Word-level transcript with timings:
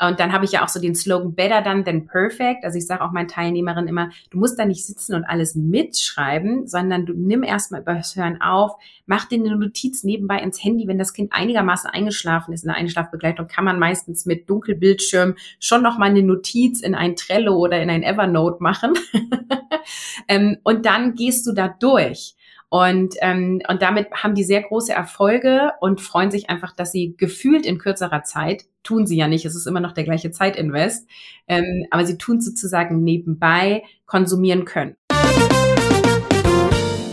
Und 0.00 0.20
dann 0.20 0.32
habe 0.32 0.44
ich 0.44 0.52
ja 0.52 0.64
auch 0.64 0.68
so 0.68 0.80
den 0.80 0.94
Slogan 0.94 1.34
Better 1.34 1.62
Done 1.62 1.84
Than 1.84 2.06
Perfect. 2.06 2.64
Also 2.64 2.78
ich 2.78 2.86
sage 2.86 3.02
auch 3.02 3.12
meinen 3.12 3.28
Teilnehmerinnen 3.28 3.88
immer, 3.88 4.10
du 4.30 4.38
musst 4.38 4.58
da 4.58 4.64
nicht 4.64 4.86
sitzen 4.86 5.14
und 5.14 5.24
alles 5.24 5.54
mitschreiben, 5.54 6.66
sondern 6.66 7.06
du 7.06 7.14
nimm 7.14 7.42
erstmal 7.42 7.80
übers 7.80 8.14
Hören 8.16 8.40
auf, 8.40 8.72
mach 9.06 9.26
dir 9.26 9.38
eine 9.38 9.56
Notiz 9.56 10.04
nebenbei 10.04 10.38
ins 10.38 10.62
Handy, 10.62 10.86
wenn 10.86 10.98
das 10.98 11.12
Kind 11.12 11.32
einigermaßen 11.32 11.90
eingeschlafen 11.90 12.52
ist. 12.52 12.64
In 12.64 12.68
der 12.68 12.76
Einschlafbegleitung 12.76 13.48
kann 13.48 13.64
man 13.64 13.78
meistens 13.78 14.26
mit 14.26 14.48
Dunkelbildschirm 14.48 15.36
schon 15.60 15.82
noch 15.82 15.98
mal 15.98 16.10
eine 16.10 16.22
Notiz 16.22 16.80
in 16.80 16.94
ein 16.94 17.16
Trello 17.16 17.56
oder 17.56 17.82
in 17.82 17.90
ein 17.90 18.02
Evernote 18.02 18.62
machen. 18.62 18.94
Ähm, 20.28 20.58
und 20.62 20.84
dann 20.84 21.14
gehst 21.14 21.46
du 21.46 21.52
da 21.52 21.68
durch. 21.68 22.34
Und, 22.70 23.14
ähm, 23.20 23.62
und 23.68 23.80
damit 23.80 24.10
haben 24.12 24.34
die 24.34 24.44
sehr 24.44 24.62
große 24.62 24.92
Erfolge 24.92 25.72
und 25.80 26.02
freuen 26.02 26.30
sich 26.30 26.50
einfach, 26.50 26.74
dass 26.74 26.92
sie 26.92 27.14
gefühlt 27.16 27.64
in 27.64 27.78
kürzerer 27.78 28.24
Zeit, 28.24 28.66
tun 28.82 29.06
sie 29.06 29.16
ja 29.16 29.26
nicht, 29.26 29.46
es 29.46 29.54
ist 29.54 29.66
immer 29.66 29.80
noch 29.80 29.92
der 29.92 30.04
gleiche 30.04 30.30
Zeitinvest, 30.30 31.08
ähm, 31.46 31.86
aber 31.90 32.04
sie 32.04 32.18
tun 32.18 32.40
sozusagen 32.40 33.02
nebenbei 33.02 33.82
konsumieren 34.06 34.66
können. 34.66 34.96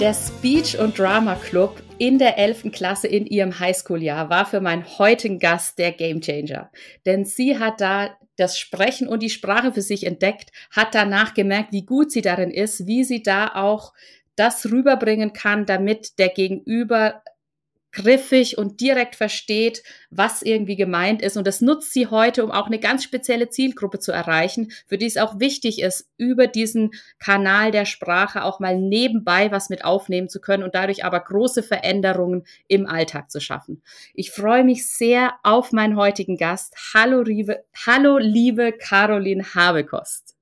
Der 0.00 0.14
Speech- 0.14 0.78
und 0.78 0.98
Drama 0.98 1.34
Club 1.34 1.82
in 1.98 2.18
der 2.18 2.38
11. 2.38 2.72
Klasse 2.72 3.06
in 3.06 3.26
ihrem 3.26 3.60
Highschool-Jahr 3.60 4.30
war 4.30 4.46
für 4.46 4.62
meinen 4.62 4.86
heutigen 4.98 5.38
Gast 5.38 5.78
der 5.78 5.92
Gamechanger. 5.92 6.70
Denn 7.04 7.26
sie 7.26 7.58
hat 7.58 7.82
da 7.82 8.16
das 8.36 8.58
Sprechen 8.58 9.06
und 9.06 9.22
die 9.22 9.28
Sprache 9.28 9.74
für 9.74 9.82
sich 9.82 10.06
entdeckt, 10.06 10.52
hat 10.70 10.94
danach 10.94 11.34
gemerkt, 11.34 11.72
wie 11.72 11.84
gut 11.84 12.10
sie 12.12 12.22
darin 12.22 12.50
ist, 12.50 12.86
wie 12.86 13.04
sie 13.04 13.22
da 13.22 13.48
auch 13.54 13.92
das 14.36 14.64
rüberbringen 14.64 15.34
kann, 15.34 15.66
damit 15.66 16.18
der 16.18 16.30
Gegenüber 16.30 17.22
griffig 17.92 18.56
und 18.58 18.80
direkt 18.80 19.16
versteht, 19.16 19.82
was 20.10 20.42
irgendwie 20.42 20.76
gemeint 20.76 21.22
ist. 21.22 21.36
Und 21.36 21.46
das 21.46 21.60
nutzt 21.60 21.92
sie 21.92 22.06
heute, 22.06 22.44
um 22.44 22.50
auch 22.50 22.66
eine 22.66 22.78
ganz 22.78 23.04
spezielle 23.04 23.50
Zielgruppe 23.50 23.98
zu 23.98 24.12
erreichen, 24.12 24.72
für 24.86 24.98
die 24.98 25.06
es 25.06 25.16
auch 25.16 25.40
wichtig 25.40 25.80
ist, 25.80 26.08
über 26.16 26.46
diesen 26.46 26.92
Kanal 27.18 27.70
der 27.70 27.84
Sprache 27.84 28.44
auch 28.44 28.60
mal 28.60 28.78
nebenbei 28.78 29.50
was 29.50 29.70
mit 29.70 29.84
aufnehmen 29.84 30.28
zu 30.28 30.40
können 30.40 30.62
und 30.62 30.74
dadurch 30.74 31.04
aber 31.04 31.20
große 31.20 31.62
Veränderungen 31.62 32.44
im 32.68 32.86
Alltag 32.86 33.30
zu 33.30 33.40
schaffen. 33.40 33.82
Ich 34.14 34.30
freue 34.30 34.64
mich 34.64 34.86
sehr 34.86 35.34
auf 35.42 35.72
meinen 35.72 35.96
heutigen 35.96 36.36
Gast. 36.36 36.74
Hallo, 36.94 37.22
liebe, 37.22 37.64
hallo, 37.86 38.18
liebe 38.18 38.72
Caroline 38.72 39.44
Habekost. 39.54 40.36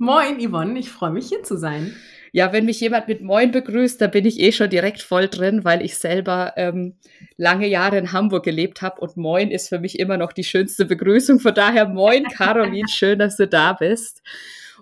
Moin, 0.00 0.38
Yvonne, 0.40 0.78
ich 0.78 0.90
freue 0.90 1.10
mich 1.10 1.28
hier 1.28 1.42
zu 1.42 1.56
sein. 1.56 1.96
Ja, 2.32 2.52
wenn 2.52 2.64
mich 2.64 2.80
jemand 2.80 3.08
mit 3.08 3.22
Moin 3.22 3.50
begrüßt, 3.50 4.00
da 4.00 4.06
bin 4.06 4.26
ich 4.26 4.40
eh 4.40 4.52
schon 4.52 4.70
direkt 4.70 5.02
voll 5.02 5.28
drin, 5.28 5.64
weil 5.64 5.82
ich 5.82 5.96
selber 5.96 6.52
ähm, 6.56 6.96
lange 7.36 7.66
Jahre 7.66 7.98
in 7.98 8.12
Hamburg 8.12 8.44
gelebt 8.44 8.82
habe 8.82 9.00
und 9.00 9.16
Moin 9.16 9.50
ist 9.50 9.68
für 9.68 9.78
mich 9.78 9.98
immer 9.98 10.16
noch 10.16 10.32
die 10.32 10.44
schönste 10.44 10.84
Begrüßung. 10.84 11.40
Von 11.40 11.54
daher 11.54 11.88
Moin, 11.88 12.24
Caroline, 12.36 12.88
schön, 12.88 13.18
dass 13.18 13.36
du 13.36 13.46
da 13.46 13.72
bist. 13.72 14.22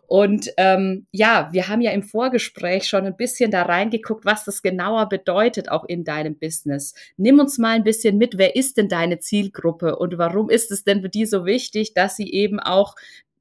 Und 0.07 0.51
ähm, 0.57 1.07
ja, 1.11 1.49
wir 1.53 1.69
haben 1.69 1.81
ja 1.81 1.91
im 1.91 2.05
Vorgespräch 2.05 2.87
schon 2.89 3.07
ein 3.07 3.17
bisschen 3.17 3.51
da 3.51 3.63
reingeguckt, 3.63 4.25
was 4.25 4.45
das 4.45 4.63
genauer 4.63 5.09
bedeutet, 5.09 5.69
auch 5.69 5.85
in 5.85 6.05
deinem 6.05 6.39
Business. 6.39 6.95
Nimm 7.17 7.41
uns 7.41 7.59
mal 7.59 7.75
ein 7.75 7.85
bisschen 7.85 8.17
mit, 8.17 8.39
wer 8.39 8.55
ist 8.55 8.77
denn 8.77 8.89
deine 8.89 9.19
Zielgruppe 9.19 9.97
und 9.97 10.17
warum 10.17 10.49
ist 10.49 10.71
es 10.71 10.85
denn 10.85 11.03
für 11.03 11.09
die 11.09 11.27
so 11.27 11.45
wichtig, 11.45 11.93
dass 11.95 12.17
sie 12.17 12.31
eben 12.33 12.61
auch, 12.61 12.95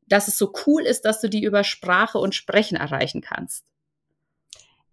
dass 0.07 0.27
es 0.27 0.37
so 0.37 0.53
cool 0.65 0.81
ist, 0.83 1.05
dass 1.05 1.21
du 1.21 1.29
die 1.29 1.43
über 1.43 1.63
Sprache 1.63 2.17
und 2.17 2.33
Sprechen 2.33 2.77
erreichen 2.77 3.21
kannst? 3.21 3.63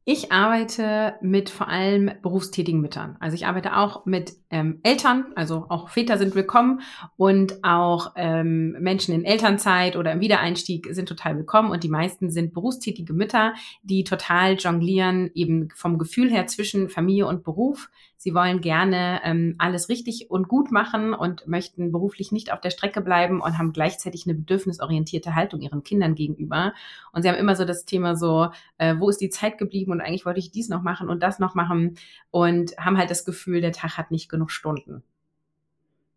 Ich 0.05 0.33
arbeite 0.33 1.15
mit 1.21 1.49
vor 1.49 1.69
allem 1.69 2.11
berufstätigen 2.23 2.81
Müttern. 2.81 3.17
Also 3.21 3.37
ich 3.37 3.47
arbeite 3.47 3.77
auch 3.77 4.05
mit 4.05 4.33
ähm, 4.51 4.81
Eltern, 4.83 5.27
also 5.37 5.67
auch 5.69 5.91
Väter 5.91 6.19
sind 6.19 6.35
willkommen 6.35 6.81
und 7.17 7.63
auch 7.63 8.11
ähm, 8.17 8.73
Menschen 8.81 9.15
in 9.15 9.25
Elternzeit 9.25 9.95
oder 9.95 10.11
im 10.11 10.21
Wiedereinstieg 10.21 10.89
sind 10.91 11.09
total 11.09 11.37
willkommen 11.37 11.71
und 11.71 11.85
die 11.85 11.89
meisten 11.89 12.31
sind 12.31 12.53
berufstätige 12.53 13.13
Mütter, 13.13 13.55
die 13.85 14.03
total 14.03 14.57
jonglieren, 14.57 15.31
eben 15.35 15.69
vom 15.73 15.99
Gefühl 15.99 16.33
her 16.33 16.49
zwischen 16.49 16.89
Familie 16.89 17.29
und 17.29 17.45
Beruf. 17.45 17.89
Sie 18.23 18.37
wollen 18.37 18.61
gerne 18.61 19.21
ähm, 19.25 19.57
alles 19.59 19.89
richtig 19.89 20.31
und 20.31 20.47
gut 20.47 20.71
machen 20.71 21.13
und 21.13 21.49
möchten 21.49 21.91
beruflich 21.91 22.31
nicht 22.31 22.53
auf 22.53 22.61
der 22.61 22.71
Strecke 22.71 23.01
bleiben 23.01 23.41
und 23.41 23.59
haben 23.59 23.73
gleichzeitig 23.73 24.27
eine 24.27 24.37
bedürfnisorientierte 24.37 25.35
Haltung 25.35 25.61
ihren 25.61 25.83
Kindern 25.83 26.15
gegenüber. 26.15 26.73
Und 27.11 27.23
sie 27.23 27.29
haben 27.29 27.35
immer 27.35 27.57
so 27.57 27.65
das 27.65 27.85
Thema 27.85 28.15
so, 28.15 28.51
äh, 28.79 28.95
wo 28.97 29.09
ist 29.09 29.21
die 29.21 29.29
Zeit 29.29 29.59
geblieben 29.59 29.91
und 29.91 30.01
eigentlich 30.01 30.25
wollte 30.25 30.39
ich 30.39 30.53
dies 30.53 30.69
noch 30.69 30.83
machen 30.83 31.09
und 31.09 31.21
das 31.21 31.41
noch 31.41 31.57
machen 31.57 31.97
und 32.31 32.77
haben 32.79 32.97
halt 32.97 33.11
das 33.11 33.25
Gefühl, 33.25 33.61
der 33.61 33.73
Tag 33.73 33.99
hat 33.99 34.13
nicht 34.13 34.29
genug 34.29 34.53
Stunden. 34.53 35.03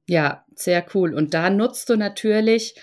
Ja, 0.06 0.46
sehr 0.54 0.86
cool. 0.94 1.16
Und 1.16 1.34
da 1.34 1.50
nutzt 1.50 1.90
du 1.90 1.98
natürlich 1.98 2.76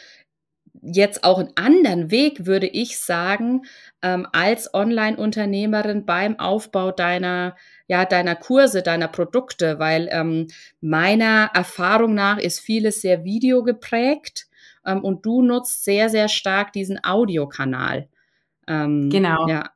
jetzt 0.81 1.25
auch 1.25 1.39
einen 1.39 1.53
anderen 1.57 2.11
Weg, 2.11 2.47
würde 2.47 2.67
ich 2.67 2.99
sagen, 2.99 3.63
ähm, 4.01 4.27
als 4.33 4.73
Online-Unternehmerin 4.73 6.07
beim 6.07 6.39
Aufbau 6.39 6.93
deiner 6.93 7.57
ja, 7.93 8.07
deiner 8.07 8.37
Kurse, 8.37 8.83
deiner 8.83 9.09
Produkte, 9.09 9.79
weil 9.79 10.09
ähm, 10.11 10.47
meiner 10.81 11.51
Erfahrung 11.53 12.15
nach 12.15 12.39
ist 12.39 12.59
vieles 12.59 13.03
sehr 13.03 13.23
videogeprägt 13.23 14.47
ähm, 14.87 15.05
und 15.05 15.27
du 15.27 15.43
nutzt 15.43 15.85
sehr, 15.85 16.09
sehr 16.09 16.29
stark 16.29 16.73
diesen 16.73 17.05
Audiokanal. 17.05 18.09
Ähm, 18.67 19.11
genau. 19.11 19.47
Ja. 19.47 19.72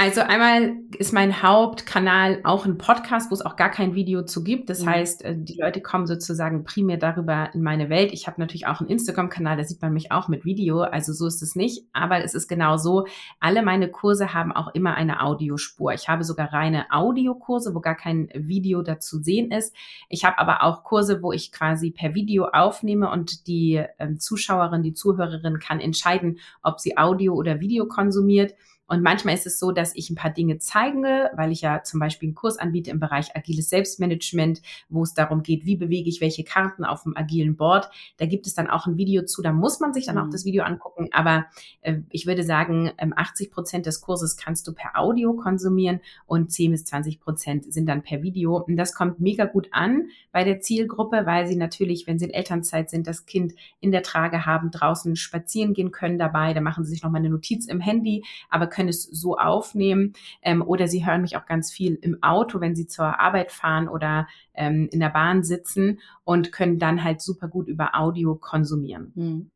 Also 0.00 0.20
einmal 0.20 0.76
ist 0.96 1.12
mein 1.12 1.42
Hauptkanal 1.42 2.38
auch 2.44 2.64
ein 2.64 2.78
Podcast, 2.78 3.32
wo 3.32 3.34
es 3.34 3.44
auch 3.44 3.56
gar 3.56 3.68
kein 3.68 3.96
Video 3.96 4.22
zu 4.22 4.44
gibt. 4.44 4.70
Das 4.70 4.82
mhm. 4.82 4.90
heißt, 4.90 5.24
äh, 5.24 5.34
die 5.36 5.60
Leute 5.60 5.80
kommen 5.80 6.06
sozusagen 6.06 6.62
primär 6.62 6.98
darüber 6.98 7.50
in 7.52 7.64
meine 7.64 7.90
Welt. 7.90 8.12
Ich 8.12 8.28
habe 8.28 8.40
natürlich 8.40 8.68
auch 8.68 8.78
einen 8.78 8.90
Instagram-Kanal, 8.90 9.56
da 9.56 9.64
sieht 9.64 9.82
man 9.82 9.92
mich 9.92 10.12
auch 10.12 10.28
mit 10.28 10.44
Video. 10.44 10.82
Also 10.82 11.12
so 11.12 11.26
ist 11.26 11.42
es 11.42 11.56
nicht. 11.56 11.84
Aber 11.92 12.22
es 12.22 12.34
ist 12.34 12.46
genau 12.46 12.76
so, 12.76 13.08
alle 13.40 13.62
meine 13.62 13.90
Kurse 13.90 14.32
haben 14.32 14.52
auch 14.52 14.72
immer 14.72 14.94
eine 14.94 15.20
Audiospur. 15.20 15.92
Ich 15.94 16.08
habe 16.08 16.22
sogar 16.22 16.52
reine 16.52 16.92
Audiokurse, 16.92 17.74
wo 17.74 17.80
gar 17.80 17.96
kein 17.96 18.28
Video 18.32 18.82
dazu 18.82 19.18
sehen 19.18 19.50
ist. 19.50 19.74
Ich 20.08 20.24
habe 20.24 20.38
aber 20.38 20.62
auch 20.62 20.84
Kurse, 20.84 21.24
wo 21.24 21.32
ich 21.32 21.50
quasi 21.50 21.90
per 21.90 22.14
Video 22.14 22.44
aufnehme 22.44 23.10
und 23.10 23.48
die 23.48 23.82
ähm, 23.98 24.20
Zuschauerin, 24.20 24.84
die 24.84 24.94
Zuhörerin 24.94 25.58
kann 25.58 25.80
entscheiden, 25.80 26.38
ob 26.62 26.78
sie 26.78 26.96
Audio 26.96 27.34
oder 27.34 27.58
Video 27.58 27.88
konsumiert. 27.88 28.54
Und 28.88 29.02
manchmal 29.02 29.34
ist 29.34 29.46
es 29.46 29.58
so, 29.58 29.70
dass 29.70 29.94
ich 29.94 30.08
ein 30.08 30.14
paar 30.14 30.30
Dinge 30.30 30.58
zeige, 30.58 31.30
weil 31.36 31.52
ich 31.52 31.60
ja 31.60 31.82
zum 31.82 32.00
Beispiel 32.00 32.28
einen 32.28 32.34
Kurs 32.34 32.58
anbiete 32.58 32.90
im 32.90 32.98
Bereich 32.98 33.36
agiles 33.36 33.68
Selbstmanagement, 33.68 34.62
wo 34.88 35.02
es 35.02 35.12
darum 35.12 35.42
geht, 35.42 35.66
wie 35.66 35.76
bewege 35.76 36.08
ich 36.08 36.22
welche 36.22 36.42
Karten 36.42 36.84
auf 36.84 37.02
dem 37.02 37.14
agilen 37.16 37.56
Board. 37.56 37.90
Da 38.16 38.24
gibt 38.24 38.46
es 38.46 38.54
dann 38.54 38.68
auch 38.68 38.86
ein 38.86 38.96
Video 38.96 39.24
zu, 39.24 39.42
da 39.42 39.52
muss 39.52 39.78
man 39.78 39.92
sich 39.92 40.06
dann 40.06 40.16
mhm. 40.16 40.22
auch 40.22 40.30
das 40.30 40.46
Video 40.46 40.64
angucken. 40.64 41.10
Aber 41.12 41.46
äh, 41.82 41.98
ich 42.10 42.26
würde 42.26 42.42
sagen, 42.42 42.90
ähm, 42.96 43.12
80 43.14 43.50
Prozent 43.50 43.84
des 43.84 44.00
Kurses 44.00 44.38
kannst 44.38 44.66
du 44.66 44.72
per 44.72 44.98
Audio 44.98 45.34
konsumieren 45.34 46.00
und 46.24 46.50
10 46.50 46.70
bis 46.70 46.84
20 46.86 47.20
Prozent 47.20 47.70
sind 47.72 47.86
dann 47.86 48.02
per 48.02 48.22
Video. 48.22 48.56
Und 48.56 48.76
das 48.76 48.94
kommt 48.94 49.20
mega 49.20 49.44
gut 49.44 49.68
an 49.70 50.08
bei 50.32 50.44
der 50.44 50.60
Zielgruppe, 50.60 51.26
weil 51.26 51.46
sie 51.46 51.56
natürlich, 51.56 52.06
wenn 52.06 52.18
sie 52.18 52.24
in 52.24 52.32
Elternzeit 52.32 52.88
sind, 52.88 53.06
das 53.06 53.26
Kind 53.26 53.54
in 53.80 53.92
der 53.92 54.02
Trage 54.02 54.46
haben, 54.46 54.70
draußen 54.70 55.14
spazieren 55.16 55.74
gehen 55.74 55.90
können 55.90 56.18
dabei. 56.18 56.54
Da 56.54 56.62
machen 56.62 56.84
sie 56.84 56.90
sich 56.90 57.02
nochmal 57.02 57.20
eine 57.20 57.30
Notiz 57.30 57.66
im 57.66 57.80
Handy, 57.80 58.24
aber 58.48 58.66
können 58.78 58.88
es 58.88 59.02
so 59.02 59.36
aufnehmen. 59.36 60.12
Ähm, 60.40 60.62
oder 60.62 60.86
sie 60.86 61.04
hören 61.04 61.22
mich 61.22 61.36
auch 61.36 61.46
ganz 61.46 61.72
viel 61.72 61.98
im 62.00 62.22
Auto, 62.22 62.60
wenn 62.60 62.76
sie 62.76 62.86
zur 62.86 63.18
Arbeit 63.18 63.50
fahren 63.50 63.88
oder 63.88 64.28
ähm, 64.54 64.88
in 64.92 65.00
der 65.00 65.08
Bahn 65.08 65.42
sitzen 65.42 65.98
und 66.24 66.52
können 66.52 66.78
dann 66.78 67.02
halt 67.02 67.20
super 67.20 67.48
gut 67.48 67.66
über 67.66 67.96
Audio 67.96 68.36
konsumieren. 68.36 69.12
Hm. 69.16 69.50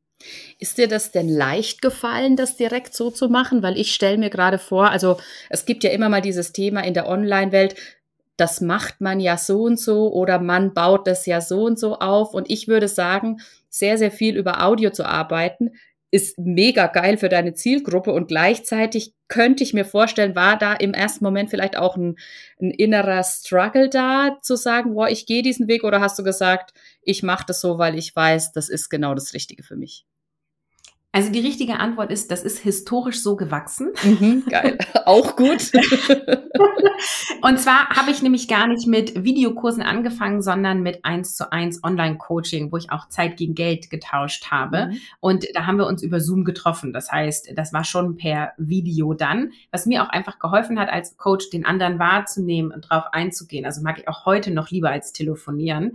Ist 0.59 0.79
dir 0.79 0.89
das 0.89 1.11
denn 1.11 1.29
leicht 1.29 1.83
gefallen, 1.83 2.37
das 2.37 2.57
direkt 2.57 2.95
so 2.95 3.11
zu 3.11 3.29
machen? 3.29 3.63
Weil 3.63 3.77
ich 3.77 3.93
stelle 3.93 4.19
mir 4.19 4.31
gerade 4.31 4.59
vor, 4.59 4.91
also 4.91 5.19
es 5.51 5.65
gibt 5.65 5.85
ja 5.85 5.91
immer 5.91 6.09
mal 6.09 6.21
dieses 6.21 6.53
Thema 6.53 6.85
in 6.85 6.95
der 6.95 7.09
Online-Welt, 7.09 7.75
das 8.37 8.61
macht 8.61 9.01
man 9.01 9.21
ja 9.21 9.37
so 9.37 9.63
und 9.63 9.79
so 9.79 10.13
oder 10.13 10.41
man 10.41 10.75
baut 10.75 11.07
das 11.07 11.27
ja 11.27 11.41
so 11.41 11.65
und 11.65 11.79
so 11.79 11.99
auf. 11.99 12.35
Und 12.35 12.51
ich 12.51 12.67
würde 12.67 12.89
sagen, 12.89 13.41
sehr, 13.69 13.99
sehr 13.99 14.11
viel 14.11 14.37
über 14.37 14.65
Audio 14.65 14.91
zu 14.91 15.05
arbeiten, 15.05 15.73
ist 16.13 16.39
mega 16.39 16.89
geil 16.89 17.17
für 17.17 17.31
deine 17.31 17.55
Zielgruppe 17.55 18.13
und 18.13 18.29
gleichzeitig 18.29 19.15
könnte 19.29 19.65
ich 19.65 19.73
mir 19.73 19.87
vorstellen, 19.87 20.37
war 20.37 20.59
da 20.59 20.75
im 20.75 20.93
ersten 20.93 21.25
Moment 21.25 21.49
vielleicht 21.49 21.77
auch 21.77 21.97
ein, 21.97 22.17
ein 22.61 22.71
innerer 22.71 23.25
Struggle 23.25 23.89
da, 23.89 24.37
zu 24.43 24.57
sagen, 24.57 24.93
boah, 24.93 25.09
ich 25.09 25.25
gehe 25.25 25.43
diesen 25.43 25.69
Weg 25.69 25.85
oder 25.85 26.03
hast 26.03 26.19
du 26.19 26.23
gesagt, 26.23 26.75
ich 27.01 27.23
mache 27.23 27.47
das 27.47 27.63
so, 27.63 27.79
weil 27.79 27.97
ich 27.97 28.15
weiß, 28.15 28.53
das 28.53 28.69
ist 28.69 28.91
genau 28.91 29.15
das 29.15 29.33
Richtige 29.33 29.63
für 29.63 29.75
mich? 29.75 30.05
Also 31.13 31.31
die 31.31 31.41
richtige 31.41 31.79
Antwort 31.79 32.11
ist, 32.13 32.31
das 32.31 32.43
ist 32.43 32.59
historisch 32.59 33.23
so 33.23 33.35
gewachsen. 33.37 33.93
Mhm, 34.03 34.45
geil. 34.49 34.77
Auch 35.07 35.35
gut. 35.37 35.73
Und 37.43 37.59
zwar 37.59 37.89
habe 37.91 38.11
ich 38.11 38.23
nämlich 38.23 38.49
gar 38.49 38.67
nicht 38.67 38.87
mit 38.87 39.25
Videokursen 39.25 39.83
angefangen, 39.83 40.43
sondern 40.43 40.83
mit 40.83 41.05
eins 41.05 41.37
zu 41.37 41.51
eins 41.53 41.83
Online-Coaching, 41.83 42.73
wo 42.73 42.77
ich 42.77 42.91
auch 42.91 43.09
Zeit 43.09 43.37
gegen 43.37 43.55
Geld 43.55 43.91
getauscht 43.91 44.51
habe. 44.51 44.87
Mhm. 44.87 44.99
Und 45.21 45.47
da 45.55 45.67
haben 45.67 45.79
wir 45.79 45.87
uns 45.87 46.03
über 46.03 46.21
Zoom 46.21 46.45
getroffen. 46.45 46.93
Das 46.93 47.11
heißt, 47.11 47.53
das 47.57 47.73
war 47.73 47.85
schon 47.85 48.17
per 48.17 48.53
Video 48.59 49.15
dann, 49.15 49.53
was 49.71 49.87
mir 49.87 50.03
auch 50.03 50.09
einfach 50.09 50.39
geholfen 50.39 50.79
hat, 50.79 50.89
als 50.91 51.17
Coach 51.17 51.51
den 51.51 51.65
anderen 51.65 51.99
wahrzunehmen 51.99 52.73
und 52.73 52.89
drauf 52.89 53.05
einzugehen. 53.13 53.65
Also 53.65 53.83
mag 53.83 53.99
ich 53.99 54.09
auch 54.09 54.27
heute 54.27 54.51
noch 54.51 54.71
lieber 54.71 54.91
als 54.91 55.13
telefonieren. 55.13 55.93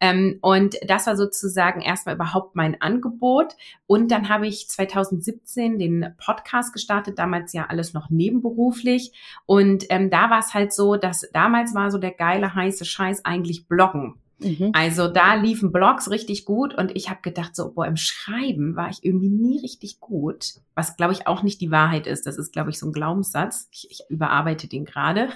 Ähm, 0.00 0.38
und 0.42 0.76
das 0.86 1.06
war 1.06 1.16
sozusagen 1.16 1.80
erstmal 1.80 2.16
überhaupt 2.16 2.56
mein 2.56 2.80
Angebot. 2.80 3.56
Und 3.86 4.10
dann 4.10 4.28
habe 4.28 4.46
ich 4.46 4.68
2017 4.68 5.78
den 5.78 6.14
Podcast 6.18 6.72
gestartet, 6.72 7.18
damals 7.18 7.52
ja 7.52 7.66
alles 7.68 7.94
noch 7.94 8.10
nebenberuflich. 8.10 9.12
Und 9.46 9.86
ähm, 9.94 10.10
da 10.10 10.28
war 10.28 10.40
es 10.40 10.54
halt 10.54 10.72
so, 10.72 10.96
dass 10.96 11.28
damals 11.32 11.72
war 11.72 11.90
so 11.92 11.98
der 11.98 12.10
geile, 12.10 12.52
heiße 12.52 12.84
Scheiß 12.84 13.24
eigentlich 13.24 13.68
Bloggen. 13.68 14.16
Mhm. 14.40 14.72
Also 14.72 15.06
da 15.06 15.34
liefen 15.34 15.70
Blogs 15.70 16.10
richtig 16.10 16.44
gut 16.44 16.74
und 16.74 16.96
ich 16.96 17.08
habe 17.08 17.20
gedacht, 17.22 17.54
so, 17.54 17.72
boah, 17.72 17.86
im 17.86 17.96
Schreiben 17.96 18.74
war 18.74 18.90
ich 18.90 19.04
irgendwie 19.04 19.28
nie 19.28 19.60
richtig 19.60 20.00
gut, 20.00 20.54
was 20.74 20.96
glaube 20.96 21.12
ich 21.12 21.28
auch 21.28 21.44
nicht 21.44 21.60
die 21.60 21.70
Wahrheit 21.70 22.08
ist. 22.08 22.26
Das 22.26 22.38
ist, 22.38 22.52
glaube 22.52 22.70
ich, 22.70 22.78
so 22.80 22.86
ein 22.86 22.92
Glaubenssatz. 22.92 23.68
Ich, 23.70 23.86
ich 23.88 24.00
überarbeite 24.08 24.66
den 24.66 24.84
gerade. 24.84 25.28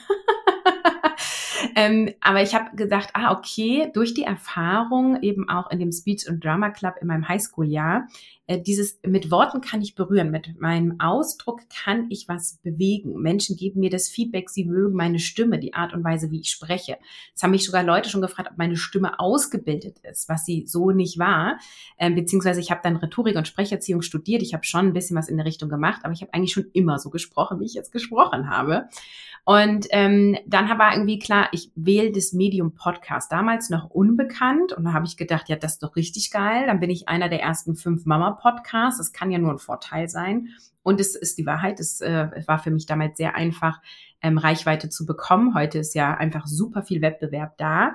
ähm, 1.76 2.10
aber 2.20 2.42
ich 2.42 2.56
habe 2.56 2.74
gedacht, 2.74 3.10
ah, 3.12 3.30
okay, 3.30 3.92
durch 3.94 4.12
die 4.12 4.24
Erfahrung 4.24 5.22
eben 5.22 5.48
auch 5.48 5.70
in 5.70 5.78
dem 5.78 5.92
Speech 5.92 6.28
und 6.28 6.44
Drama 6.44 6.70
Club 6.70 6.94
in 7.00 7.06
meinem 7.06 7.28
Highschool-Jahr, 7.28 8.08
dieses 8.56 8.98
mit 9.04 9.30
Worten 9.30 9.60
kann 9.60 9.82
ich 9.82 9.94
berühren, 9.94 10.30
mit 10.30 10.58
meinem 10.58 10.98
Ausdruck 11.00 11.60
kann 11.68 12.06
ich 12.08 12.28
was 12.28 12.58
bewegen. 12.62 13.20
Menschen 13.20 13.56
geben 13.56 13.80
mir 13.80 13.90
das 13.90 14.08
Feedback, 14.08 14.48
sie 14.48 14.64
mögen 14.64 14.94
meine 14.94 15.18
Stimme, 15.18 15.58
die 15.58 15.74
Art 15.74 15.92
und 15.92 16.02
Weise, 16.02 16.30
wie 16.30 16.40
ich 16.40 16.50
spreche. 16.50 16.96
Es 17.34 17.42
haben 17.42 17.50
mich 17.50 17.66
sogar 17.66 17.82
Leute 17.82 18.08
schon 18.08 18.22
gefragt, 18.22 18.48
ob 18.50 18.56
meine 18.56 18.76
Stimme 18.76 19.20
ausgebildet 19.20 19.98
ist, 19.98 20.30
was 20.30 20.46
sie 20.46 20.64
so 20.66 20.92
nicht 20.92 21.18
war. 21.18 21.58
Ähm, 21.98 22.14
beziehungsweise 22.14 22.60
ich 22.60 22.70
habe 22.70 22.80
dann 22.82 22.96
Rhetorik 22.96 23.36
und 23.36 23.46
Sprecherziehung 23.46 24.00
studiert. 24.00 24.40
Ich 24.40 24.54
habe 24.54 24.64
schon 24.64 24.86
ein 24.86 24.92
bisschen 24.94 25.16
was 25.16 25.28
in 25.28 25.36
der 25.36 25.44
Richtung 25.44 25.68
gemacht, 25.68 26.00
aber 26.04 26.14
ich 26.14 26.22
habe 26.22 26.32
eigentlich 26.32 26.52
schon 26.52 26.70
immer 26.72 26.98
so 26.98 27.10
gesprochen, 27.10 27.60
wie 27.60 27.66
ich 27.66 27.74
jetzt 27.74 27.92
gesprochen 27.92 28.48
habe. 28.48 28.88
Und 29.48 29.86
ähm, 29.92 30.36
dann 30.46 30.68
war 30.78 30.92
irgendwie 30.92 31.18
klar, 31.18 31.48
ich 31.52 31.70
wähle 31.74 32.12
das 32.12 32.34
Medium 32.34 32.74
Podcast. 32.74 33.32
Damals 33.32 33.70
noch 33.70 33.88
unbekannt. 33.88 34.74
Und 34.74 34.84
da 34.84 34.92
habe 34.92 35.06
ich 35.06 35.16
gedacht, 35.16 35.48
ja, 35.48 35.56
das 35.56 35.72
ist 35.72 35.82
doch 35.82 35.96
richtig 35.96 36.30
geil. 36.30 36.66
Dann 36.66 36.80
bin 36.80 36.90
ich 36.90 37.08
einer 37.08 37.30
der 37.30 37.40
ersten 37.40 37.74
fünf 37.74 38.04
Mama-Podcasts. 38.38 38.98
Das 38.98 39.12
kann 39.12 39.30
ja 39.30 39.38
nur 39.38 39.52
ein 39.52 39.58
Vorteil 39.58 40.08
sein. 40.08 40.48
Und 40.82 41.00
es 41.00 41.14
ist 41.14 41.38
die 41.38 41.46
Wahrheit. 41.46 41.80
Es 41.80 42.00
äh, 42.00 42.28
war 42.46 42.58
für 42.58 42.70
mich 42.70 42.86
damals 42.86 43.18
sehr 43.18 43.34
einfach, 43.34 43.80
ähm, 44.22 44.38
Reichweite 44.38 44.88
zu 44.88 45.06
bekommen. 45.06 45.54
Heute 45.54 45.78
ist 45.78 45.94
ja 45.94 46.14
einfach 46.14 46.46
super 46.46 46.82
viel 46.82 47.02
Wettbewerb 47.02 47.56
da. 47.58 47.92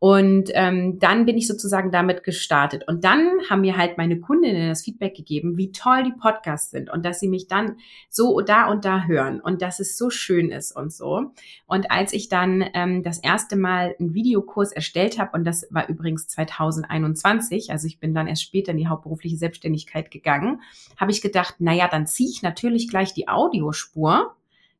Und 0.00 0.50
ähm, 0.54 1.00
dann 1.00 1.26
bin 1.26 1.36
ich 1.36 1.48
sozusagen 1.48 1.90
damit 1.90 2.22
gestartet. 2.22 2.86
Und 2.86 3.02
dann 3.02 3.30
haben 3.50 3.62
mir 3.62 3.76
halt 3.76 3.98
meine 3.98 4.20
Kundinnen 4.20 4.68
das 4.68 4.82
Feedback 4.82 5.16
gegeben, 5.16 5.56
wie 5.56 5.72
toll 5.72 6.04
die 6.04 6.12
Podcasts 6.12 6.70
sind 6.70 6.88
und 6.88 7.04
dass 7.04 7.18
sie 7.18 7.28
mich 7.28 7.48
dann 7.48 7.78
so 8.08 8.40
da 8.40 8.70
und 8.70 8.84
da 8.84 9.04
hören 9.04 9.40
und 9.40 9.60
dass 9.60 9.80
es 9.80 9.98
so 9.98 10.08
schön 10.08 10.50
ist 10.50 10.70
und 10.70 10.92
so. 10.92 11.32
Und 11.66 11.90
als 11.90 12.12
ich 12.12 12.28
dann 12.28 12.64
ähm, 12.74 13.02
das 13.02 13.18
erste 13.18 13.56
Mal 13.56 13.96
einen 13.98 14.14
Videokurs 14.14 14.70
erstellt 14.70 15.18
habe, 15.18 15.36
und 15.36 15.44
das 15.44 15.66
war 15.70 15.88
übrigens 15.88 16.28
2021, 16.28 17.72
also 17.72 17.88
ich 17.88 17.98
bin 17.98 18.14
dann 18.14 18.28
erst 18.28 18.44
später 18.44 18.70
in 18.70 18.78
die 18.78 18.86
hauptberufliche 18.86 19.36
Selbstständigkeit 19.36 20.12
gegangen, 20.12 20.62
habe 20.96 21.10
ich 21.10 21.22
gedacht, 21.22 21.56
naja, 21.58 21.88
dann 21.88 22.06
ziehe 22.06 22.30
ich 22.30 22.42
natürlich 22.42 22.88
gleich 22.88 23.14
die 23.14 23.26
Audiospur 23.28 24.36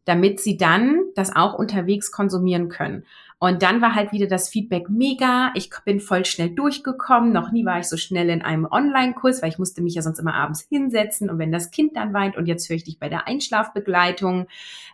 damit 0.09 0.41
sie 0.41 0.57
dann 0.57 1.03
das 1.15 1.37
auch 1.37 1.53
unterwegs 1.53 2.11
konsumieren 2.11 2.71
können. 2.71 3.05
Und 3.41 3.63
dann 3.63 3.81
war 3.81 3.95
halt 3.95 4.11
wieder 4.11 4.27
das 4.27 4.49
Feedback 4.49 4.89
mega. 4.89 5.53
Ich 5.55 5.71
bin 5.85 6.01
voll 6.01 6.25
schnell 6.25 6.51
durchgekommen. 6.51 7.33
Noch 7.33 7.53
nie 7.53 7.65
war 7.65 7.79
ich 7.79 7.87
so 7.87 7.97
schnell 7.97 8.31
in 8.31 8.43
einem 8.43 8.67
Online-Kurs, 8.69 9.43
weil 9.43 9.51
ich 9.51 9.61
musste 9.61 9.81
mich 9.81 9.95
ja 9.95 10.03
sonst 10.03 10.19
immer 10.19 10.35
abends 10.35 10.67
hinsetzen 10.69 11.31
und 11.31 11.39
wenn 11.39 11.53
das 11.53 11.71
Kind 11.71 11.97
dann 11.97 12.13
weint 12.13 12.37
und 12.37 12.47
jetzt 12.47 12.69
höre 12.69 12.75
ich 12.75 12.83
dich 12.83 12.99
bei 12.99 13.09
der 13.09 13.29
Einschlafbegleitung. 13.29 14.49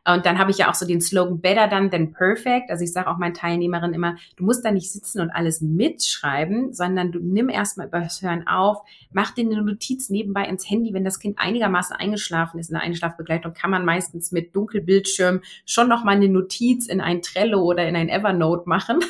Und 0.06 0.26
dann 0.26 0.38
habe 0.38 0.50
ich 0.50 0.58
ja 0.58 0.68
auch 0.68 0.74
so 0.74 0.86
den 0.86 1.00
Slogan 1.00 1.40
Better 1.40 1.68
Done 1.68 1.88
Than 1.88 2.12
Perfect. 2.12 2.70
Also 2.70 2.84
ich 2.84 2.92
sage 2.92 3.08
auch 3.08 3.16
meinen 3.16 3.32
Teilnehmerinnen 3.32 3.94
immer, 3.94 4.16
du 4.36 4.44
musst 4.44 4.62
da 4.62 4.70
nicht 4.70 4.92
sitzen 4.92 5.22
und 5.22 5.30
alles 5.30 5.62
mitschreiben, 5.62 6.74
sondern 6.74 7.12
du 7.12 7.20
nimm 7.20 7.48
erstmal 7.48 7.86
übers 7.86 8.20
Hören 8.20 8.46
auf, 8.46 8.82
mach 9.12 9.30
dir 9.30 9.46
eine 9.46 9.62
Notiz 9.62 10.10
nebenbei 10.10 10.44
ins 10.44 10.68
Handy, 10.68 10.92
wenn 10.92 11.04
das 11.04 11.18
Kind 11.18 11.38
einigermaßen 11.38 11.96
eingeschlafen 11.96 12.60
ist. 12.60 12.68
In 12.68 12.74
der 12.74 12.82
Einschlafbegleitung 12.82 13.54
kann 13.54 13.70
man 13.70 13.86
meistens 13.86 14.32
mit 14.32 14.54
Dunkelbildschirm 14.54 15.40
schon 15.64 15.88
noch 15.88 16.04
mal 16.04 16.16
eine 16.16 16.28
Notiz 16.28 16.88
in 16.88 17.00
ein 17.00 17.22
Trello 17.22 17.62
oder 17.62 17.88
in 17.88 17.96
ein 17.96 18.10
Evernote 18.10 18.33
Evernote 18.34 18.68
machen. 18.68 19.00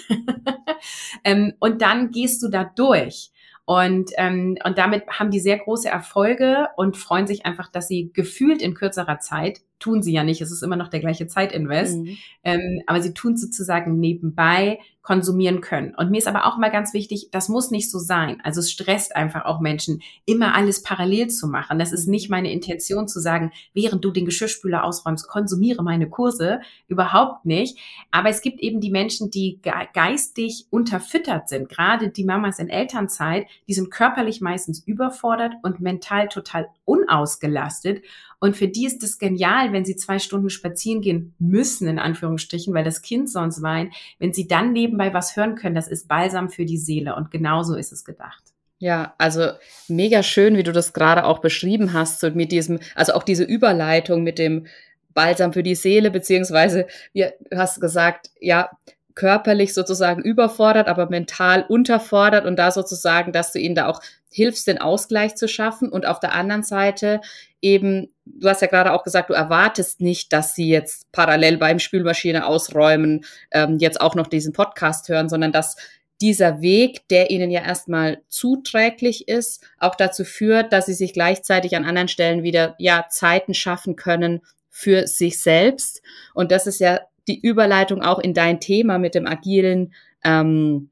ähm, 1.24 1.54
und 1.58 1.82
dann 1.82 2.10
gehst 2.10 2.42
du 2.42 2.48
da 2.48 2.64
durch. 2.64 3.30
Und, 3.66 4.10
ähm, 4.18 4.58
und 4.64 4.76
damit 4.76 5.06
haben 5.08 5.30
die 5.30 5.40
sehr 5.40 5.58
große 5.58 5.88
Erfolge 5.88 6.68
und 6.76 6.98
freuen 6.98 7.26
sich 7.26 7.46
einfach, 7.46 7.70
dass 7.70 7.88
sie 7.88 8.10
gefühlt 8.12 8.60
in 8.60 8.74
kürzerer 8.74 9.20
Zeit 9.20 9.62
tun 9.84 10.02
sie 10.02 10.12
ja 10.14 10.24
nicht. 10.24 10.40
Es 10.40 10.50
ist 10.50 10.62
immer 10.62 10.76
noch 10.76 10.88
der 10.88 11.00
gleiche 11.00 11.26
Zeitinvest. 11.26 11.98
Mhm. 11.98 12.16
Ähm, 12.42 12.82
aber 12.86 13.02
sie 13.02 13.12
tun 13.12 13.36
sozusagen 13.36 14.00
nebenbei 14.00 14.78
konsumieren 15.02 15.60
können. 15.60 15.94
Und 15.94 16.10
mir 16.10 16.16
ist 16.16 16.26
aber 16.26 16.46
auch 16.46 16.56
mal 16.56 16.70
ganz 16.70 16.94
wichtig, 16.94 17.28
das 17.30 17.50
muss 17.50 17.70
nicht 17.70 17.90
so 17.90 17.98
sein. 17.98 18.40
Also 18.42 18.60
es 18.60 18.72
stresst 18.72 19.14
einfach 19.14 19.44
auch 19.44 19.60
Menschen, 19.60 20.00
immer 20.24 20.54
alles 20.54 20.82
parallel 20.82 21.28
zu 21.28 21.46
machen. 21.46 21.78
Das 21.78 21.92
ist 21.92 22.08
nicht 22.08 22.30
meine 22.30 22.50
Intention 22.50 23.06
zu 23.06 23.20
sagen, 23.20 23.52
während 23.74 24.02
du 24.02 24.10
den 24.10 24.24
Geschirrspüler 24.24 24.82
ausräumst, 24.82 25.28
konsumiere 25.28 25.84
meine 25.84 26.08
Kurse. 26.08 26.60
Überhaupt 26.88 27.44
nicht. 27.44 27.78
Aber 28.10 28.30
es 28.30 28.40
gibt 28.40 28.60
eben 28.60 28.80
die 28.80 28.90
Menschen, 28.90 29.30
die 29.30 29.60
geistig 29.92 30.64
unterfüttert 30.70 31.50
sind. 31.50 31.68
Gerade 31.68 32.08
die 32.08 32.24
Mamas 32.24 32.58
in 32.58 32.70
Elternzeit, 32.70 33.46
die 33.68 33.74
sind 33.74 33.90
körperlich 33.90 34.40
meistens 34.40 34.82
überfordert 34.86 35.52
und 35.62 35.80
mental 35.80 36.28
total 36.28 36.68
unausgelastet. 36.86 38.02
Und 38.44 38.58
für 38.58 38.68
die 38.68 38.84
ist 38.84 39.02
es 39.02 39.18
genial, 39.18 39.72
wenn 39.72 39.86
sie 39.86 39.96
zwei 39.96 40.18
Stunden 40.18 40.50
spazieren 40.50 41.00
gehen 41.00 41.34
müssen, 41.38 41.88
in 41.88 41.98
Anführungsstrichen, 41.98 42.74
weil 42.74 42.84
das 42.84 43.00
Kind 43.00 43.30
sonst 43.30 43.62
weint. 43.62 43.94
Wenn 44.18 44.34
sie 44.34 44.46
dann 44.46 44.74
nebenbei 44.74 45.14
was 45.14 45.34
hören 45.34 45.54
können, 45.54 45.74
das 45.74 45.88
ist 45.88 46.08
Balsam 46.08 46.50
für 46.50 46.66
die 46.66 46.76
Seele. 46.76 47.16
Und 47.16 47.30
genauso 47.30 47.74
ist 47.74 47.90
es 47.90 48.04
gedacht. 48.04 48.42
Ja, 48.78 49.14
also 49.16 49.48
mega 49.88 50.22
schön, 50.22 50.58
wie 50.58 50.62
du 50.62 50.72
das 50.72 50.92
gerade 50.92 51.24
auch 51.24 51.38
beschrieben 51.38 51.94
hast, 51.94 52.20
so 52.20 52.30
mit 52.32 52.52
diesem, 52.52 52.80
also 52.94 53.14
auch 53.14 53.22
diese 53.22 53.44
Überleitung 53.44 54.22
mit 54.22 54.38
dem 54.38 54.66
Balsam 55.14 55.54
für 55.54 55.62
die 55.62 55.74
Seele, 55.74 56.10
beziehungsweise, 56.10 56.86
wie 57.14 57.22
du 57.50 57.56
hast 57.56 57.80
gesagt, 57.80 58.30
ja, 58.40 58.68
körperlich 59.14 59.74
sozusagen 59.74 60.22
überfordert, 60.22 60.88
aber 60.88 61.08
mental 61.08 61.64
unterfordert 61.68 62.46
und 62.46 62.56
da 62.56 62.70
sozusagen, 62.70 63.32
dass 63.32 63.52
du 63.52 63.58
ihnen 63.58 63.74
da 63.74 63.86
auch 63.86 64.00
hilfst, 64.30 64.66
den 64.66 64.80
Ausgleich 64.80 65.36
zu 65.36 65.46
schaffen 65.46 65.88
und 65.88 66.06
auf 66.06 66.18
der 66.18 66.32
anderen 66.32 66.64
Seite 66.64 67.20
eben, 67.62 68.12
du 68.24 68.48
hast 68.48 68.62
ja 68.62 68.66
gerade 68.66 68.92
auch 68.92 69.04
gesagt, 69.04 69.30
du 69.30 69.34
erwartest 69.34 70.00
nicht, 70.00 70.32
dass 70.32 70.54
sie 70.54 70.68
jetzt 70.68 71.10
parallel 71.12 71.56
beim 71.56 71.78
Spülmaschine 71.78 72.46
ausräumen, 72.46 73.24
ähm, 73.52 73.78
jetzt 73.78 74.00
auch 74.00 74.16
noch 74.16 74.26
diesen 74.26 74.52
Podcast 74.52 75.08
hören, 75.08 75.28
sondern 75.28 75.52
dass 75.52 75.76
dieser 76.20 76.60
Weg, 76.60 77.08
der 77.08 77.30
ihnen 77.30 77.50
ja 77.50 77.62
erstmal 77.62 78.22
zuträglich 78.28 79.28
ist, 79.28 79.64
auch 79.78 79.94
dazu 79.94 80.24
führt, 80.24 80.72
dass 80.72 80.86
sie 80.86 80.94
sich 80.94 81.12
gleichzeitig 81.12 81.76
an 81.76 81.84
anderen 81.84 82.08
Stellen 82.08 82.42
wieder 82.42 82.74
ja 82.78 83.06
Zeiten 83.10 83.54
schaffen 83.54 83.96
können 83.96 84.40
für 84.70 85.06
sich 85.06 85.40
selbst. 85.40 86.02
Und 86.34 86.50
das 86.50 86.66
ist 86.66 86.80
ja 86.80 87.00
die 87.28 87.40
Überleitung 87.40 88.02
auch 88.02 88.18
in 88.18 88.34
dein 88.34 88.60
Thema 88.60 88.98
mit 88.98 89.14
dem 89.14 89.26
agilen, 89.26 89.94
ähm, 90.24 90.90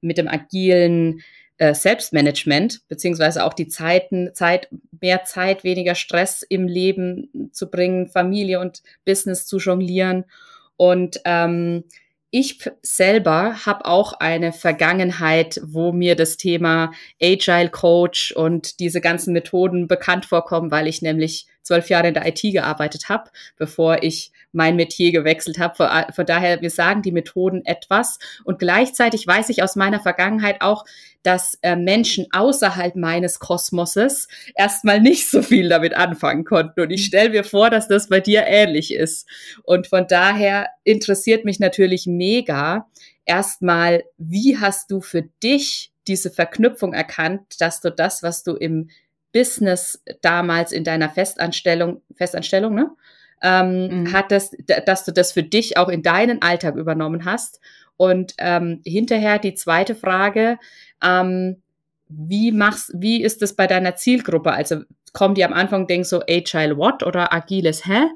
mit 0.00 0.18
dem 0.18 0.28
agilen 0.28 1.22
äh, 1.56 1.74
Selbstmanagement, 1.74 2.82
beziehungsweise 2.88 3.44
auch 3.44 3.54
die 3.54 3.68
Zeiten, 3.68 4.30
Zeit, 4.34 4.68
mehr 5.00 5.24
Zeit, 5.24 5.64
weniger 5.64 5.94
Stress 5.94 6.42
im 6.42 6.66
Leben 6.66 7.50
zu 7.52 7.70
bringen, 7.70 8.08
Familie 8.08 8.60
und 8.60 8.82
Business 9.04 9.46
zu 9.46 9.58
jonglieren. 9.58 10.24
Und 10.76 11.20
ähm, 11.24 11.84
ich 12.36 12.68
selber 12.82 13.64
habe 13.64 13.84
auch 13.84 14.14
eine 14.14 14.52
Vergangenheit, 14.52 15.60
wo 15.62 15.92
mir 15.92 16.16
das 16.16 16.36
Thema 16.36 16.90
Agile 17.22 17.68
Coach 17.68 18.32
und 18.32 18.80
diese 18.80 19.00
ganzen 19.00 19.32
Methoden 19.32 19.86
bekannt 19.86 20.26
vorkommen, 20.26 20.72
weil 20.72 20.88
ich 20.88 21.00
nämlich 21.00 21.46
zwölf 21.62 21.88
Jahre 21.90 22.08
in 22.08 22.14
der 22.14 22.26
IT 22.26 22.40
gearbeitet 22.42 23.08
habe, 23.08 23.30
bevor 23.56 24.02
ich 24.02 24.32
mein 24.54 24.76
Metier 24.76 25.12
gewechselt 25.12 25.58
habe. 25.58 26.06
Von, 26.14 26.26
daher, 26.26 26.60
wir 26.62 26.70
sagen 26.70 27.02
die 27.02 27.12
Methoden 27.12 27.64
etwas. 27.64 28.18
Und 28.44 28.58
gleichzeitig 28.58 29.26
weiß 29.26 29.48
ich 29.50 29.62
aus 29.62 29.76
meiner 29.76 30.00
Vergangenheit 30.00 30.60
auch, 30.60 30.84
dass 31.22 31.58
äh, 31.62 31.74
Menschen 31.74 32.26
außerhalb 32.32 32.96
meines 32.96 33.38
Kosmoses 33.38 34.28
erstmal 34.54 35.00
nicht 35.00 35.30
so 35.30 35.42
viel 35.42 35.68
damit 35.68 35.94
anfangen 35.94 36.44
konnten. 36.44 36.80
Und 36.80 36.90
ich 36.90 37.06
stelle 37.06 37.30
mir 37.30 37.44
vor, 37.44 37.70
dass 37.70 37.88
das 37.88 38.08
bei 38.08 38.20
dir 38.20 38.44
ähnlich 38.46 38.94
ist. 38.94 39.26
Und 39.64 39.86
von 39.86 40.06
daher 40.06 40.68
interessiert 40.84 41.44
mich 41.44 41.60
natürlich 41.60 42.06
mega 42.06 42.86
erstmal, 43.24 44.04
wie 44.18 44.58
hast 44.58 44.90
du 44.90 45.00
für 45.00 45.22
dich 45.42 45.92
diese 46.06 46.30
Verknüpfung 46.30 46.92
erkannt, 46.92 47.60
dass 47.60 47.80
du 47.80 47.90
das, 47.90 48.22
was 48.22 48.42
du 48.42 48.54
im 48.54 48.90
Business 49.32 50.02
damals 50.22 50.72
in 50.72 50.84
deiner 50.84 51.10
Festanstellung, 51.10 52.02
Festanstellung, 52.14 52.74
ne? 52.74 52.90
Ähm, 53.46 53.88
mhm. 53.88 54.12
hattest, 54.14 54.56
dass 54.86 55.04
du 55.04 55.12
das 55.12 55.32
für 55.32 55.42
dich 55.42 55.76
auch 55.76 55.90
in 55.90 56.02
deinen 56.02 56.40
Alltag 56.40 56.76
übernommen 56.76 57.26
hast. 57.26 57.60
Und 57.98 58.32
ähm, 58.38 58.80
hinterher 58.86 59.38
die 59.38 59.54
zweite 59.54 59.94
Frage, 59.94 60.58
ähm, 61.02 61.62
wie 62.08 62.52
machst, 62.52 62.90
wie 62.94 63.22
ist 63.22 63.42
das 63.42 63.54
bei 63.54 63.66
deiner 63.66 63.96
Zielgruppe? 63.96 64.52
Also 64.52 64.82
kommen 65.12 65.34
die 65.34 65.44
am 65.44 65.52
Anfang 65.52 65.82
und 65.82 65.90
denken 65.90 66.04
so 66.04 66.22
Agile 66.28 66.76
what 66.76 67.02
oder 67.02 67.32
agiles 67.32 67.86
hä? 67.86 68.06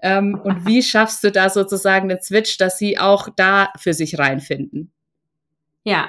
Ähm, 0.00 0.40
und 0.42 0.64
wie 0.66 0.82
schaffst 0.82 1.22
du 1.24 1.30
da 1.30 1.50
sozusagen 1.50 2.08
den 2.08 2.22
Switch, 2.22 2.56
dass 2.58 2.78
sie 2.78 2.98
auch 2.98 3.28
da 3.36 3.70
für 3.78 3.92
sich 3.92 4.18
reinfinden? 4.18 4.90
Ja, 5.84 6.08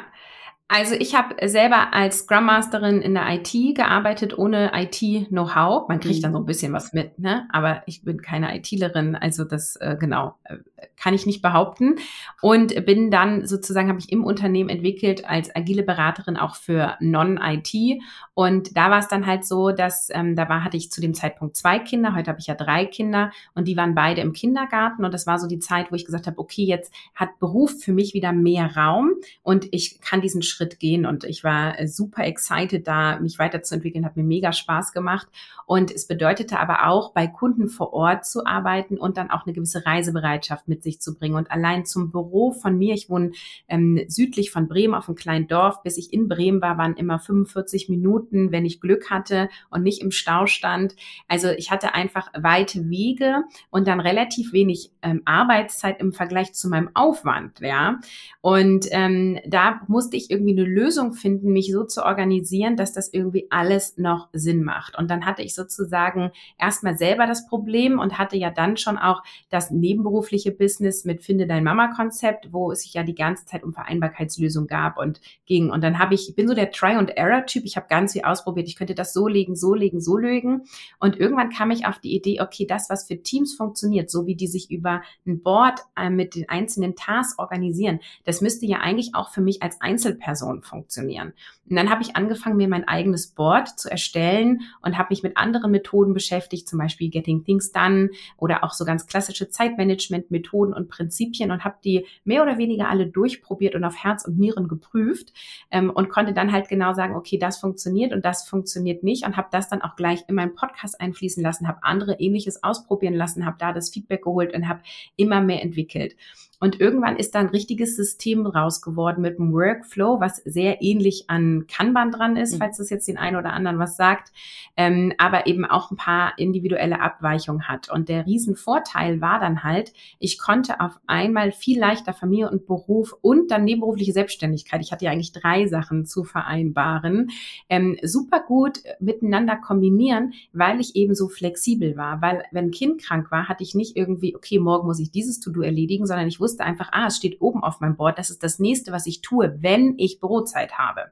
also 0.72 0.96
ich 0.96 1.16
habe 1.16 1.36
selber 1.50 1.94
als 1.94 2.20
Scrum 2.20 2.46
Masterin 2.46 3.02
in 3.02 3.14
der 3.14 3.28
IT 3.28 3.76
gearbeitet, 3.76 4.38
ohne 4.38 4.72
IT-Know-how. 4.74 5.90
Man 5.90 6.00
kriegt 6.00 6.20
mhm. 6.20 6.22
dann 6.22 6.32
so 6.32 6.40
ein 6.40 6.46
bisschen 6.46 6.72
was 6.72 6.94
mit, 6.94 7.20
ne? 7.20 7.46
Aber 7.52 7.84
ich 7.88 8.04
bin 8.04 8.22
keine 8.22 8.56
ITlerin, 8.56 9.18
also 9.18 9.44
das 9.44 9.76
äh, 9.76 9.98
genau 10.00 10.36
äh, 10.46 10.60
kann 10.96 11.14
ich 11.14 11.26
nicht 11.26 11.42
behaupten. 11.42 11.96
Und 12.42 12.86
bin 12.86 13.12
dann 13.12 13.46
sozusagen 13.46 13.90
habe 13.90 14.00
ich 14.00 14.14
im 14.14 14.24
Unternehmen 14.24 14.70
entwickelt 14.70 15.26
als 15.26 15.54
agile 15.54 15.84
Beraterin 15.84 16.38
auch 16.38 16.56
für 16.56 16.96
Non-IT. 17.02 18.02
Und 18.34 18.78
da 18.78 18.90
war 18.90 19.00
es 19.00 19.10
dann 19.10 19.26
halt 19.26 19.44
so, 19.44 19.72
dass 19.72 20.10
ähm, 20.14 20.38
da 20.38 20.48
war 20.48 20.64
hatte 20.64 20.78
ich 20.78 20.90
zu 20.90 21.02
dem 21.02 21.14
Zeitpunkt 21.14 21.58
zwei 21.58 21.80
Kinder. 21.80 22.16
Heute 22.16 22.30
habe 22.30 22.40
ich 22.40 22.48
ja 22.48 22.56
drei 22.56 22.86
Kinder 22.86 23.32
und 23.56 23.68
die 23.68 23.76
waren 23.76 23.94
beide 23.94 24.22
im 24.22 24.32
Kindergarten. 24.32 25.04
Und 25.04 25.14
das 25.14 25.28
war 25.28 25.38
so 25.38 25.48
die 25.48 25.60
Zeit, 25.60 25.92
wo 25.92 25.96
ich 25.96 26.06
gesagt 26.06 26.28
habe, 26.28 26.40
okay, 26.40 26.64
jetzt 26.64 26.94
hat 27.14 27.40
Beruf 27.40 27.82
für 27.82 27.92
mich 27.92 28.14
wieder 28.14 28.32
mehr 28.32 28.78
Raum 28.78 29.12
und 29.44 29.68
ich 29.72 30.00
kann 30.00 30.22
diesen 30.22 30.42
Schritt 30.42 30.61
Schritt 30.62 30.80
gehen 30.80 31.06
und 31.06 31.24
ich 31.24 31.44
war 31.44 31.80
äh, 31.80 31.88
super 31.88 32.24
excited 32.24 32.88
da, 32.88 33.20
mich 33.20 33.40
weiterzuentwickeln, 33.40 34.06
hat 34.06 34.16
mir 34.16 34.24
mega 34.24 34.54
Spaß 34.54 34.94
gemacht 34.94 35.28
und 35.66 35.92
es 35.92 36.08
bedeutete 36.08 36.60
aber 36.60 36.88
auch, 36.88 37.14
bei 37.14 37.28
Kunden 37.28 37.68
vor 37.68 37.94
Ort 37.94 38.26
zu 38.26 38.46
arbeiten 38.46 38.98
und 38.98 39.18
dann 39.18 39.32
auch 39.32 39.46
eine 39.46 39.54
gewisse 39.54 39.86
Reisebereitschaft 39.86 40.68
mit 40.68 40.84
sich 40.84 41.02
zu 41.02 41.18
bringen 41.18 41.36
und 41.36 41.50
allein 41.50 41.86
zum 41.86 42.12
Büro 42.12 42.52
von 42.52 42.78
mir, 42.78 42.94
ich 42.94 43.10
wohne 43.10 43.32
ähm, 43.68 44.04
südlich 44.08 44.52
von 44.52 44.68
Bremen 44.68 44.94
auf 44.94 45.08
einem 45.08 45.16
kleinen 45.16 45.48
Dorf, 45.48 45.82
bis 45.84 45.98
ich 45.98 46.14
in 46.14 46.28
Bremen 46.28 46.62
war, 46.62 46.78
waren 46.78 46.96
immer 46.96 47.20
45 47.20 47.90
Minuten, 47.90 48.52
wenn 48.52 48.66
ich 48.66 48.82
Glück 48.82 49.10
hatte 49.10 49.50
und 49.70 49.82
nicht 49.84 50.02
im 50.02 50.12
Stau 50.12 50.46
stand. 50.46 50.96
Also 51.28 51.50
ich 51.50 51.72
hatte 51.72 51.96
einfach 51.96 52.30
weite 52.38 52.90
Wege 52.90 53.44
und 53.70 53.88
dann 53.88 54.00
relativ 54.00 54.54
wenig 54.54 54.92
ähm, 55.02 55.22
Arbeitszeit 55.26 56.00
im 56.00 56.14
Vergleich 56.14 56.54
zu 56.54 56.70
meinem 56.70 56.90
Aufwand, 56.94 57.60
ja. 57.62 58.00
Und 58.42 58.88
ähm, 58.92 59.40
da 59.48 59.82
musste 59.88 60.18
ich 60.18 60.30
irgendwie 60.30 60.51
irgendwie 60.52 60.62
eine 60.62 60.70
Lösung 60.70 61.14
finden, 61.14 61.52
mich 61.52 61.72
so 61.72 61.84
zu 61.84 62.04
organisieren, 62.04 62.76
dass 62.76 62.94
das 62.94 63.12
irgendwie 63.14 63.48
alles 63.50 63.98
noch 63.98 64.30
Sinn 64.34 64.64
macht. 64.64 64.98
Und 64.98 65.10
dann 65.10 65.26
hatte 65.26 65.42
ich 65.42 65.56
sozusagen 65.56 66.32
erstmal 66.60 66.98
selber 66.98 67.28
das 67.28 67.48
Problem 67.48 68.00
und 68.00 68.18
hatte 68.18 68.38
ja 68.38 68.50
dann 68.50 68.78
schon 68.78 68.98
auch 68.98 69.24
das 69.50 69.72
nebenberufliche 69.72 70.52
Business 70.52 71.06
mit 71.06 71.24
Finde 71.24 71.48
dein 71.48 71.64
Mama-Konzept, 71.64 72.52
wo 72.52 72.72
es 72.72 72.82
sich 72.82 72.94
ja 72.94 73.04
die 73.04 73.16
ganze 73.16 73.46
Zeit 73.46 73.64
um 73.64 73.74
Vereinbarkeitslösung 73.74 74.68
gab 74.68 74.98
und 74.98 75.22
ging. 75.46 75.70
Und 75.70 75.84
dann 75.84 76.00
habe 76.00 76.14
ich, 76.14 76.30
ich 76.30 76.36
bin 76.36 76.48
so 76.48 76.54
der 76.54 76.72
Try- 76.72 76.98
and 76.98 77.12
Error-Typ, 77.12 77.64
ich 77.66 77.76
habe 77.76 77.88
ganz 77.90 78.14
viel 78.14 78.24
ausprobiert, 78.24 78.68
ich 78.68 78.76
könnte 78.76 78.96
das 78.96 79.14
so 79.14 79.28
legen, 79.28 79.56
so 79.56 79.74
legen, 79.74 80.02
so 80.02 80.18
legen. 80.18 80.64
Und 81.00 81.18
irgendwann 81.18 81.50
kam 81.50 81.72
ich 81.72 81.86
auf 81.86 82.00
die 82.00 82.16
Idee, 82.16 82.42
okay, 82.42 82.66
das, 82.66 82.90
was 82.90 83.08
für 83.08 83.22
Teams 83.22 83.56
funktioniert, 83.56 84.10
so 84.10 84.26
wie 84.26 84.36
die 84.36 84.48
sich 84.48 84.72
über 84.72 85.02
ein 85.26 85.42
Board 85.42 85.80
äh, 85.96 86.10
mit 86.10 86.36
den 86.36 86.50
einzelnen 86.50 86.96
Tasks 86.96 87.38
organisieren, 87.40 88.00
das 88.26 88.42
müsste 88.42 88.66
ja 88.66 88.80
eigentlich 88.80 89.16
auch 89.16 89.30
für 89.30 89.42
mich 89.42 89.62
als 89.62 89.80
Einzelperson 89.82 90.41
Person 90.42 90.64
funktionieren. 90.64 91.34
Und 91.70 91.76
dann 91.76 91.90
habe 91.90 92.02
ich 92.02 92.16
angefangen, 92.16 92.58
mir 92.58 92.68
mein 92.68 92.88
eigenes 92.88 93.28
Board 93.28 93.80
zu 93.80 93.90
erstellen 93.90 94.62
und 94.82 94.98
habe 94.98 95.08
mich 95.12 95.24
mit 95.24 95.38
anderen 95.38 95.72
Methoden 95.72 96.14
beschäftigt, 96.14 96.68
zum 96.68 96.80
Beispiel 96.80 97.10
Getting 97.10 97.44
Things 97.44 97.72
Done 97.72 98.10
oder 98.38 98.64
auch 98.64 98.74
so 98.74 98.84
ganz 98.84 99.06
klassische 99.06 99.50
Zeitmanagement-Methoden 99.50 100.74
und 100.74 100.90
Prinzipien 100.90 101.52
und 101.52 101.64
habe 101.64 101.76
die 101.84 102.06
mehr 102.24 102.42
oder 102.42 102.58
weniger 102.58 102.90
alle 102.90 103.08
durchprobiert 103.08 103.76
und 103.76 103.84
auf 103.84 103.96
Herz 104.04 104.26
und 104.26 104.40
Nieren 104.40 104.68
geprüft 104.68 105.32
ähm, 105.70 105.92
und 105.92 106.10
konnte 106.10 106.34
dann 106.34 106.52
halt 106.52 106.68
genau 106.68 106.94
sagen, 106.94 107.16
okay, 107.16 107.38
das 107.38 107.60
funktioniert 107.60 108.12
und 108.12 108.26
das 108.26 108.48
funktioniert 108.48 109.04
nicht 109.04 109.26
und 109.26 109.38
habe 109.38 109.50
das 109.52 109.70
dann 109.70 109.82
auch 109.82 109.96
gleich 109.96 110.24
in 110.28 110.36
meinen 110.36 110.56
Podcast 110.56 111.00
einfließen 111.00 111.44
lassen, 111.44 111.68
habe 111.68 111.84
andere 111.84 112.16
ähnliches 112.20 112.64
ausprobieren 112.64 113.14
lassen, 113.14 113.46
habe 113.46 113.58
da 113.60 113.72
das 113.72 113.92
Feedback 113.92 114.24
geholt 114.24 114.54
und 114.54 114.68
habe 114.68 114.82
immer 115.16 115.42
mehr 115.42 115.62
entwickelt. 115.62 116.16
Und 116.62 116.80
irgendwann 116.80 117.18
ist 117.18 117.34
da 117.34 117.40
ein 117.40 117.48
richtiges 117.48 117.96
System 117.96 118.46
raus 118.46 118.84
geworden 118.84 119.22
mit 119.22 119.40
einem 119.40 119.52
Workflow, 119.52 120.20
was 120.20 120.38
sehr 120.46 120.84
ähnlich 120.84 121.26
an 121.28 121.66
Kanban 121.68 122.12
dran 122.12 122.38
ist, 122.38 122.54
mhm. 122.54 122.60
falls 122.60 122.78
das 122.78 122.92
jetzt 122.92 123.08
den 123.08 123.18
einen 123.18 123.36
oder 123.36 123.54
anderen 123.54 123.80
was 123.80 123.98
sagt, 123.98 124.32
ähm, 124.78 125.12
aber 125.18 125.48
eben 125.48 125.66
auch 125.66 125.90
ein 125.90 125.98
paar 125.98 126.38
individuelle 126.38 127.02
Abweichungen 127.02 127.68
hat. 127.68 127.90
Und 127.90 128.10
der 128.10 128.28
Riesenvorteil 128.28 129.22
war 129.22 129.40
dann 129.40 129.64
halt, 129.64 129.92
ich 130.20 130.38
konnte 130.38 130.80
auf 130.82 131.00
einmal 131.08 131.52
viel 131.52 131.80
leichter 131.80 132.14
Familie 132.14 132.52
und 132.52 132.68
Beruf 132.68 133.16
und 133.22 133.50
dann 133.50 133.64
nebenberufliche 133.64 134.14
Selbstständigkeit, 134.14 134.82
ich 134.82 134.92
hatte 134.92 135.06
ja 135.06 135.12
eigentlich 135.12 135.34
drei 135.34 135.66
Sachen 135.66 136.06
zu 136.06 136.24
vereinbaren, 136.24 137.32
ähm, 137.70 137.98
super 138.04 138.40
gut 138.40 138.84
miteinander 139.00 139.56
kombinieren, 139.56 140.34
weil 140.54 140.80
ich 140.80 140.96
eben 140.96 141.16
so 141.16 141.28
flexibel 141.28 141.98
war. 141.98 142.22
Weil 142.22 142.44
wenn 142.52 142.66
ein 142.66 142.72
Kind 142.72 143.02
krank 143.02 143.32
war, 143.32 143.50
hatte 143.50 143.64
ich 143.64 143.74
nicht 143.74 143.98
irgendwie, 143.98 144.36
okay, 144.36 144.60
morgen 144.60 144.86
muss 144.86 145.00
ich 145.00 145.10
dieses 145.10 145.40
To-Do 145.40 145.62
erledigen, 145.62 146.06
sondern 146.06 146.28
ich 146.28 146.40
wusste, 146.40 146.51
wusste 146.52 146.66
einfach, 146.66 146.90
ah, 146.92 147.08
es 147.08 147.18
steht 147.18 147.40
oben 147.40 147.64
auf 147.64 147.80
meinem 147.80 147.96
Board, 147.96 148.20
das 148.20 148.30
ist 148.30 148.44
das 148.44 148.60
nächste, 148.60 148.92
was 148.92 149.08
ich 149.08 149.22
tue, 149.22 149.56
wenn 149.62 149.98
ich 149.98 150.20
Bürozeit 150.20 150.78
habe. 150.78 151.12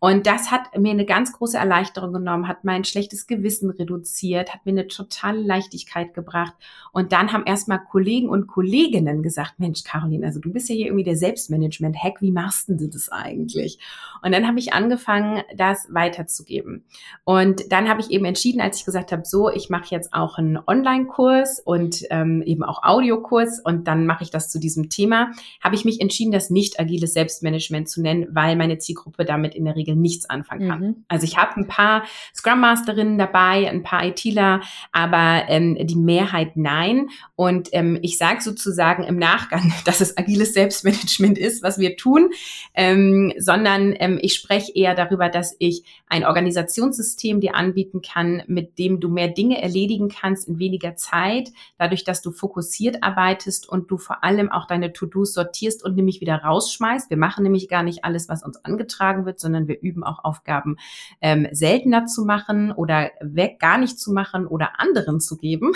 Und 0.00 0.26
das 0.26 0.50
hat 0.50 0.76
mir 0.78 0.92
eine 0.92 1.04
ganz 1.04 1.34
große 1.34 1.58
Erleichterung 1.58 2.14
genommen, 2.14 2.48
hat 2.48 2.64
mein 2.64 2.84
schlechtes 2.84 3.26
Gewissen 3.26 3.68
reduziert, 3.68 4.54
hat 4.54 4.64
mir 4.64 4.72
eine 4.72 4.88
totale 4.88 5.40
Leichtigkeit 5.40 6.14
gebracht. 6.14 6.54
Und 6.92 7.12
dann 7.12 7.32
haben 7.32 7.44
erstmal 7.44 7.80
Kollegen 7.84 8.30
und 8.30 8.46
Kolleginnen 8.46 9.22
gesagt, 9.22 9.58
Mensch, 9.58 9.84
Caroline, 9.84 10.24
also 10.26 10.40
du 10.40 10.50
bist 10.52 10.70
ja 10.70 10.74
hier 10.74 10.86
irgendwie 10.86 11.04
der 11.04 11.16
Selbstmanagement-Hack, 11.16 12.22
wie 12.22 12.32
machst 12.32 12.70
du 12.70 12.88
das 12.88 13.10
eigentlich? 13.10 13.78
Und 14.22 14.32
dann 14.32 14.46
habe 14.46 14.58
ich 14.58 14.72
angefangen, 14.72 15.42
das 15.54 15.86
weiterzugeben. 15.90 16.84
Und 17.24 17.70
dann 17.70 17.88
habe 17.90 18.00
ich 18.00 18.10
eben 18.10 18.24
entschieden, 18.24 18.62
als 18.62 18.78
ich 18.78 18.86
gesagt 18.86 19.12
habe, 19.12 19.22
so, 19.26 19.50
ich 19.50 19.68
mache 19.68 19.94
jetzt 19.94 20.14
auch 20.14 20.38
einen 20.38 20.58
Online-Kurs 20.66 21.60
und 21.60 22.04
ähm, 22.10 22.40
eben 22.42 22.62
auch 22.62 22.82
Audiokurs 22.82 23.60
und 23.62 23.86
dann 23.86 24.06
mache 24.06 24.24
ich 24.24 24.30
das 24.30 24.48
zu 24.48 24.58
diesem 24.58 24.88
Thema, 24.88 25.30
habe 25.62 25.74
ich 25.74 25.84
mich 25.84 26.00
entschieden, 26.00 26.32
das 26.32 26.48
nicht 26.48 26.80
agiles 26.80 27.12
Selbstmanagement 27.12 27.86
zu 27.88 28.00
nennen, 28.00 28.28
weil 28.30 28.56
meine 28.56 28.78
Zielgruppe 28.78 29.26
damit 29.26 29.54
in 29.54 29.66
der 29.66 29.76
Regel 29.76 29.89
Regel 29.90 30.00
nichts 30.00 30.28
anfangen 30.28 30.68
kann. 30.68 30.80
Mhm. 30.80 31.04
Also 31.08 31.24
ich 31.24 31.36
habe 31.36 31.56
ein 31.56 31.66
paar 31.66 32.04
Scrum 32.34 32.60
Masterinnen 32.60 33.18
dabei, 33.18 33.68
ein 33.70 33.82
paar 33.82 34.04
ITler, 34.04 34.60
aber 34.92 35.44
ähm, 35.48 35.76
die 35.80 35.96
Mehrheit 35.96 36.56
nein. 36.56 37.08
Und 37.36 37.68
ähm, 37.72 37.98
ich 38.02 38.18
sage 38.18 38.40
sozusagen 38.40 39.04
im 39.04 39.16
Nachgang, 39.16 39.72
dass 39.84 40.00
es 40.00 40.16
agiles 40.16 40.54
Selbstmanagement 40.54 41.38
ist, 41.38 41.62
was 41.62 41.78
wir 41.78 41.96
tun, 41.96 42.30
ähm, 42.74 43.32
sondern 43.38 43.94
ähm, 43.98 44.18
ich 44.20 44.34
spreche 44.34 44.72
eher 44.74 44.94
darüber, 44.94 45.28
dass 45.28 45.56
ich 45.58 45.84
ein 46.06 46.24
Organisationssystem 46.24 47.40
dir 47.40 47.54
anbieten 47.54 48.02
kann, 48.02 48.42
mit 48.46 48.78
dem 48.78 49.00
du 49.00 49.08
mehr 49.08 49.28
Dinge 49.28 49.62
erledigen 49.62 50.08
kannst 50.08 50.48
in 50.48 50.58
weniger 50.58 50.96
Zeit, 50.96 51.50
dadurch, 51.78 52.04
dass 52.04 52.22
du 52.22 52.32
fokussiert 52.32 53.02
arbeitest 53.02 53.68
und 53.68 53.90
du 53.90 53.98
vor 53.98 54.24
allem 54.24 54.50
auch 54.50 54.66
deine 54.66 54.92
To-Dos 54.92 55.34
sortierst 55.34 55.84
und 55.84 55.96
nämlich 55.96 56.20
wieder 56.20 56.36
rausschmeißt. 56.36 57.10
Wir 57.10 57.16
machen 57.16 57.44
nämlich 57.44 57.68
gar 57.68 57.82
nicht 57.82 58.04
alles, 58.04 58.28
was 58.28 58.44
uns 58.44 58.64
angetragen 58.64 59.24
wird, 59.26 59.40
sondern 59.40 59.68
wir 59.68 59.79
üben 59.80 60.04
auch 60.04 60.24
Aufgaben 60.24 60.76
ähm, 61.20 61.48
seltener 61.52 62.06
zu 62.06 62.24
machen 62.24 62.72
oder 62.72 63.10
weg 63.20 63.58
gar 63.58 63.78
nicht 63.78 63.98
zu 63.98 64.12
machen 64.12 64.46
oder 64.46 64.78
anderen 64.78 65.20
zu 65.20 65.36
geben. 65.36 65.72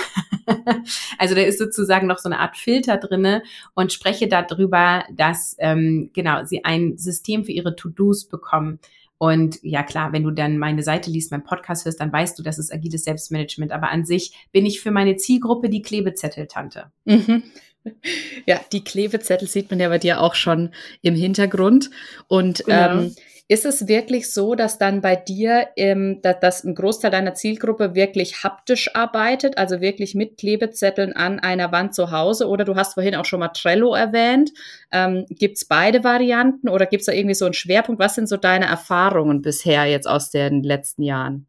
also 1.18 1.34
da 1.34 1.42
ist 1.42 1.58
sozusagen 1.58 2.06
noch 2.06 2.18
so 2.18 2.28
eine 2.28 2.38
Art 2.38 2.56
Filter 2.56 2.96
drinne 2.96 3.42
und 3.74 3.92
spreche 3.92 4.28
darüber, 4.28 5.04
dass 5.12 5.56
ähm, 5.58 6.10
genau 6.12 6.44
sie 6.44 6.64
ein 6.64 6.96
System 6.96 7.44
für 7.44 7.52
ihre 7.52 7.76
To-Dos 7.76 8.26
bekommen. 8.26 8.78
Und 9.18 9.58
ja 9.62 9.82
klar, 9.82 10.12
wenn 10.12 10.24
du 10.24 10.30
dann 10.30 10.58
meine 10.58 10.82
Seite 10.82 11.10
liest, 11.10 11.30
meinen 11.30 11.44
Podcast 11.44 11.84
hörst, 11.84 12.00
dann 12.00 12.12
weißt 12.12 12.38
du, 12.38 12.42
das 12.42 12.58
ist 12.58 12.72
agiles 12.72 13.04
Selbstmanagement. 13.04 13.72
Aber 13.72 13.90
an 13.90 14.04
sich 14.04 14.48
bin 14.52 14.66
ich 14.66 14.80
für 14.80 14.90
meine 14.90 15.16
Zielgruppe 15.16 15.70
die 15.70 15.82
Klebezetteltante. 15.82 16.90
Mhm. 17.04 17.42
Ja, 18.46 18.60
die 18.72 18.82
Klebezettel 18.82 19.46
sieht 19.46 19.70
man 19.70 19.78
ja 19.78 19.88
bei 19.88 19.98
dir 19.98 20.20
auch 20.20 20.34
schon 20.34 20.70
im 21.02 21.14
Hintergrund. 21.14 21.90
Und 22.28 22.64
genau. 22.64 23.02
ähm, 23.02 23.14
Ist 23.46 23.66
es 23.66 23.88
wirklich 23.88 24.32
so, 24.32 24.54
dass 24.54 24.78
dann 24.78 25.02
bei 25.02 25.16
dir, 25.16 25.68
ähm, 25.76 26.20
dass, 26.22 26.40
dass 26.40 26.64
ein 26.64 26.74
Großteil 26.74 27.10
deiner 27.10 27.34
Zielgruppe 27.34 27.94
wirklich 27.94 28.42
haptisch 28.42 28.94
arbeitet, 28.94 29.58
also 29.58 29.82
wirklich 29.82 30.14
mit 30.14 30.38
Klebezetteln 30.38 31.12
an 31.12 31.40
einer 31.40 31.70
Wand 31.70 31.94
zu 31.94 32.10
Hause? 32.10 32.48
Oder 32.48 32.64
du 32.64 32.74
hast 32.74 32.94
vorhin 32.94 33.14
auch 33.14 33.26
schon 33.26 33.40
mal 33.40 33.48
Trello 33.48 33.94
erwähnt. 33.94 34.50
Ähm, 34.92 35.26
gibt 35.28 35.58
es 35.58 35.66
beide 35.66 36.04
Varianten 36.04 36.70
oder 36.70 36.86
gibt 36.86 37.02
es 37.02 37.06
da 37.06 37.12
irgendwie 37.12 37.34
so 37.34 37.44
einen 37.44 37.52
Schwerpunkt? 37.52 38.00
Was 38.00 38.14
sind 38.14 38.30
so 38.30 38.38
deine 38.38 38.64
Erfahrungen 38.64 39.42
bisher 39.42 39.84
jetzt 39.84 40.08
aus 40.08 40.30
den 40.30 40.62
letzten 40.62 41.02
Jahren? 41.02 41.46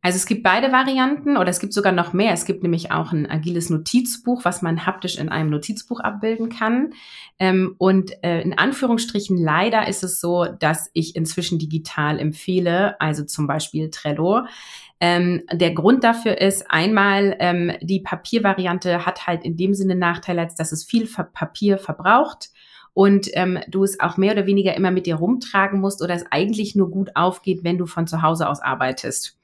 Also 0.00 0.16
es 0.16 0.26
gibt 0.26 0.44
beide 0.44 0.70
Varianten 0.70 1.36
oder 1.36 1.48
es 1.48 1.58
gibt 1.58 1.72
sogar 1.72 1.90
noch 1.90 2.12
mehr. 2.12 2.32
Es 2.32 2.44
gibt 2.44 2.62
nämlich 2.62 2.92
auch 2.92 3.10
ein 3.10 3.28
agiles 3.28 3.68
Notizbuch, 3.68 4.44
was 4.44 4.62
man 4.62 4.86
haptisch 4.86 5.18
in 5.18 5.28
einem 5.28 5.50
Notizbuch 5.50 5.98
abbilden 5.98 6.50
kann. 6.50 6.92
Ähm, 7.40 7.74
und 7.78 8.12
äh, 8.22 8.40
in 8.42 8.56
Anführungsstrichen 8.56 9.36
leider 9.36 9.88
ist 9.88 10.04
es 10.04 10.20
so, 10.20 10.44
dass 10.44 10.88
ich 10.92 11.16
inzwischen 11.16 11.58
digital 11.58 12.20
empfehle, 12.20 13.00
also 13.00 13.24
zum 13.24 13.48
Beispiel 13.48 13.90
Trello. 13.90 14.42
Ähm, 15.00 15.42
der 15.52 15.74
Grund 15.74 16.04
dafür 16.04 16.40
ist 16.40 16.70
einmal, 16.70 17.36
ähm, 17.40 17.72
die 17.80 18.00
Papiervariante 18.00 19.04
hat 19.04 19.26
halt 19.26 19.44
in 19.44 19.56
dem 19.56 19.74
Sinne 19.74 19.96
Nachteile, 19.96 20.42
als 20.42 20.54
dass 20.54 20.70
es 20.70 20.84
viel 20.84 21.08
Papier 21.08 21.76
verbraucht 21.76 22.50
und 22.94 23.28
ähm, 23.32 23.58
du 23.68 23.82
es 23.82 23.98
auch 23.98 24.16
mehr 24.16 24.32
oder 24.32 24.46
weniger 24.46 24.76
immer 24.76 24.92
mit 24.92 25.06
dir 25.06 25.16
rumtragen 25.16 25.80
musst 25.80 26.02
oder 26.02 26.14
es 26.14 26.24
eigentlich 26.30 26.76
nur 26.76 26.90
gut 26.90 27.10
aufgeht, 27.16 27.64
wenn 27.64 27.78
du 27.78 27.86
von 27.86 28.06
zu 28.06 28.22
Hause 28.22 28.48
aus 28.48 28.60
arbeitest 28.60 29.37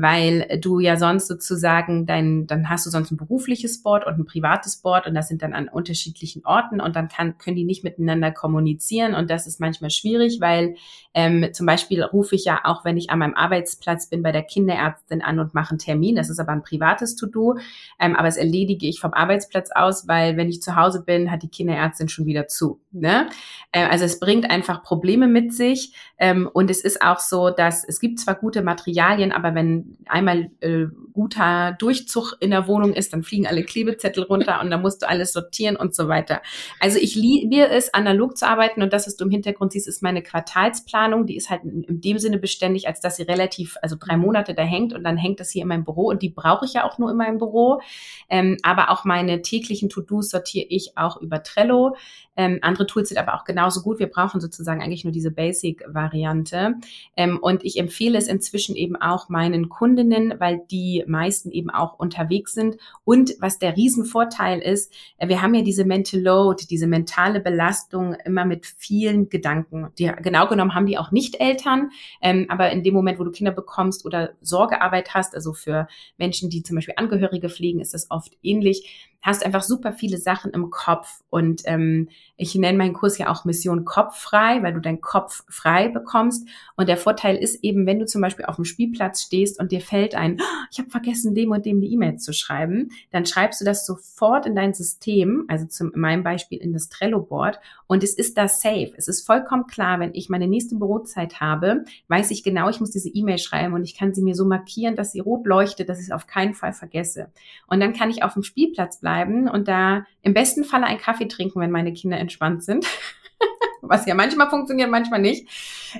weil 0.00 0.60
du 0.60 0.78
ja 0.78 0.96
sonst 0.96 1.26
sozusagen 1.26 2.06
dein, 2.06 2.46
dann 2.46 2.70
hast 2.70 2.86
du 2.86 2.90
sonst 2.90 3.10
ein 3.10 3.16
berufliches 3.16 3.82
Board 3.82 4.06
und 4.06 4.16
ein 4.16 4.26
privates 4.26 4.76
Board 4.76 5.08
und 5.08 5.14
das 5.14 5.26
sind 5.26 5.42
dann 5.42 5.54
an 5.54 5.68
unterschiedlichen 5.68 6.46
Orten 6.46 6.80
und 6.80 6.94
dann 6.94 7.08
kann, 7.08 7.36
können 7.36 7.56
die 7.56 7.64
nicht 7.64 7.82
miteinander 7.82 8.30
kommunizieren 8.30 9.14
und 9.14 9.28
das 9.28 9.48
ist 9.48 9.58
manchmal 9.58 9.90
schwierig, 9.90 10.38
weil 10.40 10.76
ähm, 11.14 11.48
zum 11.52 11.66
Beispiel 11.66 12.04
rufe 12.04 12.36
ich 12.36 12.44
ja 12.44 12.60
auch, 12.62 12.84
wenn 12.84 12.96
ich 12.96 13.10
an 13.10 13.18
meinem 13.18 13.34
Arbeitsplatz 13.34 14.08
bin, 14.08 14.22
bei 14.22 14.30
der 14.30 14.44
Kinderärztin 14.44 15.20
an 15.20 15.40
und 15.40 15.52
mache 15.52 15.70
einen 15.70 15.80
Termin. 15.80 16.14
Das 16.14 16.30
ist 16.30 16.38
aber 16.38 16.52
ein 16.52 16.62
privates 16.62 17.16
To-Do, 17.16 17.58
ähm, 17.98 18.14
aber 18.14 18.28
es 18.28 18.36
erledige 18.36 18.86
ich 18.86 19.00
vom 19.00 19.12
Arbeitsplatz 19.12 19.70
aus, 19.74 20.06
weil 20.06 20.36
wenn 20.36 20.48
ich 20.48 20.62
zu 20.62 20.76
Hause 20.76 21.02
bin, 21.04 21.32
hat 21.32 21.42
die 21.42 21.48
Kinderärztin 21.48 22.08
schon 22.08 22.26
wieder 22.26 22.46
zu. 22.46 22.80
Ne? 22.92 23.28
Äh, 23.72 23.86
also 23.86 24.04
es 24.04 24.20
bringt 24.20 24.48
einfach 24.48 24.84
Probleme 24.84 25.26
mit 25.26 25.52
sich 25.52 25.92
ähm, 26.18 26.48
und 26.52 26.70
es 26.70 26.82
ist 26.82 27.02
auch 27.02 27.18
so, 27.18 27.50
dass 27.50 27.82
es 27.82 27.98
gibt 27.98 28.20
zwar 28.20 28.36
gute 28.36 28.62
Materialien, 28.62 29.32
aber 29.32 29.56
wenn 29.56 29.87
einmal 30.06 30.50
äh, 30.60 30.86
guter 31.12 31.76
Durchzug 31.78 32.36
in 32.40 32.50
der 32.50 32.66
Wohnung 32.66 32.94
ist, 32.94 33.12
dann 33.12 33.22
fliegen 33.22 33.46
alle 33.46 33.64
Klebezettel 33.64 34.24
runter 34.24 34.60
und 34.60 34.70
dann 34.70 34.82
musst 34.82 35.02
du 35.02 35.08
alles 35.08 35.32
sortieren 35.32 35.76
und 35.76 35.94
so 35.94 36.08
weiter. 36.08 36.42
Also 36.80 36.98
ich 36.98 37.14
liebe 37.14 37.68
es, 37.68 37.92
analog 37.92 38.36
zu 38.36 38.46
arbeiten 38.46 38.82
und 38.82 38.92
das, 38.92 39.06
was 39.06 39.16
du 39.16 39.24
im 39.24 39.30
Hintergrund 39.30 39.72
siehst, 39.72 39.88
ist 39.88 40.02
meine 40.02 40.22
Quartalsplanung. 40.22 41.26
Die 41.26 41.36
ist 41.36 41.50
halt 41.50 41.64
in, 41.64 42.00
dem 42.00 42.18
Sinne 42.18 42.38
beständig, 42.38 42.86
als 42.86 43.00
dass 43.00 43.16
sie 43.16 43.24
relativ, 43.24 43.76
also 43.82 43.96
drei 43.98 44.16
Monate 44.16 44.54
da 44.54 44.62
hängt 44.62 44.92
und 44.92 45.04
dann 45.04 45.16
hängt 45.16 45.40
das 45.40 45.50
hier 45.50 45.62
in 45.62 45.68
meinem 45.68 45.84
Büro 45.84 46.08
und 46.08 46.22
die 46.22 46.30
brauche 46.30 46.64
ich 46.64 46.74
ja 46.74 46.84
auch 46.84 46.98
nur 46.98 47.10
in 47.10 47.16
meinem 47.16 47.38
Büro. 47.38 47.80
Ähm, 48.28 48.56
aber 48.62 48.90
auch 48.90 49.04
meine 49.04 49.42
täglichen 49.42 49.88
To-Dos 49.88 50.30
sortiere 50.30 50.66
ich 50.68 50.96
auch 50.96 51.20
über 51.20 51.42
Trello. 51.42 51.96
Ähm, 52.38 52.60
andere 52.62 52.86
Tools 52.86 53.08
sind 53.08 53.18
aber 53.18 53.34
auch 53.34 53.44
genauso 53.44 53.82
gut. 53.82 53.98
Wir 53.98 54.06
brauchen 54.06 54.40
sozusagen 54.40 54.80
eigentlich 54.80 55.02
nur 55.02 55.12
diese 55.12 55.32
Basic-Variante. 55.32 56.74
Ähm, 57.16 57.38
und 57.42 57.64
ich 57.64 57.78
empfehle 57.78 58.16
es 58.16 58.28
inzwischen 58.28 58.76
eben 58.76 58.94
auch 58.94 59.28
meinen 59.28 59.68
Kundinnen, 59.78 60.34
weil 60.40 60.62
die 60.72 61.04
meisten 61.06 61.52
eben 61.52 61.70
auch 61.70 62.00
unterwegs 62.00 62.52
sind. 62.52 62.78
Und 63.04 63.36
was 63.38 63.60
der 63.60 63.76
Riesenvorteil 63.76 64.58
ist, 64.58 64.92
äh, 65.18 65.28
wir 65.28 65.40
haben 65.40 65.54
ja 65.54 65.62
diese 65.62 65.84
Mental 65.84 66.20
Load, 66.20 66.64
diese 66.68 66.88
mentale 66.88 67.38
Belastung 67.38 68.14
immer 68.24 68.44
mit 68.44 68.66
vielen 68.66 69.28
Gedanken. 69.28 69.88
Die, 69.96 70.10
genau 70.20 70.48
genommen 70.48 70.74
haben 70.74 70.86
die 70.86 70.98
auch 70.98 71.12
nicht 71.12 71.40
Eltern, 71.40 71.90
ähm, 72.20 72.46
aber 72.48 72.70
in 72.72 72.82
dem 72.82 72.94
Moment, 72.94 73.20
wo 73.20 73.24
du 73.24 73.30
Kinder 73.30 73.52
bekommst 73.52 74.04
oder 74.04 74.30
Sorgearbeit 74.40 75.14
hast, 75.14 75.36
also 75.36 75.52
für 75.52 75.86
Menschen, 76.16 76.50
die 76.50 76.64
zum 76.64 76.74
Beispiel 76.74 76.94
Angehörige 76.96 77.48
pflegen, 77.48 77.78
ist 77.78 77.94
das 77.94 78.10
oft 78.10 78.36
ähnlich 78.42 79.08
hast 79.20 79.44
einfach 79.44 79.62
super 79.62 79.92
viele 79.92 80.18
Sachen 80.18 80.52
im 80.52 80.70
Kopf. 80.70 81.20
Und 81.28 81.62
ähm, 81.64 82.08
ich 82.36 82.54
nenne 82.54 82.78
meinen 82.78 82.94
Kurs 82.94 83.18
ja 83.18 83.28
auch 83.28 83.44
Mission 83.44 83.84
Kopffrei, 83.84 84.62
weil 84.62 84.72
du 84.72 84.80
deinen 84.80 85.00
Kopf 85.00 85.44
frei 85.48 85.88
bekommst. 85.88 86.46
Und 86.76 86.88
der 86.88 86.96
Vorteil 86.96 87.36
ist 87.36 87.62
eben, 87.64 87.86
wenn 87.86 87.98
du 87.98 88.06
zum 88.06 88.22
Beispiel 88.22 88.44
auf 88.44 88.56
dem 88.56 88.64
Spielplatz 88.64 89.22
stehst 89.22 89.58
und 89.58 89.72
dir 89.72 89.80
fällt 89.80 90.14
ein, 90.14 90.38
oh, 90.40 90.64
ich 90.70 90.78
habe 90.78 90.90
vergessen, 90.90 91.34
dem 91.34 91.50
und 91.50 91.66
dem 91.66 91.80
die 91.80 91.92
E-Mail 91.92 92.16
zu 92.16 92.32
schreiben, 92.32 92.90
dann 93.10 93.26
schreibst 93.26 93.60
du 93.60 93.64
das 93.64 93.84
sofort 93.84 94.46
in 94.46 94.54
dein 94.54 94.72
System, 94.72 95.44
also 95.48 95.66
zum, 95.66 95.92
in 95.92 96.00
meinem 96.00 96.22
Beispiel 96.22 96.58
in 96.58 96.72
das 96.72 96.88
Trello-Board. 96.88 97.58
Und 97.88 98.04
es 98.04 98.14
ist 98.14 98.38
da 98.38 98.46
safe. 98.46 98.92
Es 98.96 99.08
ist 99.08 99.26
vollkommen 99.26 99.66
klar, 99.66 99.98
wenn 99.98 100.14
ich 100.14 100.28
meine 100.28 100.46
nächste 100.46 100.76
Bürozeit 100.76 101.40
habe, 101.40 101.84
weiß 102.06 102.30
ich 102.30 102.44
genau, 102.44 102.68
ich 102.68 102.80
muss 102.80 102.90
diese 102.90 103.08
E-Mail 103.08 103.38
schreiben 103.38 103.74
und 103.74 103.82
ich 103.82 103.96
kann 103.96 104.14
sie 104.14 104.22
mir 104.22 104.34
so 104.34 104.44
markieren, 104.44 104.94
dass 104.94 105.12
sie 105.12 105.20
rot 105.20 105.46
leuchtet, 105.46 105.88
dass 105.88 105.98
ich 105.98 106.06
es 106.06 106.12
auf 106.12 106.26
keinen 106.26 106.54
Fall 106.54 106.72
vergesse. 106.72 107.32
Und 107.66 107.80
dann 107.80 107.94
kann 107.94 108.10
ich 108.10 108.22
auf 108.22 108.34
dem 108.34 108.42
Spielplatz 108.42 109.00
bleiben 109.00 109.07
bleiben 109.08 109.48
und 109.48 109.68
da 109.68 110.04
im 110.22 110.34
besten 110.34 110.64
Falle 110.64 110.86
einen 110.86 111.00
Kaffee 111.00 111.28
trinken, 111.28 111.60
wenn 111.60 111.70
meine 111.70 111.92
Kinder 111.94 112.18
entspannt 112.18 112.62
sind. 112.62 112.86
Was 113.80 114.04
ja 114.06 114.14
manchmal 114.14 114.50
funktioniert, 114.50 114.90
manchmal 114.90 115.20
nicht. 115.20 115.48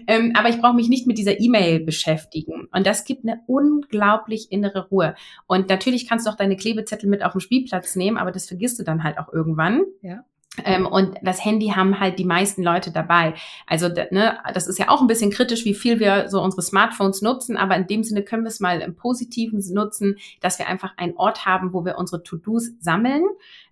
Ähm, 0.06 0.32
aber 0.36 0.50
ich 0.50 0.60
brauche 0.60 0.74
mich 0.74 0.88
nicht 0.90 1.06
mit 1.06 1.16
dieser 1.16 1.40
E-Mail 1.40 1.80
beschäftigen. 1.80 2.68
Und 2.70 2.86
das 2.86 3.04
gibt 3.04 3.24
eine 3.24 3.40
unglaublich 3.46 4.52
innere 4.52 4.88
Ruhe. 4.88 5.14
Und 5.46 5.70
natürlich 5.70 6.06
kannst 6.06 6.26
du 6.26 6.30
auch 6.30 6.36
deine 6.36 6.56
Klebezettel 6.56 7.08
mit 7.08 7.24
auf 7.24 7.32
den 7.32 7.40
Spielplatz 7.40 7.96
nehmen, 7.96 8.18
aber 8.18 8.30
das 8.30 8.46
vergisst 8.46 8.78
du 8.78 8.82
dann 8.82 9.04
halt 9.04 9.18
auch 9.18 9.32
irgendwann. 9.32 9.84
Ja. 10.02 10.24
Ähm, 10.64 10.86
und 10.86 11.16
das 11.22 11.44
Handy 11.44 11.68
haben 11.68 12.00
halt 12.00 12.18
die 12.18 12.24
meisten 12.24 12.62
Leute 12.62 12.90
dabei. 12.90 13.34
Also 13.66 13.88
ne, 13.88 14.38
das 14.54 14.66
ist 14.66 14.78
ja 14.78 14.88
auch 14.88 15.00
ein 15.00 15.06
bisschen 15.06 15.30
kritisch, 15.30 15.64
wie 15.64 15.74
viel 15.74 16.00
wir 16.00 16.28
so 16.28 16.42
unsere 16.42 16.62
Smartphones 16.62 17.22
nutzen, 17.22 17.56
aber 17.56 17.76
in 17.76 17.86
dem 17.86 18.04
Sinne 18.04 18.22
können 18.22 18.44
wir 18.44 18.48
es 18.48 18.60
mal 18.60 18.80
im 18.80 18.96
Positiven 18.96 19.62
nutzen, 19.72 20.16
dass 20.40 20.58
wir 20.58 20.68
einfach 20.68 20.94
einen 20.96 21.16
Ort 21.16 21.46
haben, 21.46 21.72
wo 21.72 21.84
wir 21.84 21.98
unsere 21.98 22.22
To-Dos 22.22 22.70
sammeln. 22.80 23.24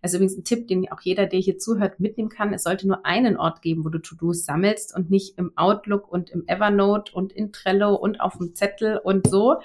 Also 0.03 0.19
übrigens 0.19 0.37
ein 0.37 0.45
Tipp, 0.45 0.69
den 0.69 0.91
auch 0.93 1.01
jeder, 1.01 1.27
der 1.27 1.41
hier 1.41 1.59
zuhört, 1.59 2.01
mitnehmen 2.01 2.29
kann. 2.29 2.53
Es 2.53 2.63
sollte 2.63 2.87
nur 2.87 3.05
einen 3.05 3.37
Ort 3.37 3.63
geben, 3.63 3.85
wo 3.85 3.89
du 3.89 3.99
To-Dos 3.99 4.45
sammelst 4.45 4.95
und 4.95 5.11
nicht 5.11 5.39
im 5.39 5.53
Outlook 5.57 6.11
und 6.11 6.31
im 6.31 6.47
Evernote 6.47 7.13
und 7.13 7.33
in 7.33 7.53
Trello 7.53 7.95
und 7.95 8.21
auf 8.21 8.39
dem 8.39 8.55
Zettel 8.55 8.99
und 8.99 9.27
so, 9.27 9.57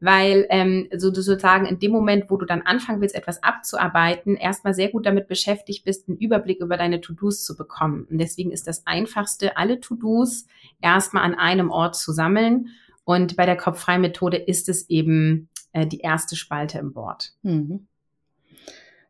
weil 0.00 0.46
ähm, 0.50 0.88
so 0.96 1.12
sozusagen 1.12 1.66
in 1.66 1.78
dem 1.78 1.92
Moment, 1.92 2.30
wo 2.30 2.36
du 2.36 2.46
dann 2.46 2.62
anfangen 2.62 3.00
willst, 3.00 3.14
etwas 3.14 3.42
abzuarbeiten, 3.42 4.36
erstmal 4.36 4.74
sehr 4.74 4.88
gut 4.88 5.06
damit 5.06 5.26
beschäftigt 5.26 5.84
bist, 5.84 6.08
einen 6.08 6.18
Überblick 6.18 6.57
über 6.60 6.76
deine 6.76 7.00
To-Dos 7.00 7.44
zu 7.44 7.56
bekommen. 7.56 8.06
Und 8.10 8.18
deswegen 8.18 8.52
ist 8.52 8.66
das 8.66 8.86
Einfachste, 8.86 9.56
alle 9.56 9.80
To-Dos 9.80 10.46
erstmal 10.80 11.24
an 11.24 11.34
einem 11.34 11.70
Ort 11.70 11.96
zu 11.96 12.12
sammeln. 12.12 12.68
Und 13.04 13.36
bei 13.36 13.46
der 13.46 13.56
Kopffrei-Methode 13.56 14.36
ist 14.36 14.68
es 14.68 14.88
eben 14.90 15.48
äh, 15.72 15.86
die 15.86 16.00
erste 16.00 16.36
Spalte 16.36 16.78
im 16.78 16.92
Board. 16.92 17.32
Mhm. 17.42 17.86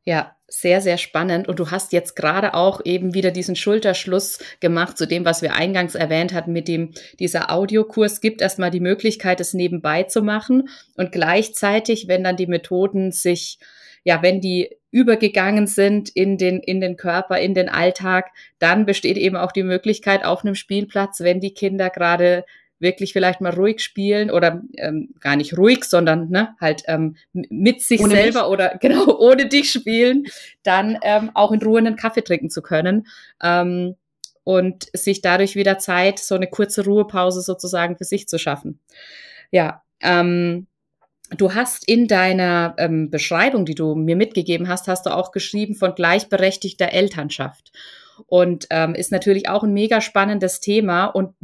Ja, 0.05 0.35
sehr, 0.47 0.81
sehr 0.81 0.97
spannend. 0.97 1.49
Und 1.49 1.59
du 1.59 1.71
hast 1.71 1.93
jetzt 1.93 2.17
gerade 2.17 2.55
auch 2.55 2.81
eben 2.85 3.13
wieder 3.13 3.31
diesen 3.31 3.57
Schulterschluss 3.57 4.39
gemacht 4.61 4.97
zu 4.97 5.07
dem, 5.07 5.27
was 5.27 5.43
wir 5.43 5.55
eingangs 5.55 5.95
erwähnt 5.95 6.33
hatten, 6.33 6.53
mit 6.53 6.67
dem, 6.67 6.95
dieser 7.19 7.53
Audiokurs 7.53 8.23
gibt 8.23 8.41
erstmal 8.41 8.71
die 8.71 8.81
Möglichkeit, 8.81 9.39
es 9.41 9.53
nebenbei 9.53 10.05
zu 10.05 10.23
machen. 10.23 10.71
Und 10.97 11.13
gleichzeitig, 11.13 12.09
wenn 12.09 12.25
dann 12.25 12.39
die 12.39 12.47
Methoden 12.47 13.13
sich, 13.13 13.59
ja, 14.03 14.23
wenn 14.23 14.41
die 14.41 14.78
übergegangen 14.91 15.67
sind 15.67 16.09
in 16.09 16.39
den, 16.39 16.61
in 16.61 16.81
den 16.81 16.97
Körper, 16.97 17.39
in 17.39 17.55
den 17.55 17.69
Alltag, 17.69 18.31
dann 18.59 18.87
besteht 18.87 19.17
eben 19.17 19.37
auch 19.37 19.53
die 19.53 19.63
Möglichkeit 19.63 20.25
auf 20.25 20.45
einem 20.45 20.55
Spielplatz, 20.55 21.21
wenn 21.21 21.41
die 21.41 21.55
Kinder 21.55 21.91
gerade 21.91 22.45
wirklich 22.81 23.13
vielleicht 23.13 23.41
mal 23.41 23.53
ruhig 23.53 23.81
spielen 23.81 24.31
oder 24.31 24.63
ähm, 24.77 25.15
gar 25.21 25.37
nicht 25.37 25.59
ruhig, 25.59 25.85
sondern 25.85 26.31
ne, 26.31 26.55
halt 26.61 26.83
ähm, 26.87 27.17
mit 27.33 27.83
sich 27.83 28.01
ohne 28.01 28.15
selber 28.15 28.43
mich. 28.43 28.51
oder 28.51 28.77
genau 28.81 29.19
ohne 29.19 29.47
dich 29.47 29.71
spielen, 29.71 30.27
dann 30.63 30.99
ähm, 31.03 31.31
auch 31.35 31.53
in 31.53 31.63
Ruhe 31.63 31.79
einen 31.79 31.97
Kaffee 31.97 32.23
trinken 32.23 32.51
zu 32.51 32.63
können 32.63 33.07
ähm, 33.43 33.97
und 34.45 34.89
sich 34.97 35.21
dadurch 35.21 35.57
wieder 35.57 35.79
Zeit, 35.79 36.19
so 36.19 36.35
eine 36.35 36.47
kurze 36.47 36.85
Ruhepause 36.85 37.43
sozusagen 37.43 37.97
für 37.97 38.05
sich 38.05 38.29
zu 38.29 38.39
schaffen. 38.39 38.79
Ja, 39.51 39.83
ähm, 40.01 40.67
Du 41.37 41.55
hast 41.55 41.87
in 41.87 42.09
deiner 42.09 42.75
ähm, 42.79 43.11
Beschreibung, 43.11 43.67
die 43.67 43.75
du 43.75 43.95
mir 43.95 44.17
mitgegeben 44.17 44.69
hast, 44.69 44.89
hast 44.89 45.05
du 45.05 45.11
auch 45.11 45.31
geschrieben 45.31 45.75
von 45.75 45.95
gleichberechtigter 45.95 46.93
Elternschaft 46.93 47.71
und 48.27 48.67
ähm, 48.71 48.95
ist 48.95 49.13
natürlich 49.13 49.49
auch 49.49 49.63
ein 49.63 49.73
mega 49.73 50.01
spannendes 50.01 50.61
Thema. 50.61 51.07
Und 51.07 51.35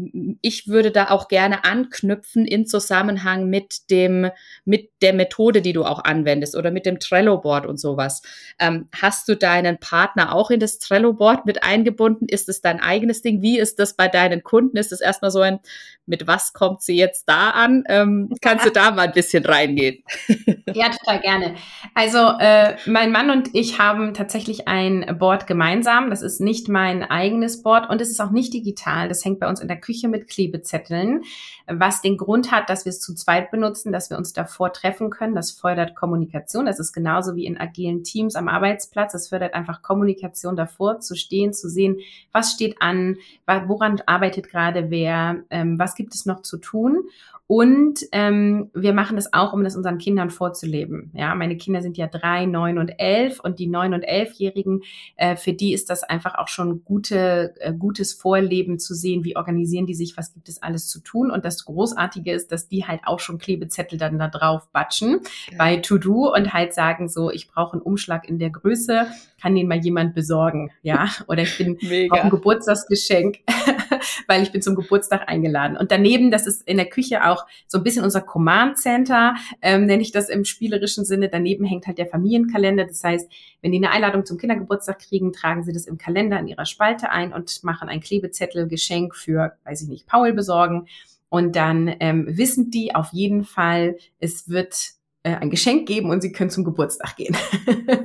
ich 0.40 0.68
würde 0.68 0.90
da 0.90 1.10
auch 1.10 1.28
gerne 1.28 1.64
anknüpfen 1.64 2.46
in 2.46 2.66
Zusammenhang 2.66 3.48
mit 3.48 3.90
dem, 3.90 4.30
mit 4.64 4.90
der 5.02 5.12
Methode, 5.12 5.62
die 5.62 5.72
du 5.72 5.84
auch 5.84 6.04
anwendest 6.04 6.56
oder 6.56 6.70
mit 6.70 6.87
dem 6.87 6.98
Trello-Board 6.98 7.66
und 7.66 7.78
sowas. 7.78 8.22
Ähm, 8.58 8.88
hast 8.94 9.28
du 9.28 9.37
deinen 9.37 9.78
Partner 9.78 10.34
auch 10.34 10.50
in 10.50 10.60
das 10.60 10.78
Trello-Board 10.78 11.46
mit 11.46 11.62
eingebunden? 11.62 12.26
Ist 12.28 12.48
es 12.48 12.60
dein 12.60 12.80
eigenes 12.80 13.22
Ding? 13.22 13.42
Wie 13.42 13.58
ist 13.58 13.78
das 13.78 13.94
bei 13.94 14.08
deinen 14.08 14.42
Kunden? 14.42 14.76
Ist 14.76 14.92
es 14.92 15.00
erstmal 15.00 15.30
so 15.30 15.40
ein, 15.40 15.60
mit 16.06 16.26
was 16.26 16.52
kommt 16.52 16.82
sie 16.82 16.96
jetzt 16.96 17.28
da 17.28 17.50
an? 17.50 17.84
Ähm, 17.88 18.30
kannst 18.40 18.66
du 18.66 18.70
da 18.70 18.90
mal 18.90 19.06
ein 19.06 19.12
bisschen 19.12 19.44
reingehen? 19.44 20.02
Ja, 20.74 20.88
total 20.88 21.20
gerne. 21.20 21.54
Also 21.94 22.18
äh, 22.40 22.74
mein 22.87 23.12
Mann 23.12 23.30
und 23.30 23.50
ich 23.52 23.78
haben 23.78 24.12
tatsächlich 24.12 24.66
ein 24.66 25.16
Board 25.20 25.46
gemeinsam. 25.46 26.10
Das 26.10 26.20
ist 26.20 26.40
nicht 26.40 26.63
nicht 26.64 26.68
mein 26.72 27.03
eigenes 27.03 27.62
Board 27.62 27.90
und 27.90 28.00
es 28.00 28.11
ist 28.11 28.20
auch 28.20 28.31
nicht 28.31 28.55
digital. 28.55 29.09
Das 29.09 29.24
hängt 29.24 29.38
bei 29.38 29.48
uns 29.48 29.61
in 29.61 29.68
der 29.68 29.81
Küche 29.81 30.09
mit 30.09 30.29
Klebezetteln, 30.29 31.22
was 31.66 32.00
den 32.00 32.16
Grund 32.16 32.50
hat, 32.53 32.70
dass 32.70 32.85
wir 32.85 32.90
es 32.90 33.00
zu 33.00 33.14
zweit 33.14 33.50
benutzen, 33.50 33.92
dass 33.92 34.09
wir 34.09 34.16
uns 34.16 34.33
davor 34.33 34.72
treffen 34.72 35.11
können. 35.11 35.35
Das 35.35 35.50
fördert 35.50 35.94
Kommunikation. 35.94 36.66
Das 36.66 36.81
ist 36.81 36.92
genauso 36.92 37.37
wie 37.37 37.44
in 37.44 37.59
agilen 37.59 38.03
Teams 38.03 38.35
am 38.35 38.48
Arbeitsplatz. 38.48 39.12
Das 39.12 39.29
fördert 39.29 39.55
einfach 39.55 39.83
Kommunikation 39.83 40.57
davor, 40.57 41.00
zu 41.00 41.16
stehen, 41.16 41.53
zu 41.53 41.68
sehen, 41.68 41.98
was 42.33 42.53
steht 42.53 42.81
an, 42.81 43.16
woran 43.46 44.00
arbeitet 44.07 44.48
gerade 44.48 44.90
wer, 44.90 45.42
ähm, 45.50 45.79
was 45.79 45.94
gibt 45.94 46.14
es 46.14 46.24
noch 46.24 46.40
zu 46.40 46.57
tun. 46.59 47.05
Und 47.46 48.00
ähm, 48.12 48.70
wir 48.72 48.94
machen 48.94 49.16
das 49.16 49.35
auch, 49.35 49.52
um 49.52 49.62
das 49.64 49.76
unseren 49.76 49.98
Kindern 49.98 50.30
vorzuleben. 50.30 51.11
Ja, 51.14 51.35
meine 51.35 51.59
Kinder 51.59 51.83
sind 51.83 51.98
ja 51.98 52.07
drei, 52.07 52.46
neun 52.46 52.78
und 52.78 52.88
elf 52.98 53.38
und 53.40 53.59
die 53.59 53.66
neun 53.66 53.92
und 53.92 54.02
elfjährigen, 54.02 54.83
äh, 55.16 55.37
für 55.37 55.52
die 55.52 55.74
ist 55.74 55.90
das 55.90 56.04
einfach 56.04 56.37
auch 56.37 56.48
schon 56.48 56.85
gute, 56.85 57.54
äh, 57.61 57.74
gutes 57.74 58.14
Vorleben 58.14 58.78
zu 58.78 58.94
sehen, 58.94 59.24
wie 59.24 59.37
organisieren 59.37 59.85
die 59.85 59.94
sich, 59.94 60.16
was 60.16 60.33
gibt 60.33 60.48
es 60.48 60.62
alles 60.62 60.88
zu 60.88 61.00
tun. 61.00 61.30
Und 61.30 61.44
das 61.44 61.66
Großartige 61.66 62.33
ist, 62.33 62.50
dass 62.50 62.66
die 62.68 62.87
halt 62.87 63.00
auch 63.04 63.20
schon 63.20 63.37
Klebezettel 63.37 63.98
dann 63.98 64.18
da 64.18 64.28
drauf 64.28 64.68
batschen 64.72 65.16
okay. 65.16 65.57
bei 65.59 65.76
To 65.76 65.98
Do 65.98 66.33
und 66.35 66.54
halt 66.54 66.72
sagen 66.72 67.11
so, 67.11 67.30
ich 67.30 67.48
brauche 67.48 67.74
einen 67.74 67.83
Umschlag 67.83 68.26
in 68.26 68.38
der 68.38 68.50
Größe, 68.50 69.07
kann 69.40 69.54
den 69.54 69.68
mal 69.68 69.78
jemand 69.78 70.14
besorgen, 70.14 70.70
ja? 70.80 71.09
Oder 71.28 71.42
ich 71.42 71.59
bin 71.59 71.76
auf 72.11 72.20
ein 72.20 72.30
Geburtstagsgeschenk, 72.30 73.40
weil 74.27 74.43
ich 74.43 74.53
bin 74.53 74.62
zum 74.62 74.75
Geburtstag 74.75 75.29
eingeladen. 75.29 75.77
Und 75.77 75.90
daneben, 75.90 76.31
das 76.31 76.47
ist 76.47 76.67
in 76.67 76.77
der 76.77 76.88
Küche 76.88 77.25
auch 77.27 77.47
so 77.67 77.79
ein 77.79 77.85
bisschen 77.85 78.05
unser 78.05 78.21
Command 78.21 78.79
Center, 78.79 79.35
ähm, 79.62 79.87
nenne 79.87 80.03
ich 80.03 80.12
das 80.12 80.29
im 80.29 80.45
spielerischen 80.45 81.05
Sinne. 81.05 81.29
Daneben 81.29 81.64
hängt 81.64 81.87
halt 81.87 81.99
der 81.99 82.07
Familienkalender. 82.07 82.85
Das 82.85 83.03
heißt, 83.03 83.31
wenn 83.62 83.73
die 83.73 83.79
eine 83.79 83.90
Einladung 83.90 84.25
zum 84.25 84.38
Kindergeburtstag 84.38 84.99
kriegen, 84.99 85.33
tragen 85.33 85.64
sie 85.64 85.73
das 85.73 85.87
im 85.87 85.99
Kalender 85.99 86.38
in 86.38 86.49
ihrer 86.49 86.67
Spalte 86.67 87.11
ein 87.11 87.33
und 87.33 87.62
machen 87.64 87.88
ein 87.88 88.01
Klebezettel, 88.01 88.69
Geschenk 88.69 89.14
für, 89.14 89.57
weiß 89.64 89.83
ich 89.83 89.88
nicht, 89.88 90.07
Paul 90.07 90.33
besorgen. 90.33 90.87
Und 91.29 91.57
dann 91.57 91.93
ähm, 91.99 92.27
wissen 92.29 92.71
die 92.71 92.95
auf 92.95 93.09
jeden 93.12 93.45
Fall, 93.45 93.97
es 94.21 94.49
wird 94.49 94.77
äh, 95.25 95.35
ein 95.35 95.51
Geschenk 95.51 95.88
geben 95.88 96.11
und 96.11 96.21
sie 96.21 96.31
können 96.31 96.51
zum 96.51 96.64
Geburtstag 96.64 97.17
gehen. 97.17 97.37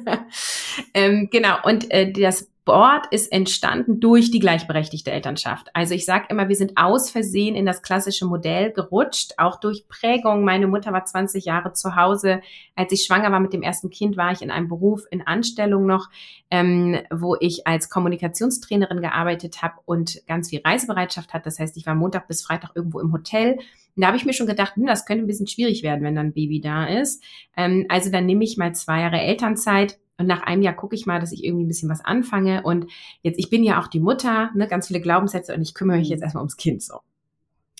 ähm, 0.93 1.29
genau, 1.31 1.57
und 1.63 1.91
äh, 1.91 2.11
das 2.11 2.48
Board 2.65 3.07
ist 3.11 3.31
entstanden 3.31 3.99
durch 3.99 4.31
die 4.31 4.39
gleichberechtigte 4.39 5.11
Elternschaft. 5.11 5.69
Also 5.73 5.95
ich 5.95 6.05
sage 6.05 6.25
immer, 6.29 6.49
wir 6.49 6.55
sind 6.55 6.73
aus 6.75 7.09
Versehen 7.09 7.55
in 7.55 7.65
das 7.65 7.81
klassische 7.81 8.25
Modell 8.25 8.71
gerutscht, 8.71 9.33
auch 9.37 9.59
durch 9.59 9.87
Prägung. 9.87 10.43
Meine 10.43 10.67
Mutter 10.67 10.93
war 10.93 11.03
20 11.03 11.45
Jahre 11.45 11.73
zu 11.73 11.95
Hause. 11.95 12.41
Als 12.75 12.91
ich 12.91 13.05
schwanger 13.05 13.31
war 13.31 13.39
mit 13.39 13.53
dem 13.53 13.63
ersten 13.63 13.89
Kind, 13.89 14.17
war 14.17 14.31
ich 14.31 14.41
in 14.41 14.51
einem 14.51 14.67
Beruf 14.67 15.05
in 15.09 15.25
Anstellung 15.25 15.85
noch, 15.85 16.09
ähm, 16.51 16.99
wo 17.11 17.35
ich 17.39 17.65
als 17.65 17.89
Kommunikationstrainerin 17.89 19.01
gearbeitet 19.01 19.61
habe 19.61 19.75
und 19.85 20.21
ganz 20.27 20.49
viel 20.49 20.61
Reisebereitschaft 20.63 21.33
hatte. 21.33 21.45
Das 21.45 21.59
heißt, 21.59 21.75
ich 21.77 21.85
war 21.85 21.95
Montag 21.95 22.27
bis 22.27 22.43
Freitag 22.43 22.71
irgendwo 22.75 22.99
im 22.99 23.11
Hotel. 23.11 23.57
Da 23.95 24.07
habe 24.07 24.17
ich 24.17 24.25
mir 24.25 24.33
schon 24.33 24.47
gedacht, 24.47 24.75
hm, 24.75 24.85
das 24.85 25.05
könnte 25.05 25.23
ein 25.23 25.27
bisschen 25.27 25.47
schwierig 25.47 25.83
werden, 25.83 26.03
wenn 26.03 26.15
dann 26.15 26.27
ein 26.27 26.33
Baby 26.33 26.61
da 26.61 26.85
ist. 26.85 27.23
Ähm, 27.57 27.85
also 27.89 28.11
dann 28.11 28.25
nehme 28.25 28.43
ich 28.43 28.57
mal 28.57 28.73
zwei 28.73 29.01
Jahre 29.01 29.19
Elternzeit 29.19 29.97
und 30.19 30.27
nach 30.27 30.43
einem 30.43 30.61
Jahr 30.61 30.75
gucke 30.75 30.95
ich 30.95 31.05
mal, 31.05 31.19
dass 31.19 31.31
ich 31.31 31.43
irgendwie 31.43 31.63
ein 31.63 31.69
bisschen 31.69 31.89
was 31.89 32.03
anfange. 32.03 32.61
Und 32.63 32.87
jetzt, 33.23 33.39
ich 33.39 33.49
bin 33.49 33.63
ja 33.63 33.81
auch 33.81 33.87
die 33.87 34.01
Mutter, 34.01 34.51
ne, 34.53 34.67
ganz 34.67 34.87
viele 34.87 35.01
Glaubenssätze 35.01 35.55
und 35.55 35.61
ich 35.61 35.73
kümmere 35.73 35.97
mich 35.97 36.09
jetzt 36.09 36.21
erstmal 36.21 36.41
ums 36.41 36.57
Kind 36.57 36.83
so. 36.83 36.99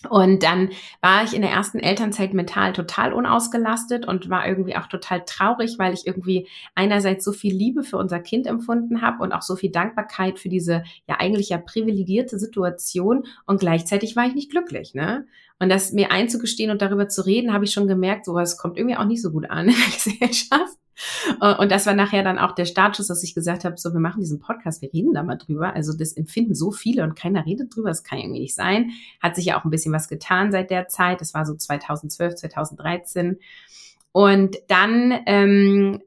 Und 0.07 0.43
dann 0.43 0.69
war 1.01 1.25
ich 1.25 1.33
in 1.33 1.41
der 1.41 1.51
ersten 1.51 1.79
Elternzeit 1.79 2.33
mental 2.33 2.71
total 2.71 3.11
unausgelastet 3.11 4.07
und 4.07 4.29
war 4.29 4.47
irgendwie 4.47 4.77
auch 4.77 4.87
total 4.87 5.25
traurig, 5.25 5.77
weil 5.77 5.93
ich 5.93 6.07
irgendwie 6.07 6.47
einerseits 6.73 7.25
so 7.25 7.33
viel 7.33 7.53
Liebe 7.53 7.83
für 7.83 7.97
unser 7.97 8.21
Kind 8.21 8.47
empfunden 8.47 9.01
habe 9.01 9.21
und 9.21 9.33
auch 9.33 9.41
so 9.41 9.57
viel 9.57 9.71
Dankbarkeit 9.71 10.39
für 10.39 10.47
diese 10.47 10.83
ja 11.05 11.17
eigentlich 11.19 11.49
ja 11.49 11.57
privilegierte 11.57 12.39
Situation 12.39 13.25
und 13.45 13.59
gleichzeitig 13.59 14.15
war 14.15 14.25
ich 14.25 14.35
nicht 14.35 14.51
glücklich, 14.51 14.93
ne? 14.93 15.27
Und 15.61 15.67
das 15.67 15.91
mir 15.91 16.11
einzugestehen 16.11 16.71
und 16.71 16.81
darüber 16.81 17.09
zu 17.09 17.25
reden, 17.25 17.51
habe 17.51 17.65
ich 17.65 17.73
schon 17.73 17.89
gemerkt, 17.89 18.23
sowas 18.23 18.57
kommt 18.57 18.77
irgendwie 18.77 18.95
auch 18.95 19.03
nicht 19.03 19.21
so 19.21 19.31
gut 19.31 19.49
an 19.49 19.67
in 19.67 19.75
der 19.75 20.19
Gesellschaft. 20.19 20.77
Äh, 21.41 21.55
und 21.55 21.71
das 21.71 21.85
war 21.85 21.93
nachher 21.93 22.23
dann 22.23 22.39
auch 22.39 22.53
der 22.53 22.65
Startschuss, 22.65 23.07
dass 23.07 23.23
ich 23.23 23.35
gesagt 23.35 23.63
habe, 23.63 23.77
so, 23.77 23.93
wir 23.93 23.99
machen 23.99 24.19
diesen 24.19 24.39
Podcast, 24.39 24.81
wir 24.81 24.91
reden 24.91 25.13
da 25.13 25.23
mal 25.23 25.37
drüber. 25.37 25.73
Also 25.73 25.95
das 25.95 26.13
empfinden 26.13 26.55
so 26.55 26.71
viele 26.71 27.03
und 27.03 27.15
keiner 27.15 27.45
redet 27.45 27.75
drüber, 27.75 27.89
das 27.89 28.03
kann 28.03 28.19
irgendwie 28.19 28.41
nicht 28.41 28.55
sein. 28.55 28.91
Hat 29.21 29.35
sich 29.35 29.45
ja 29.45 29.59
auch 29.59 29.63
ein 29.63 29.69
bisschen 29.69 29.93
was 29.93 30.09
getan 30.09 30.51
seit 30.51 30.69
der 30.69 30.87
Zeit. 30.87 31.21
Das 31.21 31.33
war 31.33 31.45
so 31.45 31.55
2012, 31.55 32.35
2013. 32.35 33.39
Und 34.11 34.57
dann 34.67 35.19
ähm, 35.25 36.01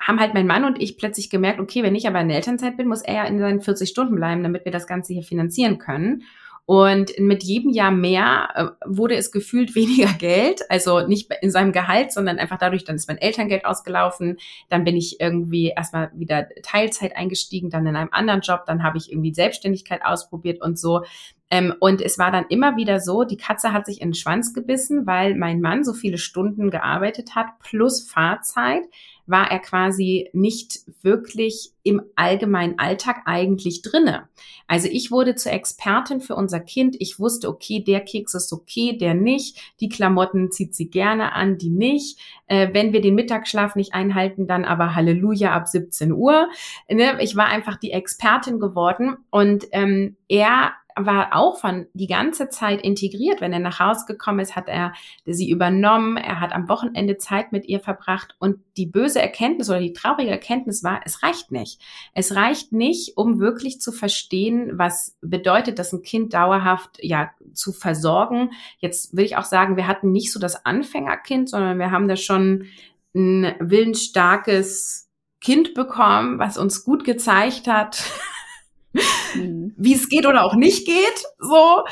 haben 0.00 0.20
halt 0.20 0.34
mein 0.34 0.46
Mann 0.46 0.64
und 0.64 0.80
ich 0.80 0.98
plötzlich 0.98 1.30
gemerkt, 1.30 1.58
okay, 1.58 1.82
wenn 1.82 1.94
ich 1.94 2.06
aber 2.06 2.20
in 2.20 2.28
der 2.28 2.36
Elternzeit 2.36 2.76
bin, 2.76 2.88
muss 2.88 3.02
er 3.02 3.14
ja 3.14 3.24
in 3.24 3.38
seinen 3.38 3.60
40 3.60 3.88
Stunden 3.88 4.14
bleiben, 4.14 4.42
damit 4.42 4.64
wir 4.64 4.72
das 4.72 4.86
Ganze 4.86 5.12
hier 5.12 5.24
finanzieren 5.24 5.78
können. 5.78 6.22
Und 6.66 7.16
mit 7.20 7.44
jedem 7.44 7.70
Jahr 7.70 7.92
mehr 7.92 8.48
äh, 8.54 8.86
wurde 8.86 9.14
es 9.14 9.30
gefühlt 9.30 9.74
weniger 9.76 10.12
Geld, 10.12 10.62
also 10.68 11.06
nicht 11.06 11.32
in 11.40 11.52
seinem 11.52 11.72
Gehalt, 11.72 12.12
sondern 12.12 12.38
einfach 12.38 12.58
dadurch, 12.58 12.84
dann 12.84 12.96
ist 12.96 13.08
mein 13.08 13.18
Elterngeld 13.18 13.64
ausgelaufen, 13.64 14.36
dann 14.68 14.82
bin 14.84 14.96
ich 14.96 15.20
irgendwie 15.20 15.68
erstmal 15.68 16.10
wieder 16.14 16.48
Teilzeit 16.62 17.16
eingestiegen, 17.16 17.70
dann 17.70 17.86
in 17.86 17.94
einem 17.94 18.10
anderen 18.10 18.40
Job, 18.40 18.64
dann 18.66 18.82
habe 18.82 18.98
ich 18.98 19.12
irgendwie 19.12 19.32
Selbstständigkeit 19.32 20.04
ausprobiert 20.04 20.60
und 20.60 20.76
so. 20.78 21.02
Ähm, 21.48 21.74
und 21.78 22.02
es 22.02 22.18
war 22.18 22.32
dann 22.32 22.46
immer 22.48 22.76
wieder 22.76 22.98
so, 22.98 23.22
die 23.22 23.36
Katze 23.36 23.72
hat 23.72 23.86
sich 23.86 24.00
in 24.00 24.08
den 24.08 24.14
Schwanz 24.14 24.52
gebissen, 24.52 25.06
weil 25.06 25.36
mein 25.36 25.60
Mann 25.60 25.84
so 25.84 25.92
viele 25.92 26.18
Stunden 26.18 26.70
gearbeitet 26.70 27.36
hat, 27.36 27.46
plus 27.60 28.10
Fahrzeit, 28.10 28.82
war 29.26 29.50
er 29.50 29.58
quasi 29.58 30.30
nicht 30.32 30.80
wirklich 31.02 31.72
im 31.82 32.02
allgemeinen 32.16 32.78
Alltag 32.78 33.22
eigentlich 33.26 33.82
drinne. 33.82 34.28
Also 34.66 34.88
ich 34.90 35.10
wurde 35.10 35.34
zur 35.34 35.52
Expertin 35.52 36.20
für 36.20 36.34
unser 36.34 36.60
Kind. 36.60 36.96
Ich 36.98 37.18
wusste, 37.18 37.48
okay, 37.48 37.82
der 37.82 38.00
Keks 38.00 38.34
ist 38.34 38.52
okay, 38.52 38.96
der 38.96 39.14
nicht. 39.14 39.58
Die 39.80 39.88
Klamotten 39.88 40.50
zieht 40.50 40.74
sie 40.74 40.90
gerne 40.90 41.32
an, 41.32 41.58
die 41.58 41.70
nicht. 41.70 42.18
Äh, 42.46 42.68
wenn 42.72 42.92
wir 42.92 43.00
den 43.00 43.14
Mittagsschlaf 43.14 43.76
nicht 43.76 43.94
einhalten, 43.94 44.46
dann 44.46 44.64
aber 44.64 44.94
Halleluja 44.94 45.52
ab 45.52 45.68
17 45.68 46.12
Uhr. 46.12 46.48
Ne? 46.88 47.18
Ich 47.20 47.36
war 47.36 47.46
einfach 47.46 47.76
die 47.76 47.92
Expertin 47.92 48.58
geworden 48.58 49.16
und 49.30 49.66
ähm, 49.72 50.16
er 50.28 50.72
war 50.96 51.36
auch 51.36 51.58
von 51.58 51.86
die 51.92 52.06
ganze 52.06 52.48
Zeit 52.48 52.80
integriert. 52.80 53.40
Wenn 53.40 53.52
er 53.52 53.58
nach 53.58 53.80
Hause 53.80 54.06
gekommen 54.06 54.40
ist, 54.40 54.56
hat 54.56 54.68
er 54.68 54.94
sie 55.26 55.50
übernommen. 55.50 56.16
Er 56.16 56.40
hat 56.40 56.52
am 56.52 56.68
Wochenende 56.68 57.18
Zeit 57.18 57.52
mit 57.52 57.66
ihr 57.66 57.80
verbracht. 57.80 58.34
Und 58.38 58.60
die 58.76 58.86
böse 58.86 59.20
Erkenntnis 59.20 59.68
oder 59.68 59.80
die 59.80 59.92
traurige 59.92 60.30
Erkenntnis 60.30 60.82
war, 60.82 61.00
es 61.04 61.22
reicht 61.22 61.52
nicht. 61.52 61.80
Es 62.14 62.34
reicht 62.34 62.72
nicht, 62.72 63.16
um 63.16 63.38
wirklich 63.38 63.80
zu 63.80 63.92
verstehen, 63.92 64.78
was 64.78 65.16
bedeutet, 65.20 65.78
dass 65.78 65.92
ein 65.92 66.02
Kind 66.02 66.32
dauerhaft, 66.32 66.98
ja, 67.02 67.30
zu 67.52 67.72
versorgen. 67.72 68.50
Jetzt 68.78 69.16
will 69.16 69.24
ich 69.24 69.36
auch 69.36 69.44
sagen, 69.44 69.76
wir 69.76 69.86
hatten 69.86 70.12
nicht 70.12 70.32
so 70.32 70.40
das 70.40 70.64
Anfängerkind, 70.64 71.50
sondern 71.50 71.78
wir 71.78 71.90
haben 71.90 72.08
da 72.08 72.16
schon 72.16 72.66
ein 73.14 73.54
willensstarkes 73.60 75.10
Kind 75.40 75.74
bekommen, 75.74 76.38
was 76.38 76.58
uns 76.58 76.84
gut 76.84 77.04
gezeigt 77.04 77.66
hat, 77.66 78.02
Wie 79.76 79.94
es 79.94 80.08
geht 80.08 80.26
oder 80.26 80.44
auch 80.44 80.54
nicht 80.54 80.86
geht. 80.86 81.24
So. 81.38 81.84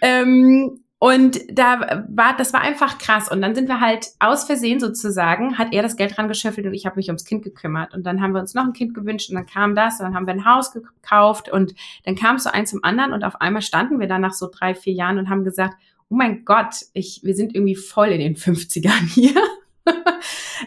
Ähm, 0.00 0.80
und 0.98 1.40
da 1.52 2.04
war, 2.08 2.36
das 2.36 2.54
war 2.54 2.62
einfach 2.62 2.96
krass. 2.96 3.30
Und 3.30 3.42
dann 3.42 3.54
sind 3.54 3.68
wir 3.68 3.80
halt 3.80 4.06
aus 4.18 4.44
Versehen 4.44 4.80
sozusagen, 4.80 5.58
hat 5.58 5.72
er 5.72 5.82
das 5.82 5.96
Geld 5.96 6.16
dran 6.16 6.28
geschöffelt 6.28 6.66
und 6.66 6.72
ich 6.72 6.86
habe 6.86 6.96
mich 6.96 7.08
ums 7.08 7.26
Kind 7.26 7.44
gekümmert. 7.44 7.92
Und 7.94 8.04
dann 8.06 8.22
haben 8.22 8.32
wir 8.32 8.40
uns 8.40 8.54
noch 8.54 8.64
ein 8.64 8.72
Kind 8.72 8.94
gewünscht 8.94 9.28
und 9.28 9.36
dann 9.36 9.46
kam 9.46 9.74
das 9.74 10.00
und 10.00 10.06
dann 10.06 10.14
haben 10.14 10.26
wir 10.26 10.32
ein 10.32 10.46
Haus 10.46 10.72
gekauft 10.72 11.50
und 11.52 11.74
dann 12.04 12.16
kam 12.16 12.36
es 12.36 12.44
so 12.44 12.50
eins 12.50 12.70
zum 12.70 12.82
anderen 12.82 13.12
und 13.12 13.24
auf 13.24 13.40
einmal 13.42 13.60
standen 13.60 14.00
wir 14.00 14.08
dann 14.08 14.22
nach 14.22 14.32
so 14.32 14.48
drei, 14.50 14.74
vier 14.74 14.94
Jahren 14.94 15.18
und 15.18 15.28
haben 15.28 15.44
gesagt, 15.44 15.74
oh 16.08 16.14
mein 16.14 16.46
Gott, 16.46 16.74
ich, 16.94 17.20
wir 17.22 17.34
sind 17.34 17.54
irgendwie 17.54 17.76
voll 17.76 18.08
in 18.08 18.20
den 18.20 18.36
50ern 18.36 19.06
hier. 19.14 19.34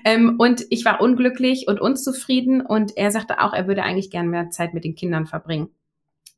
ähm, 0.05 0.35
und 0.37 0.63
ich 0.69 0.85
war 0.85 1.01
unglücklich 1.01 1.65
und 1.67 1.81
unzufrieden 1.81 2.61
und 2.61 2.95
er 2.97 3.09
sagte 3.09 3.41
auch, 3.41 3.53
er 3.53 3.67
würde 3.67 3.81
eigentlich 3.81 4.11
gern 4.11 4.29
mehr 4.29 4.51
Zeit 4.51 4.75
mit 4.75 4.83
den 4.83 4.95
Kindern 4.95 5.25
verbringen. 5.25 5.69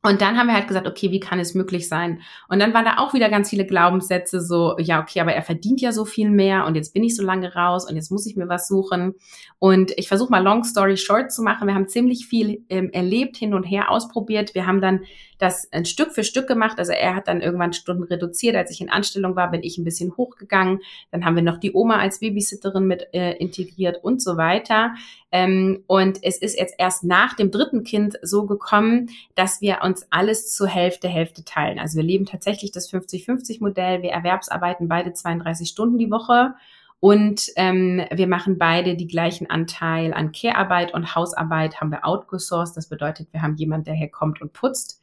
Und 0.04 0.22
dann 0.22 0.38
haben 0.38 0.48
wir 0.48 0.56
halt 0.56 0.68
gesagt, 0.68 0.88
okay, 0.88 1.12
wie 1.12 1.20
kann 1.20 1.40
es 1.40 1.54
möglich 1.54 1.88
sein? 1.88 2.22
Und 2.50 2.60
dann 2.60 2.74
waren 2.74 2.86
da 2.86 2.98
auch 2.98 3.14
wieder 3.14 3.30
ganz 3.30 3.52
viele 3.52 3.66
Glaubenssätze, 3.66 4.42
so, 4.42 4.76
ja, 4.80 5.00
okay, 5.00 5.20
aber 5.20 5.34
er 5.34 5.44
verdient 5.44 5.80
ja 5.80 5.92
so 5.92 6.06
viel 6.06 6.32
mehr 6.32 6.66
und 6.66 6.74
jetzt 6.74 6.94
bin 6.94 7.04
ich 7.04 7.16
so 7.16 7.24
lange 7.24 7.54
raus 7.54 7.88
und 7.88 7.96
jetzt 7.96 8.12
muss 8.12 8.26
ich 8.26 8.36
mir 8.36 8.50
was 8.50 8.68
suchen. 8.68 9.14
Und 9.60 9.92
ich 9.98 10.08
versuche 10.08 10.32
mal 10.32 10.44
Long 10.44 10.64
Story 10.64 10.98
Short 10.98 11.32
zu 11.32 11.44
machen. 11.44 11.68
Wir 11.68 11.76
haben 11.76 11.88
ziemlich 11.88 12.26
viel 12.26 12.64
ähm, 12.70 12.90
erlebt, 12.92 13.38
hin 13.38 13.54
und 13.54 13.64
her 13.64 13.92
ausprobiert. 13.92 14.56
Wir 14.56 14.66
haben 14.66 14.82
dann 14.82 15.02
das 15.38 15.72
ein 15.72 15.86
Stück 15.86 16.12
für 16.12 16.24
Stück 16.24 16.48
gemacht. 16.48 16.78
Also 16.78 16.94
er 16.94 17.16
hat 17.16 17.28
dann 17.28 17.42
irgendwann 17.42 17.74
Stunden 17.74 18.04
reduziert. 18.04 18.56
Als 18.56 18.72
ich 18.72 18.82
in 18.82 18.90
Anstellung 18.90 19.36
war, 19.36 19.52
bin 19.52 19.64
ich 19.64 19.78
ein 19.78 19.84
bisschen 19.84 20.16
hochgegangen. 20.18 20.80
Dann 21.12 21.26
haben 21.26 21.36
wir 21.36 21.44
noch 21.44 21.58
die 21.58 21.74
Oma 21.74 21.98
als 21.98 22.20
Babysitterin 22.20 22.86
mit 22.86 23.08
äh, 23.14 23.34
integriert 23.34 24.04
und 24.04 24.22
so 24.22 24.38
weiter. 24.38 24.94
Ähm, 25.32 25.84
und 25.88 26.20
es 26.24 26.38
ist 26.38 26.60
jetzt 26.60 26.76
erst 26.78 27.04
nach 27.04 27.36
dem 27.36 27.52
dritten 27.52 27.84
Kind 27.84 28.17
so 28.22 28.46
gekommen, 28.46 29.10
dass 29.36 29.62
wir 29.62 29.80
uns 29.84 30.06
alles 30.10 30.54
zur 30.54 30.67
Hälfte, 30.67 31.08
Hälfte 31.08 31.46
teilen. 31.46 31.80
Also 31.80 31.98
wir 31.98 32.04
leben 32.04 32.26
tatsächlich 32.26 32.72
das 32.72 32.91
50-50-Modell. 32.91 34.02
Wir 34.02 34.12
erwerbsarbeiten 34.12 34.88
beide 34.88 35.13
32 35.13 35.70
Stunden 35.70 35.98
die 35.98 36.12
Woche 36.12 36.54
Und 37.00 37.48
ähm, 37.56 38.04
wir 38.12 38.28
machen 38.28 38.60
beide 38.60 38.96
die 38.96 39.08
gleichen 39.08 39.50
Anteil 39.50 40.13
an 40.13 40.32
Care-Arbeit 40.32 40.94
und 40.94 41.15
Hausarbeit 41.15 41.82
haben 41.82 41.91
wir 41.91 42.06
outgesourced. 42.06 42.78
Das 42.78 42.89
bedeutet, 42.89 43.34
wir 43.34 43.41
haben 43.41 43.56
jemand, 43.56 43.88
der 43.88 43.96
herkommt 43.96 44.39
und 44.39 44.54
putzt. 44.54 45.02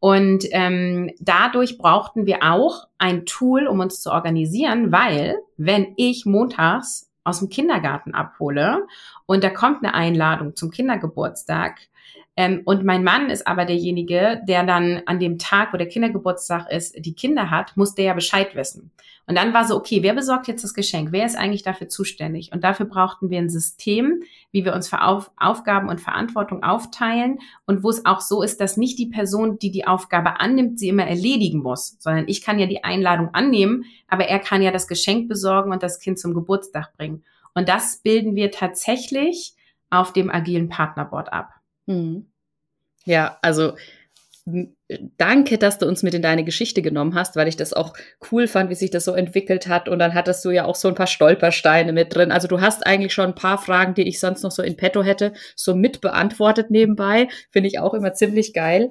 Und 0.00 0.44
ähm, 0.50 1.12
dadurch 1.20 1.78
brauchten 1.78 2.26
wir 2.26 2.42
auch 2.42 2.88
ein 2.98 3.24
Tool, 3.26 3.66
um 3.66 3.80
uns 3.80 4.00
zu 4.02 4.10
organisieren, 4.10 4.92
weil 4.92 5.36
wenn 5.56 5.94
ich 5.96 6.26
montags 6.26 7.09
aus 7.24 7.40
dem 7.40 7.48
Kindergarten 7.48 8.14
abhole. 8.14 8.86
Und 9.26 9.44
da 9.44 9.50
kommt 9.50 9.84
eine 9.84 9.94
Einladung 9.94 10.56
zum 10.56 10.70
Kindergeburtstag, 10.70 11.80
ähm, 12.40 12.62
und 12.64 12.84
mein 12.84 13.04
Mann 13.04 13.28
ist 13.28 13.46
aber 13.46 13.66
derjenige, 13.66 14.40
der 14.48 14.64
dann 14.64 15.02
an 15.04 15.18
dem 15.20 15.36
Tag, 15.36 15.74
wo 15.74 15.76
der 15.76 15.88
Kindergeburtstag 15.88 16.72
ist, 16.72 16.96
die 17.04 17.12
Kinder 17.12 17.50
hat, 17.50 17.76
muss 17.76 17.94
der 17.94 18.06
ja 18.06 18.14
Bescheid 18.14 18.56
wissen. 18.56 18.92
Und 19.26 19.34
dann 19.36 19.52
war 19.52 19.66
so, 19.66 19.76
okay, 19.76 20.02
wer 20.02 20.14
besorgt 20.14 20.48
jetzt 20.48 20.64
das 20.64 20.72
Geschenk? 20.72 21.12
Wer 21.12 21.26
ist 21.26 21.36
eigentlich 21.36 21.64
dafür 21.64 21.88
zuständig? 21.88 22.50
Und 22.50 22.64
dafür 22.64 22.86
brauchten 22.86 23.28
wir 23.28 23.38
ein 23.38 23.50
System, 23.50 24.22
wie 24.52 24.64
wir 24.64 24.72
uns 24.72 24.88
für 24.88 25.02
Auf 25.02 25.30
Aufgaben 25.36 25.90
und 25.90 26.00
Verantwortung 26.00 26.62
aufteilen 26.62 27.40
und 27.66 27.82
wo 27.82 27.90
es 27.90 28.06
auch 28.06 28.22
so 28.22 28.42
ist, 28.42 28.58
dass 28.58 28.78
nicht 28.78 28.98
die 28.98 29.10
Person, 29.10 29.58
die 29.58 29.70
die 29.70 29.86
Aufgabe 29.86 30.40
annimmt, 30.40 30.78
sie 30.78 30.88
immer 30.88 31.04
erledigen 31.04 31.58
muss, 31.58 31.96
sondern 31.98 32.24
ich 32.26 32.40
kann 32.40 32.58
ja 32.58 32.64
die 32.64 32.84
Einladung 32.84 33.34
annehmen, 33.34 33.84
aber 34.08 34.24
er 34.28 34.38
kann 34.38 34.62
ja 34.62 34.70
das 34.70 34.88
Geschenk 34.88 35.28
besorgen 35.28 35.72
und 35.72 35.82
das 35.82 36.00
Kind 36.00 36.18
zum 36.18 36.32
Geburtstag 36.32 36.96
bringen. 36.96 37.22
Und 37.52 37.68
das 37.68 37.98
bilden 37.98 38.34
wir 38.34 38.50
tatsächlich 38.50 39.52
auf 39.90 40.14
dem 40.14 40.30
agilen 40.30 40.70
Partnerboard 40.70 41.34
ab. 41.34 41.50
Hm. 41.86 42.29
Ja, 43.04 43.38
also 43.42 43.74
danke, 45.18 45.58
dass 45.58 45.78
du 45.78 45.86
uns 45.86 46.02
mit 46.02 46.14
in 46.14 46.22
deine 46.22 46.44
Geschichte 46.44 46.82
genommen 46.82 47.14
hast, 47.14 47.36
weil 47.36 47.48
ich 47.48 47.56
das 47.56 47.72
auch 47.72 47.94
cool 48.30 48.46
fand, 48.46 48.70
wie 48.70 48.74
sich 48.74 48.90
das 48.90 49.04
so 49.04 49.12
entwickelt 49.12 49.66
hat. 49.68 49.88
Und 49.88 49.98
dann 49.98 50.14
hattest 50.14 50.44
du 50.44 50.50
ja 50.50 50.64
auch 50.64 50.74
so 50.74 50.88
ein 50.88 50.94
paar 50.94 51.06
Stolpersteine 51.06 51.92
mit 51.92 52.14
drin. 52.14 52.32
Also 52.32 52.48
du 52.48 52.60
hast 52.60 52.86
eigentlich 52.86 53.12
schon 53.12 53.26
ein 53.26 53.34
paar 53.34 53.58
Fragen, 53.58 53.94
die 53.94 54.08
ich 54.08 54.18
sonst 54.18 54.42
noch 54.42 54.50
so 54.50 54.62
in 54.62 54.76
petto 54.76 55.02
hätte, 55.02 55.32
so 55.54 55.74
mit 55.74 56.00
beantwortet 56.00 56.70
nebenbei. 56.70 57.28
Finde 57.50 57.68
ich 57.68 57.78
auch 57.78 57.94
immer 57.94 58.14
ziemlich 58.14 58.52
geil. 58.52 58.90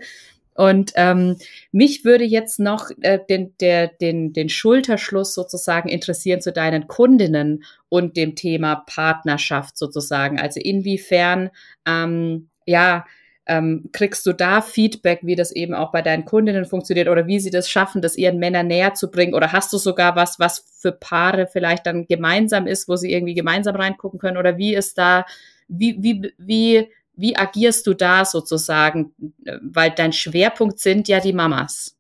Und 0.54 0.92
ähm, 0.96 1.38
mich 1.72 2.04
würde 2.04 2.26
jetzt 2.26 2.60
noch 2.60 2.92
äh, 3.02 3.20
den, 3.30 3.56
der, 3.62 3.88
den, 3.88 4.34
den 4.34 4.50
Schulterschluss 4.50 5.34
sozusagen 5.34 5.88
interessieren 5.88 6.42
zu 6.42 6.52
deinen 6.52 6.88
Kundinnen 6.88 7.64
und 7.88 8.18
dem 8.18 8.36
Thema 8.36 8.84
Partnerschaft 8.86 9.78
sozusagen. 9.78 10.38
Also 10.38 10.60
inwiefern, 10.60 11.50
ähm, 11.86 12.50
ja, 12.66 13.06
ähm, 13.50 13.90
kriegst 13.92 14.26
du 14.28 14.34
da 14.34 14.62
Feedback, 14.62 15.22
wie 15.24 15.36
das 15.36 15.52
eben 15.52 15.74
auch 15.74 15.92
bei 15.92 16.04
deinen 16.04 16.24
Kundinnen 16.24 16.66
funktioniert 16.66 17.10
oder 17.10 17.26
wie 17.26 17.40
sie 17.40 17.50
das 17.50 17.68
schaffen, 17.68 18.02
das 18.02 18.16
ihren 18.16 18.38
Männern 18.38 18.68
näher 18.68 18.94
zu 18.94 19.10
bringen? 19.10 19.34
Oder 19.34 19.52
hast 19.52 19.74
du 19.74 19.78
sogar 19.78 20.16
was, 20.16 20.40
was 20.40 20.66
für 20.78 20.92
Paare 20.92 21.48
vielleicht 21.52 21.88
dann 21.88 22.06
gemeinsam 22.06 22.68
ist, 22.68 22.88
wo 22.88 22.96
sie 22.96 23.12
irgendwie 23.12 23.34
gemeinsam 23.34 23.76
reingucken 23.76 24.20
können? 24.20 24.38
Oder 24.38 24.58
wie 24.60 24.76
ist 24.76 25.00
da, 25.00 25.26
wie, 25.68 25.98
wie, 26.00 26.32
wie, 26.38 26.90
wie 27.16 27.36
agierst 27.36 27.88
du 27.88 27.96
da 27.96 28.24
sozusagen? 28.24 29.14
Weil 29.62 29.92
dein 29.92 30.14
Schwerpunkt 30.14 30.80
sind 30.80 31.08
ja 31.08 31.20
die 31.20 31.34
Mamas. 31.34 31.98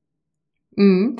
Mhm. 0.76 1.18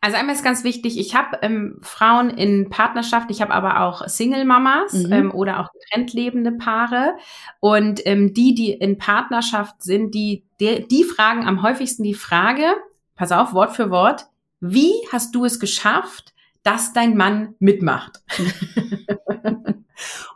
Also 0.00 0.16
einmal 0.16 0.34
ist 0.34 0.44
ganz 0.44 0.64
wichtig, 0.64 0.98
ich 0.98 1.14
habe 1.14 1.38
ähm, 1.42 1.78
Frauen 1.82 2.30
in 2.30 2.68
Partnerschaft, 2.68 3.30
ich 3.30 3.40
habe 3.40 3.52
aber 3.52 3.80
auch 3.80 4.06
Single-Mamas 4.06 4.92
mhm. 4.92 5.12
ähm, 5.12 5.34
oder 5.34 5.60
auch 5.60 5.70
getrennt 5.72 6.12
lebende 6.12 6.52
Paare. 6.52 7.14
Und 7.60 8.04
ähm, 8.06 8.34
die, 8.34 8.54
die 8.54 8.72
in 8.72 8.98
Partnerschaft 8.98 9.82
sind, 9.82 10.14
die, 10.14 10.44
die, 10.60 10.86
die 10.86 11.04
fragen 11.04 11.46
am 11.46 11.62
häufigsten 11.62 12.02
die 12.02 12.14
Frage, 12.14 12.74
pass 13.16 13.32
auf, 13.32 13.52
Wort 13.52 13.74
für 13.74 13.90
Wort, 13.90 14.26
wie 14.60 14.92
hast 15.12 15.34
du 15.34 15.44
es 15.44 15.60
geschafft, 15.60 16.34
dass 16.62 16.92
dein 16.92 17.16
Mann 17.16 17.54
mitmacht? 17.58 18.20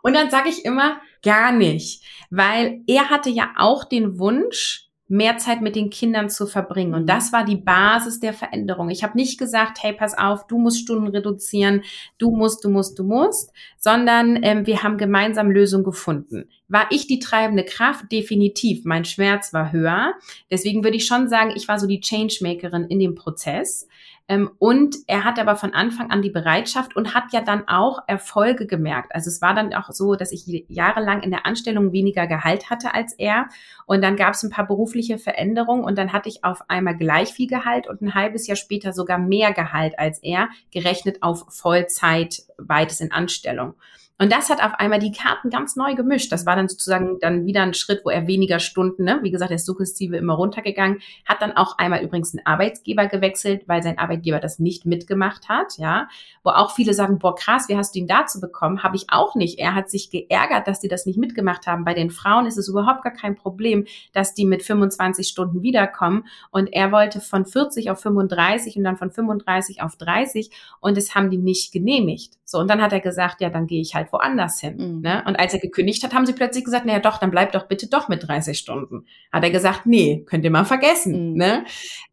Und 0.02 0.14
dann 0.14 0.30
sage 0.30 0.48
ich 0.48 0.64
immer, 0.64 1.00
gar 1.22 1.52
nicht, 1.52 2.02
weil 2.30 2.82
er 2.86 3.10
hatte 3.10 3.30
ja 3.30 3.50
auch 3.56 3.84
den 3.84 4.18
Wunsch, 4.18 4.89
mehr 5.10 5.38
Zeit 5.38 5.60
mit 5.60 5.74
den 5.74 5.90
Kindern 5.90 6.30
zu 6.30 6.46
verbringen. 6.46 6.94
Und 6.94 7.02
mhm. 7.02 7.06
das 7.06 7.32
war 7.32 7.44
die 7.44 7.56
Basis 7.56 8.20
der 8.20 8.32
Veränderung. 8.32 8.90
Ich 8.90 9.02
habe 9.02 9.18
nicht 9.18 9.38
gesagt, 9.38 9.82
hey, 9.82 9.92
pass 9.92 10.16
auf, 10.16 10.46
du 10.46 10.56
musst 10.56 10.78
Stunden 10.78 11.08
reduzieren, 11.08 11.82
du 12.18 12.30
musst, 12.30 12.64
du 12.64 12.70
musst, 12.70 12.96
du 12.98 13.02
musst, 13.02 13.52
sondern 13.76 14.38
ähm, 14.42 14.66
wir 14.66 14.84
haben 14.84 14.98
gemeinsam 14.98 15.50
Lösungen 15.50 15.82
gefunden. 15.82 16.48
War 16.68 16.86
ich 16.90 17.08
die 17.08 17.18
treibende 17.18 17.64
Kraft? 17.64 18.12
Definitiv. 18.12 18.84
Mein 18.84 19.04
Schmerz 19.04 19.52
war 19.52 19.72
höher. 19.72 20.14
Deswegen 20.48 20.84
würde 20.84 20.96
ich 20.96 21.06
schon 21.06 21.28
sagen, 21.28 21.52
ich 21.56 21.66
war 21.66 21.80
so 21.80 21.88
die 21.88 22.00
Changemakerin 22.00 22.84
in 22.84 23.00
dem 23.00 23.16
Prozess. 23.16 23.88
Ähm, 24.30 24.48
und 24.60 24.94
er 25.08 25.24
hat 25.24 25.40
aber 25.40 25.56
von 25.56 25.74
Anfang 25.74 26.12
an 26.12 26.22
die 26.22 26.30
Bereitschaft 26.30 26.94
und 26.94 27.14
hat 27.14 27.32
ja 27.32 27.40
dann 27.40 27.66
auch 27.66 28.04
Erfolge 28.06 28.68
gemerkt. 28.68 29.12
Also 29.12 29.28
es 29.28 29.42
war 29.42 29.54
dann 29.54 29.74
auch 29.74 29.90
so, 29.90 30.14
dass 30.14 30.30
ich 30.30 30.66
jahrelang 30.68 31.24
in 31.24 31.32
der 31.32 31.46
Anstellung 31.46 31.90
weniger 31.90 32.28
Gehalt 32.28 32.70
hatte 32.70 32.94
als 32.94 33.12
er. 33.14 33.48
Und 33.86 34.02
dann 34.02 34.14
gab 34.14 34.34
es 34.34 34.44
ein 34.44 34.50
paar 34.50 34.68
berufliche 34.68 35.18
Veränderungen 35.18 35.82
und 35.82 35.98
dann 35.98 36.12
hatte 36.12 36.28
ich 36.28 36.44
auf 36.44 36.62
einmal 36.68 36.96
gleich 36.96 37.32
viel 37.32 37.48
Gehalt 37.48 37.88
und 37.88 38.02
ein 38.02 38.14
halbes 38.14 38.46
Jahr 38.46 38.54
später 38.54 38.92
sogar 38.92 39.18
mehr 39.18 39.52
Gehalt 39.52 39.98
als 39.98 40.20
er, 40.22 40.48
gerechnet 40.70 41.24
auf 41.24 41.46
Vollzeit, 41.48 42.44
beides 42.56 43.00
in 43.00 43.10
Anstellung. 43.10 43.74
Und 44.20 44.30
das 44.30 44.50
hat 44.50 44.62
auf 44.62 44.74
einmal 44.74 44.98
die 44.98 45.12
Karten 45.12 45.48
ganz 45.48 45.76
neu 45.76 45.94
gemischt. 45.94 46.30
Das 46.30 46.44
war 46.44 46.54
dann 46.54 46.68
sozusagen 46.68 47.18
dann 47.20 47.46
wieder 47.46 47.62
ein 47.62 47.72
Schritt, 47.72 48.02
wo 48.04 48.10
er 48.10 48.26
weniger 48.26 48.58
Stunden, 48.58 49.04
ne? 49.04 49.18
wie 49.22 49.30
gesagt, 49.30 49.50
der 49.50 49.58
Suggestive 49.58 50.18
immer 50.18 50.34
runtergegangen, 50.34 50.98
hat 51.24 51.40
dann 51.40 51.56
auch 51.56 51.78
einmal 51.78 52.02
übrigens 52.02 52.34
einen 52.34 52.44
Arbeitsgeber 52.44 53.06
gewechselt, 53.06 53.62
weil 53.66 53.82
sein 53.82 53.96
Arbeitgeber 53.96 54.38
das 54.38 54.58
nicht 54.58 54.84
mitgemacht 54.84 55.48
hat, 55.48 55.78
ja. 55.78 56.06
Wo 56.44 56.50
auch 56.50 56.72
viele 56.72 56.92
sagen, 56.92 57.18
boah, 57.18 57.34
krass, 57.34 57.70
wie 57.70 57.78
hast 57.78 57.94
du 57.94 58.00
ihn 58.00 58.06
dazu 58.06 58.40
bekommen? 58.40 58.82
Habe 58.82 58.96
ich 58.96 59.06
auch 59.08 59.36
nicht. 59.36 59.58
Er 59.58 59.74
hat 59.74 59.88
sich 59.88 60.10
geärgert, 60.10 60.68
dass 60.68 60.80
die 60.80 60.88
das 60.88 61.06
nicht 61.06 61.18
mitgemacht 61.18 61.66
haben. 61.66 61.86
Bei 61.86 61.94
den 61.94 62.10
Frauen 62.10 62.44
ist 62.44 62.58
es 62.58 62.68
überhaupt 62.68 63.02
gar 63.02 63.14
kein 63.14 63.36
Problem, 63.36 63.86
dass 64.12 64.34
die 64.34 64.44
mit 64.44 64.62
25 64.62 65.28
Stunden 65.28 65.62
wiederkommen. 65.62 66.26
Und 66.50 66.66
er 66.74 66.92
wollte 66.92 67.22
von 67.22 67.46
40 67.46 67.90
auf 67.90 68.00
35 68.00 68.76
und 68.76 68.84
dann 68.84 68.98
von 68.98 69.10
35 69.10 69.80
auf 69.80 69.96
30 69.96 70.50
und 70.80 70.98
das 70.98 71.14
haben 71.14 71.30
die 71.30 71.38
nicht 71.38 71.72
genehmigt. 71.72 72.34
So, 72.44 72.58
und 72.58 72.68
dann 72.68 72.82
hat 72.82 72.92
er 72.92 73.00
gesagt, 73.00 73.40
ja, 73.40 73.48
dann 73.48 73.66
gehe 73.66 73.80
ich 73.80 73.94
halt 73.94 74.09
woanders 74.12 74.60
hin. 74.60 74.76
Mhm. 74.76 75.00
Ne? 75.00 75.22
Und 75.26 75.36
als 75.36 75.54
er 75.54 75.60
gekündigt 75.60 76.02
hat, 76.04 76.14
haben 76.14 76.26
sie 76.26 76.32
plötzlich 76.32 76.64
gesagt, 76.64 76.86
naja 76.86 77.00
doch, 77.00 77.18
dann 77.18 77.30
bleib 77.30 77.52
doch 77.52 77.68
bitte 77.68 77.88
doch 77.88 78.08
mit 78.08 78.26
30 78.26 78.58
Stunden. 78.58 79.06
Hat 79.32 79.44
er 79.44 79.50
gesagt, 79.50 79.86
nee, 79.86 80.24
könnt 80.26 80.44
ihr 80.44 80.50
mal 80.50 80.64
vergessen. 80.64 81.32
Mhm. 81.32 81.36
Ne? 81.36 81.64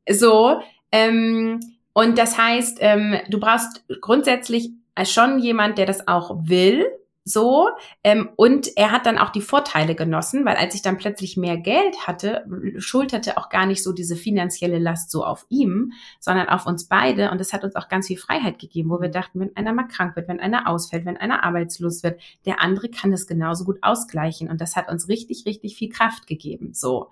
So, 0.10 0.62
ähm, 0.92 1.60
und 1.94 2.18
das 2.18 2.38
heißt, 2.38 2.78
ähm, 2.82 3.16
du 3.30 3.40
brauchst 3.40 3.84
grundsätzlich 4.02 4.72
schon 5.04 5.40
jemand, 5.40 5.78
der 5.78 5.86
das 5.86 6.08
auch 6.08 6.36
will, 6.44 6.86
so. 7.28 7.70
Ähm, 8.04 8.30
und 8.36 8.76
er 8.76 8.92
hat 8.92 9.06
dann 9.06 9.18
auch 9.18 9.30
die 9.30 9.42
Vorteile 9.42 9.96
genossen, 9.96 10.46
weil 10.46 10.56
als 10.56 10.76
ich 10.76 10.82
dann 10.82 10.98
plötzlich 10.98 11.38
mehr 11.38 11.58
Geld 11.58 12.08
hatte, 12.08 12.46
schulterte 12.78 13.38
auch 13.38 13.50
gar 13.50 13.66
nicht 13.66 13.84
so 13.84 13.94
diese 13.94 14.16
finanzielle 14.16 14.80
Last 14.80 15.12
so 15.12 15.24
auf 15.24 15.46
ihm, 15.50 15.94
sondern 16.20 16.50
auf 16.50 16.66
uns 16.66 16.88
beide. 16.88 17.32
Und 17.32 17.40
das 17.40 17.54
hat 17.54 17.64
uns 17.64 17.76
auch 17.76 17.90
ganz 17.90 18.08
viel 18.08 18.18
Freiheit 18.18 18.60
gegeben, 18.60 18.90
wo 18.90 19.02
wir 19.02 19.10
dachten, 19.10 19.40
wenn 19.40 19.56
einer 19.56 19.74
mal 19.74 19.88
krank 19.88 20.16
wird, 20.16 20.28
wenn 20.28 20.40
einer 20.40 20.68
ausfällt, 20.68 21.06
wenn 21.06 21.18
einer 21.18 21.44
arbeitslos 21.44 22.04
wird, 22.04 22.20
der 22.46 22.62
andere 22.62 22.90
kann 22.90 23.12
das 23.12 23.28
genauso 23.28 23.66
gut 23.66 23.80
ausgleichen. 23.82 24.50
Und 24.50 24.62
das 24.62 24.76
hat 24.76 24.90
uns 24.90 25.08
richtig, 25.08 25.46
richtig 25.46 25.76
viel 25.76 25.90
Kraft 25.90 26.28
gegeben. 26.28 26.74
So. 26.74 27.10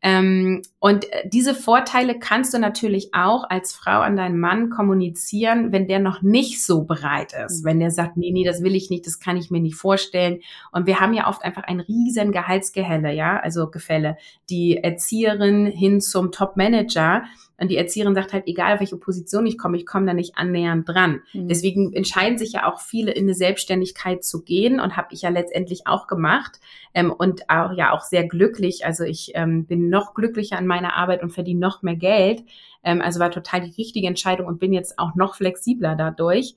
Ähm, 0.00 0.62
und 0.78 1.10
äh, 1.12 1.28
diese 1.28 1.54
Vorteile 1.54 2.18
kannst 2.18 2.54
du 2.54 2.58
natürlich 2.58 3.14
auch 3.14 3.48
als 3.48 3.74
Frau 3.74 4.00
an 4.00 4.16
deinen 4.16 4.38
Mann 4.38 4.70
kommunizieren, 4.70 5.72
wenn 5.72 5.88
der 5.88 5.98
noch 5.98 6.22
nicht 6.22 6.64
so 6.64 6.84
bereit 6.84 7.32
ist. 7.32 7.62
Mhm. 7.62 7.68
Wenn 7.68 7.80
der 7.80 7.90
sagt, 7.90 8.16
nee, 8.16 8.30
nee, 8.30 8.44
das 8.44 8.62
will 8.62 8.76
ich 8.76 8.90
nicht, 8.90 9.06
das 9.06 9.18
kann 9.18 9.36
ich 9.36 9.50
mir 9.50 9.57
nicht 9.60 9.76
vorstellen. 9.76 10.40
Und 10.72 10.86
wir 10.86 11.00
haben 11.00 11.14
ja 11.14 11.28
oft 11.28 11.44
einfach 11.44 11.64
ein 11.64 11.80
riesen 11.80 12.32
Gehaltsgehelle, 12.32 13.12
ja, 13.12 13.38
also 13.38 13.70
Gefälle. 13.70 14.16
Die 14.50 14.76
Erzieherin 14.76 15.66
hin 15.66 16.00
zum 16.00 16.32
Top-Manager 16.32 17.24
und 17.60 17.70
die 17.70 17.76
Erzieherin 17.76 18.14
sagt 18.14 18.32
halt, 18.32 18.46
egal 18.46 18.74
auf 18.74 18.80
welche 18.80 18.96
Position 18.96 19.44
ich 19.44 19.58
komme, 19.58 19.76
ich 19.76 19.84
komme 19.84 20.06
da 20.06 20.14
nicht 20.14 20.38
annähernd 20.38 20.88
dran. 20.88 21.22
Mhm. 21.32 21.48
Deswegen 21.48 21.92
entscheiden 21.92 22.38
sich 22.38 22.52
ja 22.52 22.72
auch 22.72 22.80
viele 22.80 23.10
in 23.10 23.24
eine 23.24 23.34
Selbstständigkeit 23.34 24.24
zu 24.24 24.44
gehen 24.44 24.78
und 24.78 24.96
habe 24.96 25.08
ich 25.10 25.22
ja 25.22 25.30
letztendlich 25.30 25.86
auch 25.86 26.06
gemacht 26.06 26.60
ähm, 26.94 27.10
und 27.10 27.50
auch 27.50 27.72
ja 27.72 27.92
auch 27.92 28.02
sehr 28.02 28.26
glücklich. 28.26 28.86
Also 28.86 29.02
ich 29.02 29.32
ähm, 29.34 29.66
bin 29.66 29.90
noch 29.90 30.14
glücklicher 30.14 30.56
an 30.56 30.68
meiner 30.68 30.94
Arbeit 30.94 31.22
und 31.22 31.30
verdiene 31.30 31.58
noch 31.58 31.82
mehr 31.82 31.96
Geld. 31.96 32.44
Ähm, 32.82 33.00
also 33.00 33.20
war 33.20 33.30
total 33.30 33.60
die 33.60 33.74
richtige 33.76 34.06
Entscheidung 34.06 34.46
und 34.46 34.58
bin 34.58 34.72
jetzt 34.72 34.98
auch 34.98 35.14
noch 35.14 35.34
flexibler 35.34 35.96
dadurch. 35.96 36.54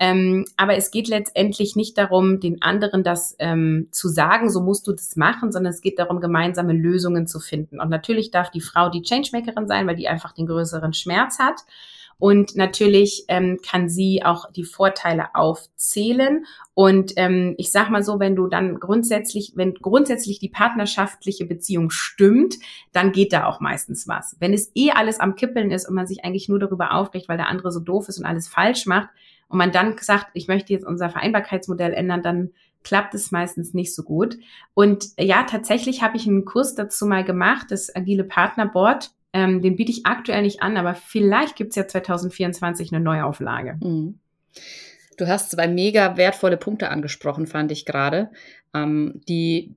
Ähm, 0.00 0.44
aber 0.56 0.76
es 0.76 0.90
geht 0.90 1.06
letztendlich 1.08 1.76
nicht 1.76 1.96
darum, 1.96 2.40
den 2.40 2.62
anderen 2.62 3.04
das 3.04 3.36
ähm, 3.38 3.88
zu 3.92 4.08
sagen, 4.08 4.50
so 4.50 4.60
musst 4.60 4.86
du 4.88 4.92
das 4.92 5.14
machen, 5.14 5.52
sondern 5.52 5.72
es 5.72 5.80
geht 5.80 5.98
darum, 5.98 6.20
gemeinsame 6.20 6.72
Lösungen 6.72 7.26
zu 7.28 7.38
finden. 7.38 7.80
Und 7.80 7.90
natürlich 7.90 8.30
darf 8.32 8.50
die 8.50 8.60
Frau 8.60 8.88
die 8.88 9.02
Changemakerin 9.02 9.68
sein, 9.68 9.86
weil 9.86 9.96
die 9.96 10.08
einfach 10.08 10.32
den 10.32 10.46
größeren 10.46 10.94
Schmerz 10.94 11.38
hat. 11.38 11.60
Und 12.18 12.56
natürlich 12.56 13.24
ähm, 13.28 13.58
kann 13.64 13.88
sie 13.88 14.22
auch 14.24 14.50
die 14.52 14.64
Vorteile 14.64 15.34
aufzählen. 15.34 16.44
Und 16.74 17.12
ähm, 17.16 17.54
ich 17.58 17.70
sag 17.70 17.90
mal 17.90 18.02
so, 18.02 18.18
wenn 18.18 18.36
du 18.36 18.46
dann 18.46 18.80
grundsätzlich, 18.80 19.52
wenn 19.56 19.74
grundsätzlich 19.74 20.38
die 20.38 20.48
partnerschaftliche 20.48 21.46
Beziehung 21.46 21.90
stimmt, 21.90 22.56
dann 22.92 23.12
geht 23.12 23.32
da 23.32 23.46
auch 23.46 23.60
meistens 23.60 24.08
was. 24.08 24.36
Wenn 24.40 24.52
es 24.52 24.70
eh 24.74 24.90
alles 24.90 25.20
am 25.20 25.36
Kippeln 25.36 25.70
ist 25.70 25.88
und 25.88 25.94
man 25.94 26.06
sich 26.06 26.24
eigentlich 26.24 26.48
nur 26.48 26.58
darüber 26.58 26.92
aufregt, 26.94 27.28
weil 27.28 27.36
der 27.36 27.48
andere 27.48 27.72
so 27.72 27.80
doof 27.80 28.08
ist 28.08 28.18
und 28.18 28.24
alles 28.24 28.48
falsch 28.48 28.86
macht, 28.86 29.08
und 29.48 29.58
man 29.58 29.72
dann 29.72 29.96
sagt, 29.98 30.28
ich 30.34 30.48
möchte 30.48 30.72
jetzt 30.72 30.86
unser 30.86 31.10
Vereinbarkeitsmodell 31.10 31.92
ändern, 31.92 32.22
dann 32.22 32.50
klappt 32.82 33.14
es 33.14 33.30
meistens 33.30 33.74
nicht 33.74 33.94
so 33.94 34.02
gut. 34.02 34.36
Und 34.74 35.08
ja, 35.18 35.44
tatsächlich 35.44 36.02
habe 36.02 36.16
ich 36.16 36.26
einen 36.26 36.44
Kurs 36.44 36.74
dazu 36.74 37.06
mal 37.06 37.24
gemacht, 37.24 37.68
das 37.70 37.94
Agile 37.94 38.24
Partner 38.24 38.66
Board. 38.66 39.10
Ähm, 39.34 39.60
den 39.60 39.74
biete 39.74 39.90
ich 39.90 40.06
aktuell 40.06 40.42
nicht 40.42 40.62
an, 40.62 40.76
aber 40.76 40.94
vielleicht 40.94 41.56
gibt 41.56 41.70
es 41.70 41.76
ja 41.76 41.88
2024 41.88 42.92
eine 42.92 43.02
Neuauflage. 43.02 43.78
Mhm. 43.82 44.20
Du 45.16 45.26
hast 45.26 45.50
zwei 45.50 45.66
mega 45.66 46.16
wertvolle 46.16 46.56
Punkte 46.56 46.88
angesprochen, 46.88 47.46
fand 47.46 47.72
ich 47.72 47.84
gerade, 47.84 48.30
ähm, 48.72 49.20
die 49.28 49.74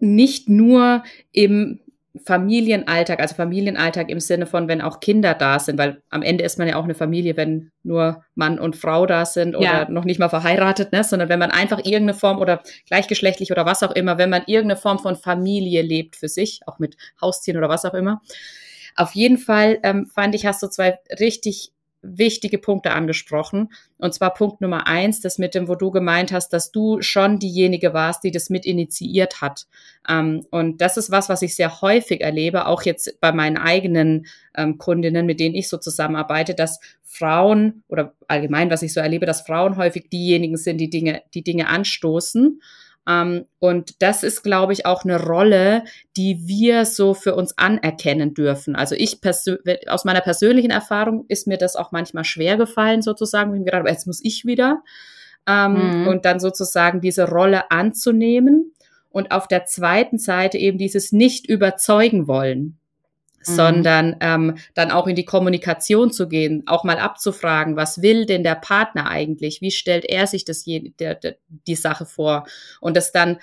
nicht 0.00 0.48
nur 0.48 1.04
im 1.30 1.78
Familienalltag, 2.24 3.20
also 3.20 3.34
Familienalltag 3.34 4.10
im 4.10 4.20
Sinne 4.20 4.46
von, 4.46 4.68
wenn 4.68 4.82
auch 4.82 5.00
Kinder 5.00 5.32
da 5.32 5.58
sind, 5.58 5.78
weil 5.78 6.02
am 6.10 6.22
Ende 6.22 6.44
ist 6.44 6.58
man 6.58 6.68
ja 6.68 6.76
auch 6.76 6.84
eine 6.84 6.94
Familie, 6.94 7.36
wenn 7.36 7.70
nur 7.84 8.22
Mann 8.34 8.58
und 8.58 8.76
Frau 8.76 9.06
da 9.06 9.24
sind 9.24 9.56
oder 9.56 9.64
ja. 9.64 9.90
noch 9.90 10.04
nicht 10.04 10.18
mal 10.18 10.28
verheiratet, 10.28 10.92
ne? 10.92 11.04
sondern 11.04 11.30
wenn 11.30 11.38
man 11.38 11.50
einfach 11.50 11.78
irgendeine 11.78 12.14
Form 12.14 12.38
oder 12.38 12.62
gleichgeschlechtlich 12.86 13.50
oder 13.50 13.64
was 13.64 13.82
auch 13.82 13.92
immer, 13.92 14.18
wenn 14.18 14.28
man 14.28 14.42
irgendeine 14.46 14.78
Form 14.78 14.98
von 14.98 15.16
Familie 15.16 15.82
lebt 15.82 16.16
für 16.16 16.28
sich, 16.28 16.60
auch 16.66 16.78
mit 16.78 16.96
Haustieren 17.20 17.56
oder 17.56 17.70
was 17.70 17.84
auch 17.86 17.94
immer. 17.94 18.20
Auf 18.96 19.14
jeden 19.14 19.38
Fall 19.38 19.78
ähm, 19.82 20.06
fand 20.06 20.34
ich, 20.34 20.46
hast 20.46 20.62
du 20.62 20.68
zwei 20.68 20.98
richtig 21.18 21.72
wichtige 22.02 22.58
Punkte 22.58 22.90
angesprochen. 22.90 23.72
Und 23.96 24.12
zwar 24.12 24.34
Punkt 24.34 24.60
Nummer 24.60 24.86
eins, 24.88 25.20
das 25.20 25.38
mit 25.38 25.54
dem, 25.54 25.68
wo 25.68 25.76
du 25.76 25.90
gemeint 25.90 26.32
hast, 26.32 26.52
dass 26.52 26.72
du 26.72 27.00
schon 27.00 27.38
diejenige 27.38 27.94
warst, 27.94 28.24
die 28.24 28.32
das 28.32 28.50
mit 28.50 28.66
initiiert 28.66 29.40
hat. 29.40 29.66
Ähm, 30.08 30.44
und 30.50 30.80
das 30.80 30.96
ist 30.96 31.10
was, 31.10 31.28
was 31.28 31.42
ich 31.42 31.54
sehr 31.54 31.80
häufig 31.80 32.20
erlebe, 32.20 32.66
auch 32.66 32.82
jetzt 32.82 33.20
bei 33.20 33.32
meinen 33.32 33.56
eigenen 33.56 34.26
ähm, 34.54 34.78
Kundinnen, 34.78 35.26
mit 35.26 35.38
denen 35.38 35.54
ich 35.54 35.68
so 35.68 35.78
zusammenarbeite, 35.78 36.54
dass 36.54 36.80
Frauen 37.04 37.84
oder 37.88 38.14
allgemein, 38.26 38.70
was 38.70 38.82
ich 38.82 38.92
so 38.92 39.00
erlebe, 39.00 39.26
dass 39.26 39.42
Frauen 39.42 39.76
häufig 39.76 40.10
diejenigen 40.10 40.56
sind, 40.56 40.78
die 40.78 40.90
Dinge, 40.90 41.22
die 41.34 41.44
Dinge 41.44 41.68
anstoßen 41.68 42.60
ähm, 43.08 43.46
und 43.58 44.00
das 44.00 44.22
ist, 44.22 44.42
glaube 44.42 44.72
ich, 44.72 44.86
auch 44.86 45.04
eine 45.04 45.20
Rolle, 45.20 45.84
die 46.16 46.46
wir 46.46 46.84
so 46.84 47.14
für 47.14 47.34
uns 47.34 47.56
anerkennen 47.58 48.34
dürfen. 48.34 48.76
Also 48.76 48.94
ich 48.94 49.20
aus 49.88 50.04
meiner 50.04 50.20
persönlichen 50.20 50.70
Erfahrung 50.70 51.24
ist 51.28 51.46
mir 51.46 51.58
das 51.58 51.74
auch 51.74 51.90
manchmal 51.92 52.24
schwer 52.24 52.56
gefallen, 52.56 53.02
sozusagen, 53.02 53.54
wie 53.54 53.64
gerade, 53.64 53.88
jetzt 53.88 54.06
muss 54.06 54.20
ich 54.22 54.44
wieder. 54.44 54.82
Ähm, 55.48 56.02
mhm. 56.02 56.08
Und 56.08 56.24
dann 56.24 56.38
sozusagen 56.38 57.00
diese 57.00 57.28
Rolle 57.28 57.70
anzunehmen 57.72 58.72
und 59.10 59.32
auf 59.32 59.48
der 59.48 59.64
zweiten 59.64 60.18
Seite 60.18 60.56
eben 60.58 60.78
dieses 60.78 61.10
nicht 61.10 61.48
überzeugen 61.48 62.28
wollen. 62.28 62.78
Mhm. 63.46 63.52
sondern 63.54 64.16
ähm, 64.20 64.56
dann 64.74 64.90
auch 64.90 65.06
in 65.06 65.16
die 65.16 65.24
Kommunikation 65.24 66.12
zu 66.12 66.28
gehen, 66.28 66.62
auch 66.66 66.84
mal 66.84 66.98
abzufragen, 66.98 67.76
was 67.76 68.02
will 68.02 68.26
denn 68.26 68.44
der 68.44 68.54
Partner 68.54 69.08
eigentlich? 69.08 69.60
Wie 69.60 69.70
stellt 69.70 70.04
er 70.04 70.26
sich 70.26 70.44
das 70.44 70.64
je, 70.64 70.92
der, 70.98 71.14
der, 71.14 71.36
die 71.48 71.76
Sache 71.76 72.06
vor? 72.06 72.46
Und 72.80 72.96
das 72.96 73.12
dann 73.12 73.38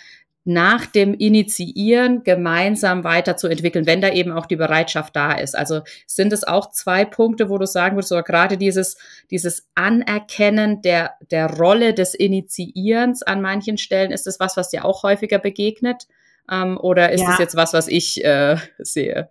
nach 0.46 0.86
dem 0.88 1.14
Initiieren 1.14 2.24
gemeinsam 2.24 3.04
weiterzuentwickeln, 3.04 3.86
wenn 3.86 4.02
da 4.02 4.10
eben 4.10 4.32
auch 4.32 4.46
die 4.46 4.56
Bereitschaft 4.56 5.16
da 5.16 5.34
ist. 5.34 5.56
Also 5.56 5.82
sind 6.08 6.34
es 6.34 6.44
auch 6.44 6.72
zwei 6.72 7.06
Punkte, 7.06 7.50
wo 7.50 7.58
du 7.58 7.68
sagen 7.68 7.96
würdest, 7.96 8.12
oder 8.12 8.24
gerade 8.24 8.58
dieses, 8.58 8.98
dieses 9.30 9.68
Anerkennen 9.76 10.82
der, 10.82 11.16
der 11.30 11.54
Rolle 11.56 11.94
des 11.94 12.16
Initiierens 12.16 13.22
an 13.22 13.42
manchen 13.42 13.78
Stellen, 13.78 14.12
ist 14.12 14.28
das 14.28 14.40
was, 14.40 14.58
was 14.58 14.70
dir 14.70 14.86
auch 14.86 15.04
häufiger 15.04 15.40
begegnet? 15.40 16.08
Ähm, 16.50 16.80
oder 16.80 17.12
ist 17.12 17.22
ja. 17.22 17.28
das 17.28 17.38
jetzt 17.40 17.56
was, 17.56 17.74
was 17.74 17.88
ich 17.88 18.24
äh, 18.24 18.58
sehe? 18.80 19.30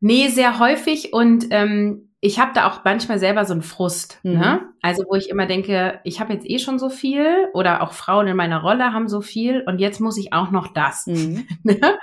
Nee, 0.00 0.28
sehr 0.28 0.58
häufig 0.58 1.12
und 1.12 1.46
ähm, 1.50 2.10
ich 2.20 2.38
habe 2.38 2.52
da 2.54 2.68
auch 2.68 2.84
manchmal 2.84 3.18
selber 3.18 3.44
so 3.44 3.52
einen 3.52 3.62
Frust, 3.62 4.20
ne? 4.22 4.32
mhm. 4.32 4.38
ne? 4.38 4.67
Also 4.80 5.04
wo 5.08 5.16
ich 5.16 5.28
immer 5.28 5.46
denke, 5.46 6.00
ich 6.04 6.20
habe 6.20 6.32
jetzt 6.32 6.48
eh 6.48 6.58
schon 6.58 6.78
so 6.78 6.88
viel 6.88 7.48
oder 7.52 7.82
auch 7.82 7.92
Frauen 7.92 8.28
in 8.28 8.36
meiner 8.36 8.60
Rolle 8.60 8.92
haben 8.92 9.08
so 9.08 9.20
viel 9.20 9.62
und 9.66 9.78
jetzt 9.78 10.00
muss 10.00 10.16
ich 10.16 10.32
auch 10.32 10.50
noch 10.50 10.68
das. 10.68 11.06
Mhm. 11.06 11.46
Ne? 11.68 11.98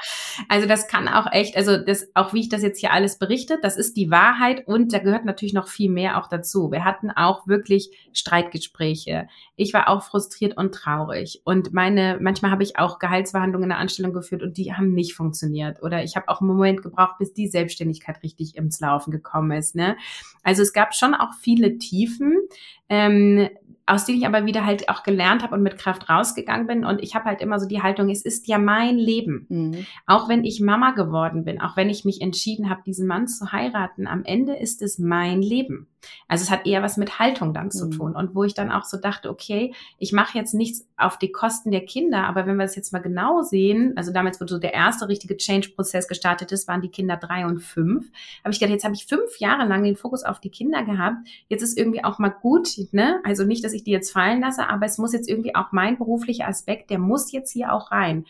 also 0.47 0.67
das 0.67 0.87
kann 0.87 1.07
auch 1.07 1.31
echt, 1.31 1.57
also 1.57 1.77
das 1.77 2.09
auch 2.13 2.33
wie 2.33 2.41
ich 2.41 2.49
das 2.49 2.61
jetzt 2.61 2.79
hier 2.79 2.91
alles 2.91 3.17
berichte, 3.17 3.57
das 3.61 3.77
ist 3.77 3.97
die 3.97 4.11
Wahrheit 4.11 4.67
und 4.67 4.93
da 4.93 4.99
gehört 4.99 5.25
natürlich 5.25 5.53
noch 5.53 5.67
viel 5.67 5.89
mehr 5.89 6.21
auch 6.21 6.27
dazu. 6.27 6.71
Wir 6.71 6.83
hatten 6.83 7.09
auch 7.09 7.47
wirklich 7.47 7.89
Streitgespräche. 8.13 9.27
Ich 9.55 9.73
war 9.73 9.89
auch 9.89 10.03
frustriert 10.03 10.55
und 10.55 10.75
traurig 10.75 11.41
und 11.45 11.73
meine 11.73 12.19
manchmal 12.21 12.51
habe 12.51 12.63
ich 12.63 12.77
auch 12.77 12.99
Gehaltsverhandlungen 12.99 13.63
in 13.63 13.69
der 13.69 13.79
Anstellung 13.79 14.13
geführt 14.13 14.43
und 14.43 14.57
die 14.57 14.73
haben 14.73 14.93
nicht 14.93 15.15
funktioniert 15.15 15.81
oder 15.81 16.03
ich 16.03 16.15
habe 16.15 16.27
auch 16.27 16.41
einen 16.41 16.49
Moment 16.49 16.83
gebraucht, 16.83 17.17
bis 17.17 17.33
die 17.33 17.47
Selbstständigkeit 17.47 18.21
richtig 18.21 18.55
ins 18.55 18.79
Laufen 18.79 19.09
gekommen 19.09 19.51
ist, 19.51 19.75
ne? 19.75 19.97
Also 20.43 20.61
es 20.61 20.73
gab 20.73 20.93
schon 20.93 21.15
auch 21.15 21.33
viele 21.41 21.79
Tiefen, 21.79 22.33
ähm, 22.89 23.49
aus 23.87 24.05
denen 24.05 24.17
ich 24.17 24.25
aber 24.25 24.45
wieder 24.45 24.65
halt 24.65 24.89
auch 24.89 25.03
gelernt 25.03 25.43
habe 25.43 25.55
und 25.55 25.61
mit 25.61 25.77
Kraft 25.77 26.09
rausgegangen 26.09 26.65
bin. 26.65 26.85
Und 26.85 27.03
ich 27.03 27.13
habe 27.13 27.25
halt 27.25 27.41
immer 27.41 27.59
so 27.59 27.67
die 27.67 27.83
Haltung, 27.83 28.09
es 28.09 28.25
ist 28.25 28.47
ja 28.47 28.57
mein 28.57 28.97
Leben. 28.97 29.45
Mhm. 29.49 29.85
Auch 30.07 30.27
wenn 30.27 30.43
ich 30.43 30.59
Mama 30.59 30.91
geworden 30.91 31.45
bin, 31.45 31.61
auch 31.61 31.77
wenn 31.77 31.89
ich 31.89 32.03
mich 32.03 32.21
entschieden 32.21 32.69
habe, 32.69 32.81
diesen 32.85 33.07
Mann 33.07 33.27
zu 33.27 33.51
heiraten, 33.51 34.07
am 34.07 34.23
Ende 34.23 34.55
ist 34.55 34.81
es 34.81 34.97
mein 34.97 35.41
Leben. 35.41 35.87
Also 36.27 36.43
es 36.43 36.51
hat 36.51 36.65
eher 36.65 36.81
was 36.81 36.97
mit 36.97 37.19
Haltung 37.19 37.53
dann 37.53 37.71
zu 37.71 37.87
mhm. 37.87 37.91
tun. 37.91 38.15
Und 38.15 38.35
wo 38.35 38.43
ich 38.43 38.53
dann 38.53 38.71
auch 38.71 38.83
so 38.83 38.97
dachte, 38.97 39.29
okay, 39.29 39.73
ich 39.97 40.11
mache 40.11 40.37
jetzt 40.37 40.53
nichts 40.53 40.87
auf 40.97 41.17
die 41.17 41.31
Kosten 41.31 41.71
der 41.71 41.85
Kinder, 41.85 42.25
aber 42.25 42.45
wenn 42.45 42.57
wir 42.57 42.65
das 42.65 42.75
jetzt 42.75 42.93
mal 42.93 42.99
genau 42.99 43.41
sehen, 43.41 43.93
also 43.95 44.11
damals, 44.11 44.39
wo 44.39 44.47
so 44.47 44.57
der 44.57 44.73
erste 44.73 45.07
richtige 45.07 45.37
Change-Prozess 45.37 46.07
gestartet 46.07 46.51
ist, 46.51 46.67
waren 46.67 46.81
die 46.81 46.89
Kinder 46.89 47.17
drei 47.17 47.45
und 47.45 47.59
fünf, 47.59 48.11
habe 48.43 48.53
ich 48.53 48.59
gedacht, 48.59 48.73
jetzt 48.73 48.85
habe 48.85 48.95
ich 48.95 49.05
fünf 49.05 49.39
Jahre 49.39 49.67
lang 49.67 49.83
den 49.83 49.95
Fokus 49.95 50.23
auf 50.23 50.39
die 50.39 50.49
Kinder 50.49 50.83
gehabt. 50.83 51.17
Jetzt 51.49 51.61
ist 51.61 51.77
irgendwie 51.77 52.03
auch 52.03 52.19
mal 52.19 52.29
gut, 52.29 52.69
ne? 52.91 53.19
Also 53.23 53.43
nicht, 53.43 53.63
dass 53.63 53.73
ich 53.73 53.83
die 53.83 53.91
jetzt 53.91 54.11
fallen 54.11 54.41
lasse, 54.41 54.69
aber 54.69 54.85
es 54.85 54.97
muss 54.97 55.13
jetzt 55.13 55.29
irgendwie 55.29 55.55
auch 55.55 55.71
mein 55.71 55.97
beruflicher 55.97 56.47
Aspekt, 56.47 56.89
der 56.89 56.99
muss 56.99 57.31
jetzt 57.31 57.51
hier 57.51 57.73
auch 57.73 57.91
rein. 57.91 58.25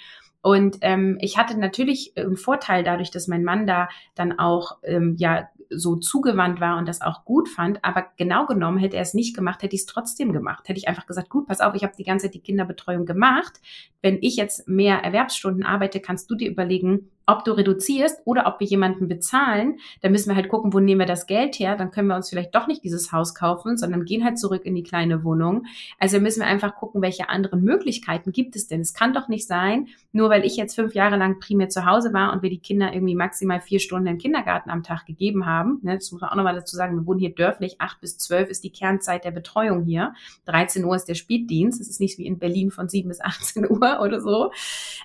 Und 0.46 0.78
ähm, 0.82 1.18
ich 1.22 1.40
hatte 1.40 1.60
natürlich 1.60 2.14
einen 2.16 2.38
Vorteil 2.38 2.84
dadurch, 2.84 3.10
dass 3.10 3.28
mein 3.28 3.44
Mann 3.44 3.66
da 3.66 3.90
dann 4.14 4.38
auch 4.38 4.78
ähm, 4.84 5.16
ja 5.18 5.50
so 5.70 5.96
zugewandt 5.96 6.60
war 6.60 6.78
und 6.78 6.88
das 6.88 7.02
auch 7.02 7.26
gut 7.26 7.50
fand. 7.50 7.84
Aber 7.84 8.06
genau 8.18 8.46
genommen 8.46 8.78
hätte 8.78 8.98
er 8.98 9.02
es 9.02 9.14
nicht 9.14 9.36
gemacht, 9.36 9.64
hätte 9.64 9.76
ich 9.76 9.82
es 9.82 9.86
trotzdem 9.86 10.34
gemacht. 10.34 10.68
Hätte 10.68 10.80
ich 10.80 10.88
einfach 10.88 11.06
gesagt, 11.06 11.30
gut, 11.30 11.48
pass 11.48 11.62
auf, 11.62 11.76
ich 11.76 11.84
habe 11.84 11.94
die 11.98 12.04
ganze 12.04 12.28
Zeit 12.28 12.36
die 12.36 12.42
Kinderbetreuung 12.42 13.06
gemacht. 13.06 13.60
Wenn 14.02 14.20
ich 14.22 14.36
jetzt 14.36 14.68
mehr 14.68 15.00
Erwerbsstunden 15.04 15.64
arbeite, 15.64 16.00
kannst 16.00 16.30
du 16.30 16.36
dir 16.36 16.50
überlegen, 16.50 17.10
ob 17.28 17.44
du 17.44 17.52
reduzierst 17.54 18.22
oder 18.26 18.46
ob 18.46 18.60
wir 18.60 18.68
jemanden 18.68 19.08
bezahlen, 19.08 19.80
dann 20.02 20.12
müssen 20.12 20.30
wir 20.30 20.36
halt 20.36 20.50
gucken, 20.50 20.74
wo 20.74 20.80
nehmen 20.80 21.00
wir 21.00 21.08
das 21.08 21.26
Geld 21.26 21.56
her. 21.56 21.76
Dann 21.76 21.92
können 21.92 22.08
wir 22.08 22.16
uns 22.16 22.30
vielleicht 22.30 22.54
doch 22.54 22.68
nicht 22.68 22.84
dieses 22.84 23.12
Haus 23.12 23.34
kaufen, 23.34 23.78
sondern 23.78 24.06
gehen 24.06 24.24
halt 24.24 24.38
zurück 24.38 24.66
in 24.66 24.76
die 24.76 24.84
kleine 24.84 25.24
Wohnung. 25.24 25.66
Also 26.00 26.20
müssen 26.20 26.42
wir 26.42 26.48
einfach 26.48 26.76
gucken, 26.76 27.02
welche 27.02 27.30
anderen 27.30 27.64
Möglichkeiten 27.64 28.32
gibt 28.32 28.56
es 28.56 28.68
denn. 28.68 28.82
Es 28.82 28.94
kann 28.94 29.14
doch 29.14 29.28
nicht 29.28 29.48
sein, 29.48 29.88
nur 30.12 30.30
weil 30.30 30.46
ich 30.46 30.56
jetzt 30.56 30.76
fünf 30.76 30.94
Jahre 30.94 31.18
lang 31.18 31.40
primär 31.40 31.70
zu 31.70 31.86
Hause 31.86 32.14
war 32.14 32.32
und 32.34 32.44
wir 32.44 32.50
die 32.50 32.60
Kinder 32.60 32.94
irgendwie 32.94 33.16
maximal 33.16 33.60
vier 33.60 33.80
Stunden 33.80 34.08
im 34.08 34.18
Kindergarten 34.18 34.70
am 34.70 34.84
Tag 34.84 35.06
gegeben 35.06 35.46
haben. 35.46 35.55
Ne, 35.64 35.96
das 35.96 36.12
muss 36.12 36.22
man 36.22 36.30
auch 36.30 36.36
nochmal 36.36 36.56
dazu 36.56 36.76
sagen, 36.76 36.96
wir 36.96 37.06
wohnen 37.06 37.20
hier 37.20 37.34
dörflich. 37.34 37.80
Acht 37.80 38.02
bis 38.02 38.18
zwölf 38.18 38.50
ist 38.50 38.64
die 38.64 38.72
Kernzeit 38.72 39.24
der 39.24 39.32
Betreuung 39.32 39.84
hier. 39.84 40.14
13 40.46 40.84
Uhr 40.84 40.96
ist 40.96 41.06
der 41.06 41.16
Spätdienst. 41.16 41.82
Es 41.82 41.90
ist 41.90 42.00
nicht 42.00 42.18
wie 42.18 42.26
in 42.26 42.40
Berlin 42.40 42.72
von 42.72 42.90
sieben 42.90 43.10
bis 43.10 43.22
18 43.22 43.66
Uhr 43.70 44.00
oder 44.02 44.22
so. 44.22 44.52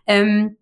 Ähm, 0.07 0.57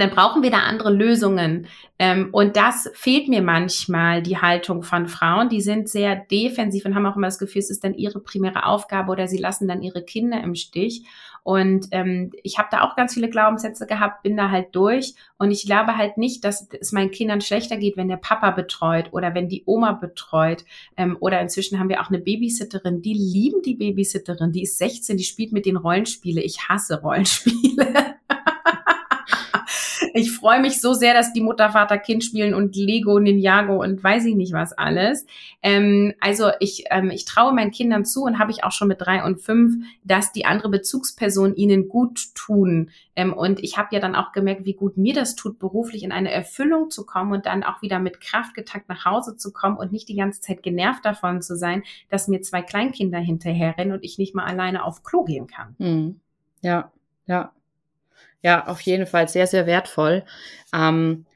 dann 0.00 0.10
brauchen 0.10 0.42
wir 0.42 0.50
da 0.50 0.58
andere 0.58 0.92
Lösungen. 0.92 1.66
Ähm, 1.98 2.28
und 2.32 2.56
das 2.56 2.90
fehlt 2.94 3.28
mir 3.28 3.42
manchmal, 3.42 4.22
die 4.22 4.38
Haltung 4.38 4.82
von 4.82 5.06
Frauen. 5.06 5.48
Die 5.48 5.62
sind 5.62 5.88
sehr 5.88 6.16
defensiv 6.16 6.84
und 6.84 6.94
haben 6.94 7.06
auch 7.06 7.16
immer 7.16 7.28
das 7.28 7.38
Gefühl, 7.38 7.60
es 7.60 7.70
ist 7.70 7.84
dann 7.84 7.94
ihre 7.94 8.20
primäre 8.20 8.66
Aufgabe 8.66 9.10
oder 9.10 9.28
sie 9.28 9.38
lassen 9.38 9.68
dann 9.68 9.82
ihre 9.82 10.02
Kinder 10.02 10.42
im 10.42 10.54
Stich. 10.54 11.04
Und 11.46 11.86
ähm, 11.92 12.32
ich 12.42 12.58
habe 12.58 12.66
da 12.72 12.82
auch 12.82 12.96
ganz 12.96 13.14
viele 13.14 13.30
Glaubenssätze 13.30 13.86
gehabt, 13.86 14.24
bin 14.24 14.36
da 14.36 14.50
halt 14.50 14.74
durch. 14.74 15.14
Und 15.38 15.52
ich 15.52 15.64
glaube 15.64 15.96
halt 15.96 16.18
nicht, 16.18 16.44
dass 16.44 16.68
es 16.80 16.90
meinen 16.90 17.12
Kindern 17.12 17.40
schlechter 17.40 17.76
geht, 17.76 17.96
wenn 17.96 18.08
der 18.08 18.16
Papa 18.16 18.50
betreut 18.50 19.12
oder 19.12 19.32
wenn 19.32 19.48
die 19.48 19.62
Oma 19.64 19.92
betreut. 19.92 20.64
Ähm, 20.96 21.16
oder 21.20 21.40
inzwischen 21.40 21.78
haben 21.78 21.88
wir 21.88 22.02
auch 22.02 22.08
eine 22.08 22.18
Babysitterin, 22.18 23.00
die 23.00 23.14
lieben 23.14 23.62
die 23.62 23.76
Babysitterin, 23.76 24.50
die 24.50 24.62
ist 24.62 24.76
16, 24.78 25.16
die 25.18 25.22
spielt 25.22 25.52
mit 25.52 25.66
den 25.66 25.76
Rollenspiele. 25.76 26.42
Ich 26.42 26.68
hasse 26.68 27.00
Rollenspiele. 27.00 27.86
Ich 30.16 30.32
freue 30.32 30.62
mich 30.62 30.80
so 30.80 30.94
sehr, 30.94 31.12
dass 31.12 31.34
die 31.34 31.42
Mutter, 31.42 31.68
Vater, 31.68 31.98
Kind 31.98 32.24
spielen 32.24 32.54
und 32.54 32.74
Lego, 32.74 33.18
Ninjago 33.18 33.82
und 33.82 34.02
weiß 34.02 34.24
ich 34.24 34.34
nicht 34.34 34.54
was 34.54 34.72
alles. 34.72 35.26
Ähm, 35.62 36.14
also 36.20 36.52
ich, 36.58 36.84
ähm, 36.90 37.10
ich 37.10 37.26
traue 37.26 37.52
meinen 37.52 37.70
Kindern 37.70 38.06
zu 38.06 38.22
und 38.22 38.38
habe 38.38 38.50
ich 38.50 38.64
auch 38.64 38.72
schon 38.72 38.88
mit 38.88 39.02
drei 39.02 39.22
und 39.22 39.42
fünf, 39.42 39.84
dass 40.04 40.32
die 40.32 40.46
andere 40.46 40.70
Bezugsperson 40.70 41.54
ihnen 41.54 41.90
gut 41.90 42.34
tun. 42.34 42.90
Ähm, 43.14 43.34
und 43.34 43.62
ich 43.62 43.76
habe 43.76 43.88
ja 43.92 44.00
dann 44.00 44.14
auch 44.14 44.32
gemerkt, 44.32 44.64
wie 44.64 44.72
gut 44.72 44.96
mir 44.96 45.12
das 45.12 45.36
tut, 45.36 45.58
beruflich 45.58 46.02
in 46.02 46.12
eine 46.12 46.30
Erfüllung 46.30 46.88
zu 46.88 47.04
kommen 47.04 47.32
und 47.32 47.44
dann 47.44 47.62
auch 47.62 47.82
wieder 47.82 47.98
mit 47.98 48.22
Kraft 48.22 48.54
getackt 48.54 48.88
nach 48.88 49.04
Hause 49.04 49.36
zu 49.36 49.52
kommen 49.52 49.76
und 49.76 49.92
nicht 49.92 50.08
die 50.08 50.16
ganze 50.16 50.40
Zeit 50.40 50.62
genervt 50.62 51.04
davon 51.04 51.42
zu 51.42 51.56
sein, 51.56 51.82
dass 52.08 52.26
mir 52.26 52.40
zwei 52.40 52.62
Kleinkinder 52.62 53.18
hinterherrennen 53.18 53.92
und 53.92 54.02
ich 54.02 54.16
nicht 54.16 54.34
mal 54.34 54.46
alleine 54.46 54.82
auf 54.82 55.02
Klo 55.02 55.24
gehen 55.24 55.46
kann. 55.46 55.74
Hm. 55.78 56.20
Ja, 56.62 56.90
ja. 57.26 57.52
Ja, 58.46 58.68
auf 58.68 58.80
jeden 58.82 59.06
Fall 59.06 59.26
sehr, 59.26 59.48
sehr 59.48 59.66
wertvoll. 59.66 60.22
Ähm, 60.72 61.26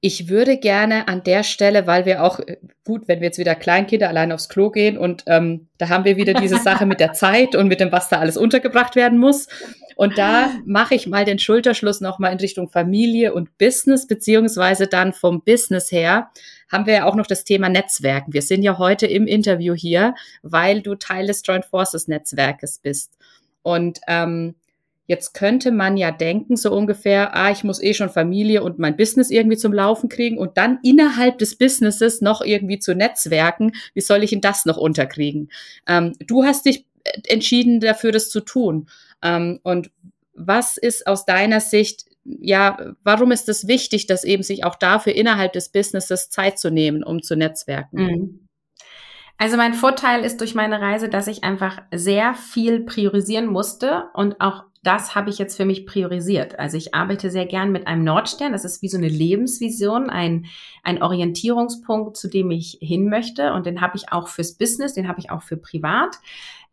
ich 0.00 0.28
würde 0.28 0.58
gerne 0.58 1.08
an 1.08 1.24
der 1.24 1.42
Stelle, 1.42 1.88
weil 1.88 2.06
wir 2.06 2.22
auch, 2.22 2.38
äh, 2.38 2.58
gut, 2.84 3.08
wenn 3.08 3.18
wir 3.18 3.26
jetzt 3.26 3.38
wieder 3.38 3.56
Kleinkinder 3.56 4.08
allein 4.08 4.30
aufs 4.30 4.48
Klo 4.48 4.70
gehen 4.70 4.96
und 4.96 5.24
ähm, 5.26 5.66
da 5.76 5.88
haben 5.88 6.04
wir 6.04 6.16
wieder 6.16 6.34
diese 6.34 6.58
Sache 6.58 6.86
mit 6.86 7.00
der 7.00 7.12
Zeit 7.14 7.56
und 7.56 7.66
mit 7.66 7.80
dem, 7.80 7.90
was 7.90 8.10
da 8.10 8.20
alles 8.20 8.36
untergebracht 8.36 8.94
werden 8.94 9.18
muss. 9.18 9.48
Und 9.96 10.16
da 10.16 10.52
mache 10.64 10.94
ich 10.94 11.08
mal 11.08 11.24
den 11.24 11.40
Schulterschluss 11.40 12.00
nochmal 12.00 12.30
in 12.30 12.38
Richtung 12.38 12.68
Familie 12.68 13.34
und 13.34 13.58
Business, 13.58 14.06
beziehungsweise 14.06 14.86
dann 14.86 15.14
vom 15.14 15.42
Business 15.42 15.90
her 15.90 16.30
haben 16.70 16.86
wir 16.86 16.94
ja 16.94 17.04
auch 17.06 17.16
noch 17.16 17.26
das 17.26 17.42
Thema 17.42 17.68
Netzwerken. 17.70 18.32
Wir 18.32 18.42
sind 18.42 18.62
ja 18.62 18.78
heute 18.78 19.08
im 19.08 19.26
Interview 19.26 19.74
hier, 19.74 20.14
weil 20.42 20.80
du 20.80 20.94
Teil 20.94 21.26
des 21.26 21.42
Joint 21.44 21.64
Forces 21.64 22.06
Netzwerkes 22.06 22.78
bist. 22.78 23.18
Und 23.62 23.98
ähm, 24.06 24.54
Jetzt 25.06 25.34
könnte 25.34 25.70
man 25.70 25.96
ja 25.96 26.10
denken, 26.10 26.56
so 26.56 26.72
ungefähr, 26.72 27.36
ah, 27.36 27.50
ich 27.50 27.62
muss 27.62 27.82
eh 27.82 27.92
schon 27.92 28.08
Familie 28.08 28.62
und 28.62 28.78
mein 28.78 28.96
Business 28.96 29.30
irgendwie 29.30 29.58
zum 29.58 29.72
Laufen 29.72 30.08
kriegen 30.08 30.38
und 30.38 30.56
dann 30.56 30.78
innerhalb 30.82 31.38
des 31.38 31.56
Businesses 31.56 32.22
noch 32.22 32.40
irgendwie 32.40 32.78
zu 32.78 32.94
netzwerken. 32.94 33.72
Wie 33.92 34.00
soll 34.00 34.22
ich 34.22 34.30
denn 34.30 34.40
das 34.40 34.64
noch 34.64 34.78
unterkriegen? 34.78 35.50
Ähm, 35.86 36.14
du 36.26 36.44
hast 36.44 36.64
dich 36.64 36.86
entschieden 37.26 37.80
dafür, 37.80 38.12
das 38.12 38.30
zu 38.30 38.40
tun. 38.40 38.88
Ähm, 39.22 39.60
und 39.62 39.90
was 40.34 40.78
ist 40.78 41.06
aus 41.06 41.26
deiner 41.26 41.60
Sicht, 41.60 42.06
ja, 42.24 42.94
warum 43.02 43.30
ist 43.30 43.48
es 43.50 43.68
wichtig, 43.68 44.06
dass 44.06 44.24
eben 44.24 44.42
sich 44.42 44.64
auch 44.64 44.76
dafür 44.76 45.14
innerhalb 45.14 45.52
des 45.52 45.68
Businesses 45.68 46.30
Zeit 46.30 46.58
zu 46.58 46.70
nehmen, 46.70 47.04
um 47.04 47.22
zu 47.22 47.36
netzwerken? 47.36 47.96
Mhm. 47.98 48.40
Also 49.36 49.56
mein 49.56 49.74
Vorteil 49.74 50.24
ist 50.24 50.40
durch 50.40 50.54
meine 50.54 50.80
Reise, 50.80 51.08
dass 51.08 51.26
ich 51.26 51.42
einfach 51.44 51.82
sehr 51.92 52.34
viel 52.34 52.80
priorisieren 52.80 53.46
musste 53.46 54.04
und 54.14 54.40
auch 54.40 54.64
das 54.84 55.14
habe 55.14 55.30
ich 55.30 55.38
jetzt 55.38 55.56
für 55.56 55.64
mich 55.64 55.86
priorisiert. 55.86 56.58
Also 56.58 56.76
ich 56.76 56.94
arbeite 56.94 57.30
sehr 57.30 57.46
gern 57.46 57.72
mit 57.72 57.86
einem 57.86 58.04
Nordstern. 58.04 58.52
Das 58.52 58.64
ist 58.64 58.82
wie 58.82 58.88
so 58.88 58.98
eine 58.98 59.08
Lebensvision, 59.08 60.10
ein, 60.10 60.46
ein 60.82 61.02
Orientierungspunkt, 61.02 62.16
zu 62.16 62.28
dem 62.28 62.50
ich 62.50 62.78
hin 62.80 63.08
möchte. 63.08 63.52
Und 63.54 63.66
den 63.66 63.80
habe 63.80 63.96
ich 63.96 64.12
auch 64.12 64.28
fürs 64.28 64.54
Business, 64.54 64.94
den 64.94 65.08
habe 65.08 65.20
ich 65.20 65.30
auch 65.30 65.42
für 65.42 65.56
privat. 65.56 66.16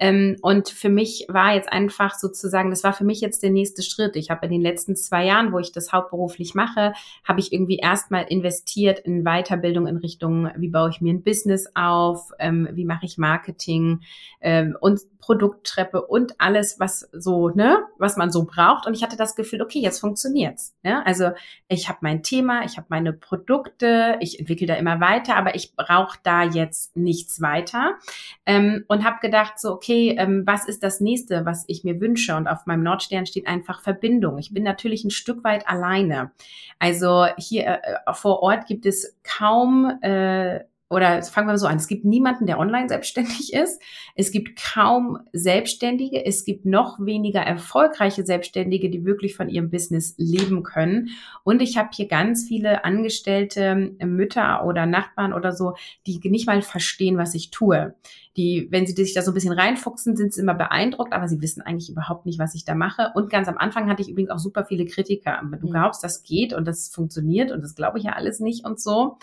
Ähm, 0.01 0.35
und 0.41 0.69
für 0.69 0.89
mich 0.89 1.27
war 1.29 1.53
jetzt 1.53 1.71
einfach 1.71 2.15
sozusagen, 2.15 2.71
das 2.71 2.83
war 2.83 2.91
für 2.91 3.03
mich 3.03 3.21
jetzt 3.21 3.43
der 3.43 3.51
nächste 3.51 3.83
Schritt. 3.83 4.15
Ich 4.15 4.31
habe 4.31 4.47
in 4.47 4.51
den 4.51 4.61
letzten 4.61 4.95
zwei 4.95 5.25
Jahren, 5.27 5.53
wo 5.53 5.59
ich 5.59 5.71
das 5.71 5.93
hauptberuflich 5.93 6.55
mache, 6.55 6.93
habe 7.23 7.39
ich 7.39 7.53
irgendwie 7.53 7.77
erstmal 7.77 8.23
investiert 8.23 8.99
in 8.99 9.23
Weiterbildung 9.23 9.85
in 9.85 9.97
Richtung, 9.97 10.49
wie 10.57 10.69
baue 10.69 10.89
ich 10.89 11.01
mir 11.01 11.13
ein 11.13 11.23
Business 11.23 11.67
auf, 11.75 12.31
ähm, 12.39 12.67
wie 12.71 12.83
mache 12.83 13.05
ich 13.05 13.19
Marketing 13.19 14.01
ähm, 14.41 14.75
und 14.81 15.01
Produkttreppe 15.19 16.01
und 16.01 16.41
alles, 16.41 16.79
was 16.79 17.07
so, 17.13 17.49
ne, 17.49 17.85
was 17.97 18.17
man 18.17 18.31
so 18.31 18.45
braucht. 18.45 18.87
Und 18.87 18.95
ich 18.95 19.03
hatte 19.03 19.15
das 19.15 19.35
Gefühl, 19.35 19.61
okay, 19.61 19.79
jetzt 19.79 19.99
funktioniert's. 19.99 20.75
Ne? 20.81 21.05
Also 21.05 21.29
ich 21.67 21.87
habe 21.87 21.99
mein 22.01 22.23
Thema, 22.23 22.65
ich 22.65 22.77
habe 22.77 22.87
meine 22.89 23.13
Produkte, 23.13 24.17
ich 24.19 24.39
entwickle 24.39 24.65
da 24.65 24.73
immer 24.75 24.99
weiter, 24.99 25.37
aber 25.37 25.55
ich 25.55 25.75
brauche 25.75 26.17
da 26.23 26.43
jetzt 26.43 26.97
nichts 26.97 27.39
weiter. 27.39 27.99
Ähm, 28.47 28.83
und 28.87 29.05
habe 29.05 29.19
gedacht, 29.21 29.59
so, 29.59 29.71
okay, 29.71 29.90
ähm, 29.91 30.43
was 30.45 30.67
ist 30.67 30.83
das 30.83 30.99
nächste, 30.99 31.45
was 31.45 31.63
ich 31.67 31.83
mir 31.83 31.99
wünsche? 32.01 32.35
Und 32.35 32.47
auf 32.47 32.65
meinem 32.65 32.83
Nordstern 32.83 33.25
steht 33.25 33.47
einfach 33.47 33.81
Verbindung. 33.81 34.37
Ich 34.37 34.53
bin 34.53 34.63
natürlich 34.63 35.03
ein 35.03 35.11
Stück 35.11 35.43
weit 35.43 35.67
alleine. 35.67 36.31
Also 36.79 37.25
hier 37.37 37.65
äh, 37.83 38.13
vor 38.13 38.41
Ort 38.41 38.67
gibt 38.67 38.85
es 38.85 39.17
kaum 39.23 39.91
äh, 40.01 40.61
oder 40.91 41.23
fangen 41.23 41.47
wir 41.47 41.57
so 41.57 41.67
an, 41.67 41.77
es 41.77 41.87
gibt 41.87 42.03
niemanden, 42.03 42.45
der 42.45 42.59
online 42.59 42.89
selbstständig 42.89 43.53
ist. 43.53 43.81
Es 44.13 44.31
gibt 44.31 44.61
kaum 44.61 45.19
Selbstständige. 45.31 46.25
Es 46.25 46.43
gibt 46.43 46.65
noch 46.65 46.99
weniger 46.99 47.39
erfolgreiche 47.39 48.25
Selbstständige, 48.25 48.89
die 48.89 49.05
wirklich 49.05 49.35
von 49.35 49.47
ihrem 49.47 49.69
Business 49.69 50.15
leben 50.17 50.63
können. 50.63 51.11
Und 51.45 51.61
ich 51.61 51.77
habe 51.77 51.89
hier 51.93 52.09
ganz 52.09 52.45
viele 52.45 52.83
angestellte 52.83 53.93
Mütter 54.03 54.65
oder 54.65 54.85
Nachbarn 54.85 55.31
oder 55.31 55.53
so, 55.53 55.75
die 56.05 56.19
nicht 56.29 56.45
mal 56.45 56.61
verstehen, 56.61 57.17
was 57.17 57.35
ich 57.35 57.51
tue 57.51 57.95
die, 58.37 58.67
wenn 58.71 58.85
sie 58.85 58.93
sich 58.93 59.13
da 59.13 59.21
so 59.21 59.31
ein 59.31 59.33
bisschen 59.33 59.51
reinfuchsen, 59.51 60.15
sind 60.15 60.33
sie 60.33 60.41
immer 60.41 60.53
beeindruckt, 60.53 61.13
aber 61.13 61.27
sie 61.27 61.41
wissen 61.41 61.61
eigentlich 61.61 61.89
überhaupt 61.89 62.25
nicht, 62.25 62.39
was 62.39 62.55
ich 62.55 62.63
da 62.63 62.75
mache. 62.75 63.11
Und 63.13 63.29
ganz 63.29 63.47
am 63.47 63.57
Anfang 63.57 63.89
hatte 63.89 64.01
ich 64.01 64.09
übrigens 64.09 64.31
auch 64.31 64.39
super 64.39 64.65
viele 64.65 64.85
Kritiker. 64.85 65.41
Du 65.41 65.67
mhm. 65.67 65.71
glaubst, 65.71 66.03
das 66.03 66.23
geht 66.23 66.53
und 66.53 66.65
das 66.65 66.89
funktioniert 66.89 67.51
und 67.51 67.61
das 67.61 67.75
glaube 67.75 67.97
ich 67.97 68.05
ja 68.05 68.13
alles 68.13 68.39
nicht 68.39 68.65
und 68.65 68.79
so. 68.79 69.17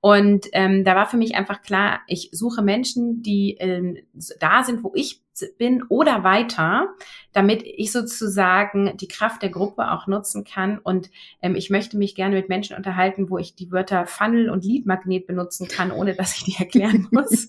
Und 0.00 0.46
ähm, 0.52 0.84
da 0.84 0.96
war 0.96 1.06
für 1.06 1.16
mich 1.16 1.36
einfach 1.36 1.62
klar, 1.62 2.00
ich 2.06 2.30
suche 2.32 2.62
Menschen, 2.62 3.22
die 3.22 3.56
ähm, 3.60 3.98
da 4.40 4.64
sind, 4.64 4.82
wo 4.82 4.92
ich 4.94 5.22
bin 5.58 5.82
oder 5.88 6.24
weiter, 6.24 6.88
damit 7.32 7.62
ich 7.64 7.92
sozusagen 7.92 8.96
die 8.96 9.08
Kraft 9.08 9.42
der 9.42 9.50
Gruppe 9.50 9.90
auch 9.92 10.06
nutzen 10.06 10.44
kann. 10.44 10.78
Und 10.78 11.10
ähm, 11.42 11.54
ich 11.54 11.70
möchte 11.70 11.96
mich 11.96 12.14
gerne 12.14 12.34
mit 12.34 12.48
Menschen 12.48 12.76
unterhalten, 12.76 13.30
wo 13.30 13.38
ich 13.38 13.54
die 13.54 13.70
Wörter 13.70 14.06
Funnel 14.06 14.50
und 14.50 14.64
Leadmagnet 14.64 15.26
benutzen 15.26 15.68
kann, 15.68 15.92
ohne 15.92 16.14
dass 16.14 16.36
ich 16.36 16.44
die 16.44 16.56
erklären 16.58 17.06
muss. 17.12 17.48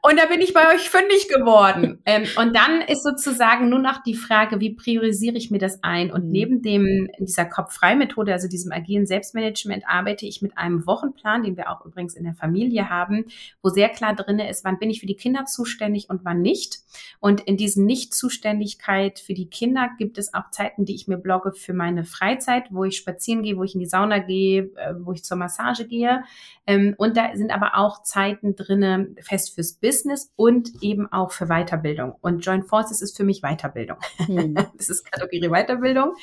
Und 0.00 0.16
da 0.16 0.26
bin 0.26 0.40
ich 0.40 0.54
bei 0.54 0.72
euch 0.72 0.90
fündig 0.90 1.28
geworden. 1.28 2.00
ähm, 2.06 2.24
und 2.36 2.54
dann 2.54 2.82
ist 2.82 3.02
sozusagen 3.02 3.68
nur 3.68 3.80
noch 3.80 4.00
die 4.04 4.14
Frage, 4.14 4.60
wie 4.60 4.74
priorisiere 4.74 5.36
ich 5.36 5.50
mir 5.50 5.58
das 5.58 5.82
ein? 5.82 6.12
Und 6.12 6.26
mhm. 6.26 6.30
neben 6.30 6.62
dem, 6.62 7.08
dieser 7.18 7.44
Kopf-Frei-Methode, 7.44 8.32
also 8.32 8.46
diesem 8.46 8.70
agilen 8.70 9.06
Selbstmanagement, 9.06 9.82
arbeite 9.88 10.24
ich 10.24 10.40
mit 10.40 10.56
einem 10.56 10.86
Wochenplan, 10.86 11.42
den 11.42 11.56
wir 11.56 11.68
auch 11.70 11.84
übrigens 11.84 12.14
in 12.14 12.22
der 12.22 12.34
Familie 12.34 12.88
haben, 12.88 13.24
wo 13.60 13.70
sehr 13.70 13.88
klar 13.88 14.14
drinne 14.14 14.48
ist, 14.48 14.64
wann 14.64 14.78
bin 14.78 14.88
ich 14.88 15.00
für 15.00 15.06
die 15.06 15.16
Kinder 15.16 15.46
zuständig 15.46 16.08
und 16.08 16.24
wann 16.24 16.42
nicht. 16.42 16.78
Und 17.18 17.40
in 17.40 17.56
diesen 17.56 17.84
Nicht-Zuständigkeit 17.84 19.18
für 19.18 19.34
die 19.34 19.50
Kinder 19.50 19.90
gibt 19.98 20.16
es 20.16 20.32
auch 20.32 20.50
Zeiten, 20.52 20.84
die 20.84 20.94
ich 20.94 21.08
mir 21.08 21.18
blogge 21.18 21.52
für 21.52 21.74
meine 21.74 22.04
Freizeit, 22.04 22.66
wo 22.70 22.84
ich 22.84 22.96
spazieren 22.96 23.42
gehe, 23.42 23.56
wo 23.56 23.64
ich 23.64 23.74
in 23.74 23.80
die 23.80 23.86
Sauna 23.86 24.20
gehe, 24.20 24.70
äh, 24.76 24.94
wo 25.00 25.12
ich 25.12 25.24
zur 25.24 25.38
Massage 25.38 25.86
gehe. 25.86 26.22
Ähm, 26.68 26.94
und 26.98 27.16
da 27.16 27.34
sind 27.34 27.50
aber 27.50 27.76
auch 27.76 28.04
Zeiten 28.04 28.54
drinne 28.54 29.08
fest 29.20 29.54
fürs 29.56 29.72
Business 29.72 29.87
und 30.36 30.82
eben 30.82 31.10
auch 31.10 31.32
für 31.32 31.46
Weiterbildung. 31.46 32.14
Und 32.20 32.44
Joint 32.44 32.66
Forces 32.66 33.02
ist 33.02 33.16
für 33.16 33.24
mich 33.24 33.42
Weiterbildung. 33.42 33.98
Hm. 34.18 34.54
das 34.76 34.88
ist 34.88 35.10
Kategorie 35.10 35.48
Weiterbildung. 35.48 36.14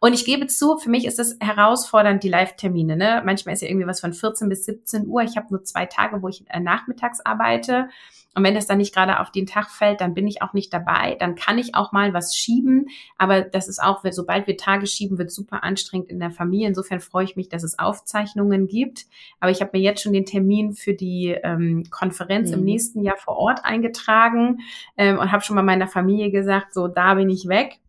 Und 0.00 0.12
ich 0.12 0.24
gebe 0.24 0.46
zu, 0.46 0.78
für 0.78 0.90
mich 0.90 1.06
ist 1.06 1.18
das 1.18 1.36
herausfordernd, 1.40 2.22
die 2.22 2.28
Live-Termine. 2.28 2.96
Ne? 2.96 3.22
Manchmal 3.24 3.54
ist 3.54 3.62
ja 3.62 3.68
irgendwie 3.68 3.86
was 3.86 4.00
von 4.00 4.12
14 4.12 4.48
bis 4.48 4.64
17 4.64 5.06
Uhr. 5.06 5.22
Ich 5.22 5.36
habe 5.36 5.48
nur 5.50 5.64
zwei 5.64 5.86
Tage, 5.86 6.22
wo 6.22 6.28
ich 6.28 6.44
äh, 6.48 6.60
nachmittags 6.60 7.20
arbeite. 7.20 7.88
Und 8.34 8.44
wenn 8.44 8.54
das 8.54 8.66
dann 8.66 8.78
nicht 8.78 8.94
gerade 8.94 9.20
auf 9.20 9.30
den 9.30 9.46
Tag 9.46 9.70
fällt, 9.70 10.00
dann 10.00 10.14
bin 10.14 10.26
ich 10.26 10.40
auch 10.40 10.52
nicht 10.54 10.72
dabei. 10.72 11.16
Dann 11.20 11.34
kann 11.34 11.58
ich 11.58 11.74
auch 11.74 11.92
mal 11.92 12.14
was 12.14 12.34
schieben. 12.34 12.86
Aber 13.18 13.42
das 13.42 13.68
ist 13.68 13.82
auch, 13.82 14.02
sobald 14.10 14.46
wir 14.46 14.56
Tage 14.56 14.86
schieben, 14.86 15.18
wird 15.18 15.30
super 15.30 15.62
anstrengend 15.62 16.08
in 16.08 16.18
der 16.18 16.30
Familie. 16.30 16.68
Insofern 16.68 17.00
freue 17.00 17.24
ich 17.24 17.36
mich, 17.36 17.48
dass 17.48 17.62
es 17.62 17.78
Aufzeichnungen 17.78 18.68
gibt. 18.68 19.04
Aber 19.40 19.50
ich 19.50 19.60
habe 19.60 19.72
mir 19.74 19.82
jetzt 19.82 20.02
schon 20.02 20.14
den 20.14 20.24
Termin 20.24 20.72
für 20.72 20.94
die 20.94 21.36
ähm, 21.42 21.84
Konferenz 21.90 22.50
mhm. 22.50 22.58
im 22.58 22.64
nächsten 22.64 23.02
Jahr 23.02 23.18
vor 23.18 23.36
Ort 23.36 23.64
eingetragen 23.64 24.60
ähm, 24.96 25.18
und 25.18 25.30
habe 25.30 25.42
schon 25.42 25.56
mal 25.56 25.62
meiner 25.62 25.88
Familie 25.88 26.30
gesagt, 26.30 26.72
so 26.72 26.88
da 26.88 27.14
bin 27.14 27.28
ich 27.28 27.48
weg. 27.48 27.80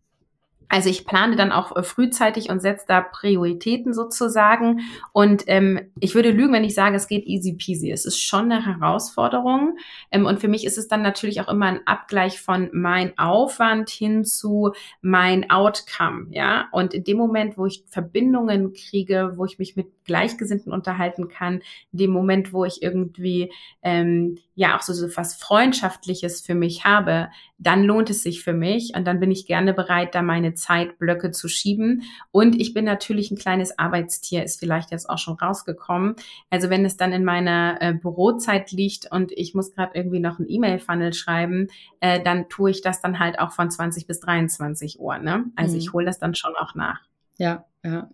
Also 0.74 0.90
ich 0.90 1.06
plane 1.06 1.36
dann 1.36 1.52
auch 1.52 1.76
äh, 1.76 1.84
frühzeitig 1.84 2.50
und 2.50 2.58
setze 2.58 2.84
da 2.88 3.00
Prioritäten 3.00 3.94
sozusagen. 3.94 4.80
Und 5.12 5.44
ähm, 5.46 5.92
ich 6.00 6.16
würde 6.16 6.32
lügen, 6.32 6.52
wenn 6.52 6.64
ich 6.64 6.74
sage, 6.74 6.96
es 6.96 7.06
geht 7.06 7.26
easy 7.26 7.52
peasy. 7.52 7.92
Es 7.92 8.04
ist 8.04 8.20
schon 8.20 8.50
eine 8.50 8.66
Herausforderung. 8.66 9.78
Ähm, 10.10 10.26
und 10.26 10.40
für 10.40 10.48
mich 10.48 10.66
ist 10.66 10.76
es 10.76 10.88
dann 10.88 11.00
natürlich 11.00 11.40
auch 11.40 11.46
immer 11.46 11.66
ein 11.66 11.86
Abgleich 11.86 12.40
von 12.40 12.70
mein 12.72 13.16
Aufwand 13.18 13.88
hin 13.88 14.24
zu 14.24 14.72
mein 15.00 15.48
Outcome. 15.48 16.26
Ja. 16.30 16.66
Und 16.72 16.92
in 16.92 17.04
dem 17.04 17.18
Moment, 17.18 17.56
wo 17.56 17.66
ich 17.66 17.84
Verbindungen 17.86 18.72
kriege, 18.72 19.34
wo 19.36 19.44
ich 19.44 19.60
mich 19.60 19.76
mit 19.76 19.86
Gleichgesinnten 20.04 20.72
unterhalten 20.72 21.28
kann, 21.28 21.62
in 21.92 21.98
dem 21.98 22.10
Moment, 22.10 22.52
wo 22.52 22.64
ich 22.64 22.82
irgendwie 22.82 23.52
ähm, 23.82 24.38
ja 24.54 24.76
auch 24.76 24.82
so, 24.82 24.92
so 24.92 25.08
was 25.16 25.34
Freundschaftliches 25.34 26.40
für 26.40 26.54
mich 26.54 26.84
habe, 26.84 27.28
dann 27.58 27.84
lohnt 27.84 28.10
es 28.10 28.22
sich 28.22 28.42
für 28.42 28.52
mich 28.52 28.92
und 28.96 29.04
dann 29.06 29.20
bin 29.20 29.30
ich 29.30 29.46
gerne 29.46 29.74
bereit, 29.74 30.14
da 30.14 30.22
meine 30.22 30.54
Zeitblöcke 30.54 31.30
zu 31.30 31.48
schieben. 31.48 32.02
Und 32.30 32.60
ich 32.60 32.74
bin 32.74 32.84
natürlich 32.84 33.30
ein 33.30 33.38
kleines 33.38 33.78
Arbeitstier, 33.78 34.44
ist 34.44 34.60
vielleicht 34.60 34.90
jetzt 34.90 35.08
auch 35.08 35.18
schon 35.18 35.34
rausgekommen. 35.34 36.16
Also 36.50 36.70
wenn 36.70 36.84
es 36.84 36.96
dann 36.96 37.12
in 37.12 37.24
meiner 37.24 37.78
äh, 37.80 37.94
Bürozeit 37.94 38.70
liegt 38.70 39.10
und 39.10 39.32
ich 39.32 39.54
muss 39.54 39.72
gerade 39.72 39.92
irgendwie 39.94 40.20
noch 40.20 40.38
ein 40.38 40.48
E-Mail-Funnel 40.48 41.14
schreiben, 41.14 41.68
äh, 42.00 42.22
dann 42.22 42.48
tue 42.48 42.70
ich 42.70 42.82
das 42.82 43.00
dann 43.00 43.18
halt 43.18 43.38
auch 43.38 43.52
von 43.52 43.70
20 43.70 44.06
bis 44.06 44.20
23 44.20 45.00
Uhr. 45.00 45.18
Ne? 45.18 45.44
Also 45.56 45.74
mhm. 45.74 45.78
ich 45.78 45.92
hole 45.92 46.06
das 46.06 46.18
dann 46.18 46.34
schon 46.34 46.54
auch 46.56 46.74
nach. 46.74 47.00
Ja, 47.38 47.64
ja. 47.84 48.08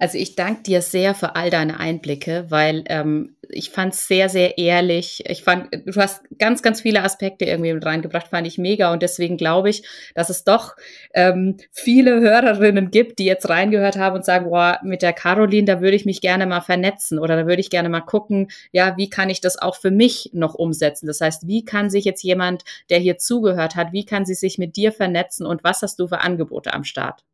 Also 0.00 0.16
ich 0.16 0.36
danke 0.36 0.62
dir 0.62 0.80
sehr 0.80 1.12
für 1.12 1.34
all 1.34 1.50
deine 1.50 1.80
Einblicke, 1.80 2.46
weil 2.50 2.84
ähm, 2.86 3.34
ich 3.48 3.70
fand 3.70 3.94
es 3.94 4.06
sehr, 4.06 4.28
sehr 4.28 4.56
ehrlich. 4.56 5.24
Ich 5.26 5.42
fand, 5.42 5.68
du 5.72 6.00
hast 6.00 6.22
ganz, 6.38 6.62
ganz 6.62 6.82
viele 6.82 7.02
Aspekte 7.02 7.46
irgendwie 7.46 7.72
mit 7.72 7.84
reingebracht, 7.84 8.28
fand 8.28 8.46
ich 8.46 8.58
mega. 8.58 8.92
Und 8.92 9.02
deswegen 9.02 9.36
glaube 9.36 9.70
ich, 9.70 9.82
dass 10.14 10.30
es 10.30 10.44
doch 10.44 10.76
ähm, 11.14 11.56
viele 11.72 12.20
Hörerinnen 12.20 12.92
gibt, 12.92 13.18
die 13.18 13.24
jetzt 13.24 13.48
reingehört 13.48 13.96
haben 13.96 14.14
und 14.14 14.24
sagen, 14.24 14.48
boah, 14.48 14.78
mit 14.84 15.02
der 15.02 15.12
Caroline, 15.12 15.64
da 15.64 15.80
würde 15.80 15.96
ich 15.96 16.06
mich 16.06 16.20
gerne 16.20 16.46
mal 16.46 16.60
vernetzen 16.60 17.18
oder 17.18 17.34
da 17.34 17.46
würde 17.48 17.60
ich 17.60 17.70
gerne 17.70 17.88
mal 17.88 18.00
gucken, 18.02 18.52
ja, 18.70 18.96
wie 18.96 19.10
kann 19.10 19.30
ich 19.30 19.40
das 19.40 19.58
auch 19.58 19.74
für 19.74 19.90
mich 19.90 20.30
noch 20.32 20.54
umsetzen? 20.54 21.08
Das 21.08 21.20
heißt, 21.20 21.48
wie 21.48 21.64
kann 21.64 21.90
sich 21.90 22.04
jetzt 22.04 22.22
jemand, 22.22 22.62
der 22.88 22.98
hier 23.00 23.18
zugehört 23.18 23.74
hat, 23.74 23.92
wie 23.92 24.04
kann 24.04 24.24
sie 24.24 24.34
sich 24.34 24.58
mit 24.58 24.76
dir 24.76 24.92
vernetzen 24.92 25.44
und 25.44 25.64
was 25.64 25.82
hast 25.82 25.98
du 25.98 26.06
für 26.06 26.20
Angebote 26.20 26.72
am 26.72 26.84
Start? 26.84 27.27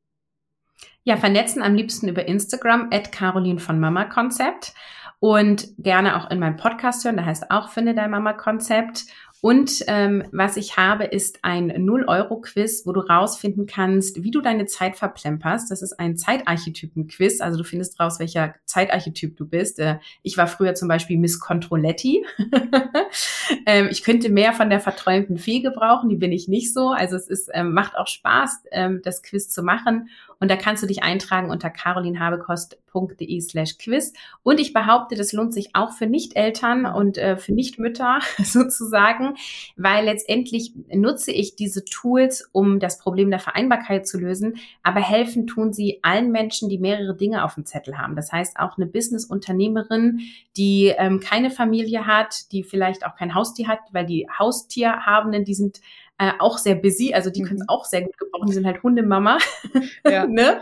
Ja, 1.06 1.18
vernetzen 1.18 1.62
am 1.62 1.74
liebsten 1.74 2.08
über 2.08 2.26
Instagram 2.26 2.88
at 2.90 3.12
Caroline 3.12 3.60
von 3.60 3.78
Mama 3.78 4.06
Konzept 4.06 4.72
und 5.20 5.68
gerne 5.76 6.16
auch 6.16 6.30
in 6.30 6.38
meinem 6.38 6.56
Podcast 6.56 7.04
hören, 7.04 7.16
der 7.16 7.26
heißt 7.26 7.50
auch 7.50 7.68
Finde 7.68 7.94
dein 7.94 8.10
Mama 8.10 8.32
Konzept. 8.32 9.04
Und 9.42 9.84
ähm, 9.88 10.24
was 10.32 10.56
ich 10.56 10.78
habe, 10.78 11.04
ist 11.04 11.40
ein 11.42 11.70
0-Euro-Quiz, 11.70 12.86
wo 12.86 12.92
du 12.92 13.00
rausfinden 13.00 13.66
kannst, 13.66 14.22
wie 14.22 14.30
du 14.30 14.40
deine 14.40 14.64
Zeit 14.64 14.96
verplemperst. 14.96 15.70
Das 15.70 15.82
ist 15.82 16.00
ein 16.00 16.16
Zeitarchetypen-Quiz. 16.16 17.42
Also 17.42 17.58
du 17.58 17.64
findest 17.64 18.00
raus, 18.00 18.18
welcher 18.18 18.54
Zeitarchetyp 18.64 19.36
du 19.36 19.46
bist. 19.46 19.78
Äh, 19.80 19.98
ich 20.22 20.38
war 20.38 20.46
früher 20.46 20.74
zum 20.74 20.88
Beispiel 20.88 21.18
Miss 21.18 21.40
Controletti. 21.40 22.24
ähm, 23.66 23.88
ich 23.90 24.02
könnte 24.02 24.30
mehr 24.30 24.54
von 24.54 24.70
der 24.70 24.80
verträumten 24.80 25.36
Fee 25.36 25.60
gebrauchen. 25.60 26.08
Die 26.08 26.16
bin 26.16 26.32
ich 26.32 26.48
nicht 26.48 26.72
so. 26.72 26.88
Also 26.88 27.16
es 27.16 27.28
ist, 27.28 27.50
ähm, 27.52 27.74
macht 27.74 27.98
auch 27.98 28.06
Spaß, 28.06 28.64
ähm, 28.72 29.02
das 29.04 29.22
Quiz 29.22 29.50
zu 29.50 29.62
machen. 29.62 30.08
Und 30.40 30.50
da 30.50 30.56
kannst 30.56 30.82
du 30.82 30.86
dich 30.86 31.02
eintragen 31.02 31.50
unter 31.50 31.70
carolinhabekost.de 31.70 33.40
slash 33.40 33.78
quiz. 33.78 34.12
Und 34.42 34.60
ich 34.60 34.72
behaupte, 34.72 35.14
das 35.14 35.32
lohnt 35.32 35.54
sich 35.54 35.70
auch 35.74 35.92
für 35.92 36.06
Nicht-Eltern 36.06 36.86
und 36.86 37.18
äh, 37.18 37.36
für 37.36 37.52
Nicht-Mütter 37.52 38.20
sozusagen, 38.42 39.36
weil 39.76 40.04
letztendlich 40.04 40.72
nutze 40.92 41.32
ich 41.32 41.56
diese 41.56 41.84
Tools, 41.84 42.48
um 42.52 42.80
das 42.80 42.98
Problem 42.98 43.30
der 43.30 43.40
Vereinbarkeit 43.40 44.06
zu 44.06 44.18
lösen. 44.18 44.56
Aber 44.82 45.00
helfen 45.00 45.46
tun 45.46 45.72
sie 45.72 46.00
allen 46.02 46.30
Menschen, 46.30 46.68
die 46.68 46.78
mehrere 46.78 47.16
Dinge 47.16 47.44
auf 47.44 47.54
dem 47.54 47.66
Zettel 47.66 47.98
haben. 47.98 48.16
Das 48.16 48.32
heißt 48.32 48.58
auch 48.58 48.76
eine 48.76 48.86
Business-Unternehmerin, 48.86 50.20
die 50.56 50.92
ähm, 50.96 51.20
keine 51.20 51.50
Familie 51.50 52.06
hat, 52.06 52.52
die 52.52 52.62
vielleicht 52.62 53.06
auch 53.06 53.16
kein 53.16 53.34
Haustier 53.34 53.68
hat, 53.68 53.80
weil 53.92 54.06
die 54.06 54.28
Haustierhabenden, 54.38 55.44
die 55.44 55.54
sind 55.54 55.80
äh, 56.18 56.30
auch 56.38 56.58
sehr 56.58 56.76
busy, 56.76 57.12
also 57.12 57.30
die 57.30 57.42
mhm. 57.42 57.46
können 57.46 57.60
es 57.60 57.68
auch 57.68 57.84
sehr 57.84 58.02
gut 58.02 58.16
gebrauchen, 58.16 58.46
die 58.46 58.52
sind 58.52 58.66
halt 58.66 58.82
Hundemama. 58.82 59.38
Ja. 60.06 60.26
ne? 60.26 60.60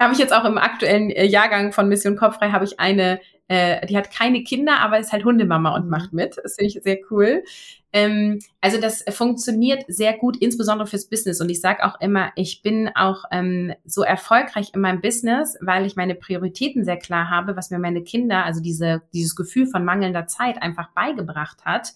Habe 0.00 0.12
ich 0.12 0.18
jetzt 0.18 0.32
auch 0.32 0.44
im 0.44 0.58
aktuellen 0.58 1.10
äh, 1.10 1.24
Jahrgang 1.24 1.72
von 1.72 1.88
Mission 1.88 2.16
Kopffrei 2.16 2.50
habe 2.50 2.64
ich 2.64 2.78
eine, 2.78 3.20
äh, 3.48 3.84
die 3.86 3.96
hat 3.96 4.12
keine 4.12 4.44
Kinder, 4.44 4.78
aber 4.78 4.98
ist 4.98 5.12
halt 5.12 5.24
Hundemama 5.24 5.74
und 5.74 5.84
mhm. 5.84 5.90
macht 5.90 6.12
mit. 6.12 6.36
Das 6.42 6.54
finde 6.54 6.68
ich 6.68 6.82
sehr 6.82 6.98
cool. 7.10 7.42
Ähm, 7.96 8.40
also 8.60 8.78
das 8.78 9.02
funktioniert 9.08 9.84
sehr 9.88 10.12
gut, 10.18 10.36
insbesondere 10.36 10.86
fürs 10.86 11.08
Business. 11.08 11.40
Und 11.40 11.48
ich 11.48 11.62
sage 11.62 11.82
auch 11.82 11.98
immer, 11.98 12.30
ich 12.36 12.60
bin 12.60 12.90
auch 12.94 13.24
ähm, 13.32 13.72
so 13.86 14.02
erfolgreich 14.02 14.72
in 14.74 14.82
meinem 14.82 15.00
Business, 15.00 15.56
weil 15.62 15.86
ich 15.86 15.96
meine 15.96 16.14
Prioritäten 16.14 16.84
sehr 16.84 16.98
klar 16.98 17.30
habe, 17.30 17.56
was 17.56 17.70
mir 17.70 17.78
meine 17.78 18.02
Kinder, 18.02 18.44
also 18.44 18.60
diese, 18.60 19.00
dieses 19.14 19.34
Gefühl 19.34 19.66
von 19.66 19.82
mangelnder 19.82 20.26
Zeit 20.26 20.60
einfach 20.60 20.90
beigebracht 20.90 21.64
hat. 21.64 21.94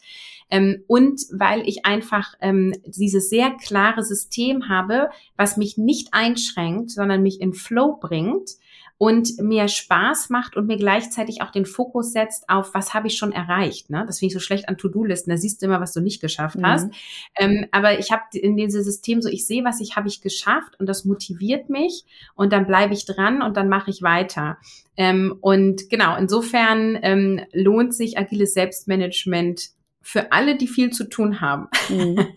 Ähm, 0.49 0.85
und 0.87 1.21
weil 1.33 1.69
ich 1.69 1.85
einfach 1.85 2.33
ähm, 2.41 2.73
dieses 2.87 3.29
sehr 3.29 3.51
klare 3.51 4.03
System 4.03 4.71
habe, 4.71 5.11
was 5.37 5.59
mich 5.59 5.77
nicht 5.77 6.15
einschränkt, 6.15 6.93
sondern 6.93 7.23
mich 7.23 7.43
in 7.43 7.53
Flow 7.53 7.99
bringt 8.01 8.53
und 9.01 9.39
mir 9.39 9.67
Spaß 9.67 10.29
macht 10.29 10.59
und 10.59 10.67
mir 10.67 10.77
gleichzeitig 10.77 11.41
auch 11.41 11.51
den 11.51 11.65
Fokus 11.65 12.13
setzt 12.13 12.51
auf, 12.51 12.75
was 12.75 12.93
habe 12.93 13.07
ich 13.07 13.17
schon 13.17 13.33
erreicht. 13.33 13.89
Ne? 13.89 14.05
Das 14.07 14.19
finde 14.19 14.29
ich 14.29 14.35
so 14.35 14.41
schlecht 14.41 14.69
an 14.69 14.77
To-Do-Listen. 14.77 15.31
Da 15.31 15.39
siehst 15.39 15.63
du 15.63 15.67
immer, 15.67 15.81
was 15.81 15.95
du 15.95 16.03
nicht 16.03 16.21
geschafft 16.21 16.59
mhm. 16.59 16.67
hast. 16.67 16.91
Ähm, 17.39 17.65
aber 17.71 17.99
ich 17.99 18.13
habe 18.13 18.25
in 18.35 18.59
diesem 18.59 18.83
System 18.83 19.23
so, 19.23 19.31
ich 19.31 19.47
sehe, 19.47 19.65
was 19.65 19.81
ich 19.81 19.97
habe 19.97 20.09
ich 20.09 20.21
geschafft 20.21 20.79
und 20.79 20.87
das 20.87 21.07
motiviert 21.07 21.71
mich 21.71 22.05
und 22.35 22.53
dann 22.53 22.67
bleibe 22.67 22.93
ich 22.93 23.07
dran 23.07 23.41
und 23.41 23.57
dann 23.57 23.71
mache 23.71 23.91
ich 23.91 24.03
weiter. 24.03 24.59
Ähm, 24.99 25.35
und 25.41 25.89
genau, 25.89 26.19
insofern 26.19 26.99
ähm, 27.01 27.41
lohnt 27.55 27.95
sich 27.95 28.19
agiles 28.19 28.53
Selbstmanagement 28.53 29.71
für 30.03 30.33
alle, 30.33 30.57
die 30.57 30.67
viel 30.67 30.91
zu 30.91 31.05
tun 31.09 31.41
haben. 31.41 31.69
Mhm. 31.89 32.27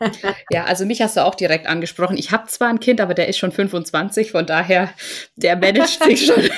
Ja, 0.52 0.66
also 0.66 0.86
mich 0.86 1.02
hast 1.02 1.18
du 1.18 1.26
auch 1.26 1.36
direkt 1.36 1.66
angesprochen. 1.68 2.18
Ich 2.18 2.32
habe 2.32 2.48
zwar 2.48 2.70
ein 2.70 2.80
Kind, 2.80 3.02
aber 3.02 3.14
der 3.14 3.28
ist 3.28 3.38
schon 3.38 3.52
25, 3.52 4.32
von 4.32 4.46
daher, 4.46 4.90
der 5.36 5.56
managt 5.56 6.04
sich 6.04 6.26
schon 6.28 6.50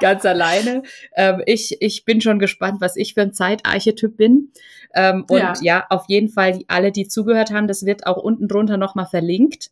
ganz 0.00 0.24
alleine. 0.24 0.82
Ähm, 1.16 1.42
ich, 1.46 1.78
ich 1.80 2.04
bin 2.04 2.20
schon 2.20 2.38
gespannt, 2.38 2.80
was 2.80 2.96
ich 2.96 3.14
für 3.14 3.22
ein 3.22 3.32
Zeitarchetyp 3.32 4.16
bin. 4.16 4.52
Ähm, 4.94 5.24
und 5.28 5.38
ja. 5.38 5.54
ja, 5.62 5.86
auf 5.88 6.04
jeden 6.08 6.28
Fall, 6.28 6.60
alle, 6.68 6.92
die 6.92 7.08
zugehört 7.08 7.50
haben, 7.50 7.66
das 7.66 7.84
wird 7.84 8.06
auch 8.06 8.18
unten 8.18 8.46
drunter 8.46 8.76
nochmal 8.76 9.06
verlinkt. 9.06 9.70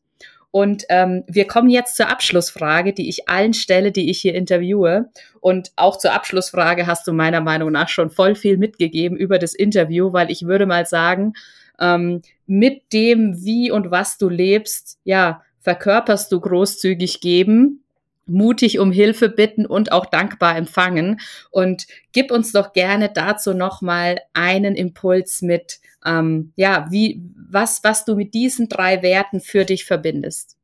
Und 0.53 0.84
ähm, 0.88 1.22
wir 1.28 1.46
kommen 1.46 1.70
jetzt 1.70 1.96
zur 1.96 2.09
Abschlussfrage, 2.09 2.92
die 2.92 3.09
ich 3.09 3.28
allen 3.28 3.55
stelle, 3.55 3.92
die 3.92 4.11
ich 4.11 4.20
hier 4.20 4.34
interviewe. 4.34 5.11
Und 5.40 5.70
auch 5.76 5.96
zur 5.96 6.12
Abschlussfrage 6.12 6.86
hast 6.86 7.07
du 7.07 7.12
meiner 7.12 7.40
Meinung 7.40 7.70
nach 7.70 7.88
schon 7.88 8.11
voll 8.11 8.34
viel 8.34 8.57
mitgegeben 8.57 9.16
über 9.16 9.38
das 9.38 9.55
Interview, 9.55 10.12
weil 10.12 10.30
ich 10.30 10.42
würde 10.42 10.66
mal 10.66 10.86
sagen, 10.86 11.34
ähm, 11.78 12.22
mit 12.46 12.92
dem, 12.92 13.44
wie 13.44 13.70
und 13.70 13.90
was 13.90 14.18
du 14.18 14.28
lebst, 14.28 14.98
ja, 15.05 15.42
verkörperst 15.61 16.32
du 16.32 16.40
großzügig 16.40 17.20
geben, 17.20 17.84
mutig 18.31 18.78
um 18.78 18.93
Hilfe 18.93 19.28
bitten 19.28 19.66
und 19.66 19.93
auch 19.93 20.07
dankbar 20.07 20.57
empfangen. 20.57 21.20
Und 21.51 21.87
gib 22.12 22.31
uns 22.31 22.53
doch 22.53 22.72
gerne 22.72 23.11
dazu 23.12 23.55
nochmal 23.55 24.20
einen 24.33 24.76
Impuls 24.76 25.43
mit, 25.43 25.81
ähm, 26.05 26.53
ja, 26.57 26.87
wie, 26.91 27.22
was, 27.51 27.83
was 27.85 28.05
du 28.05 28.14
mit 28.14 28.35
diesen 28.35 28.68
drei 28.68 29.03
Werten 29.03 29.41
für 29.41 29.64
dich 29.64 29.85
verbindest. 29.85 30.57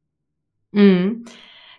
Mhm. 0.72 1.24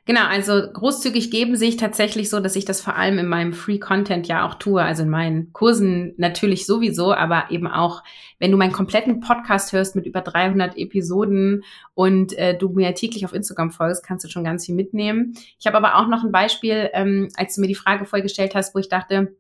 Genau, 0.08 0.24
also 0.24 0.62
großzügig 0.72 1.32
geben 1.32 1.58
sehe 1.58 1.68
ich 1.68 1.76
tatsächlich 1.76 2.30
so, 2.30 2.40
dass 2.40 2.56
ich 2.56 2.64
das 2.64 2.80
vor 2.80 2.96
allem 2.96 3.20
in 3.20 3.28
meinem 3.28 3.52
Free 3.52 3.78
Content 3.78 4.26
ja 4.30 4.48
auch 4.48 4.56
tue, 4.56 4.82
also 4.82 5.04
in 5.04 5.10
meinen 5.10 5.52
Kursen 5.52 6.14
natürlich 6.16 6.66
sowieso, 6.66 7.14
aber 7.14 7.52
eben 7.52 7.68
auch, 7.68 8.04
wenn 8.40 8.52
du 8.52 8.58
meinen 8.58 8.72
kompletten 8.72 9.20
Podcast 9.20 9.74
hörst 9.74 9.98
mit 9.98 10.06
über 10.06 10.22
300 10.22 10.78
Episoden 10.78 11.66
und 11.94 12.32
äh, 12.38 12.58
du 12.58 12.70
mir 12.70 12.96
täglich 12.96 13.26
auf 13.26 13.34
Instagram 13.34 13.72
folgst, 13.72 14.06
kannst 14.06 14.24
du 14.24 14.30
schon 14.30 14.46
ganz 14.46 14.66
viel 14.66 14.76
mitnehmen. 14.76 15.34
Ich 15.60 15.68
habe 15.68 15.76
aber 15.76 15.98
auch 15.98 16.08
noch 16.08 16.24
ein 16.24 16.32
Beispiel, 16.32 16.90
ähm, 16.94 17.28
als 17.36 17.56
du 17.56 17.62
mir 17.62 17.68
die 17.68 17.76
Frage 17.76 18.06
vorgestellt 18.06 18.56
hast, 18.56 18.74
wo 18.74 18.80
ich 18.80 18.88
dachte, 18.88 19.36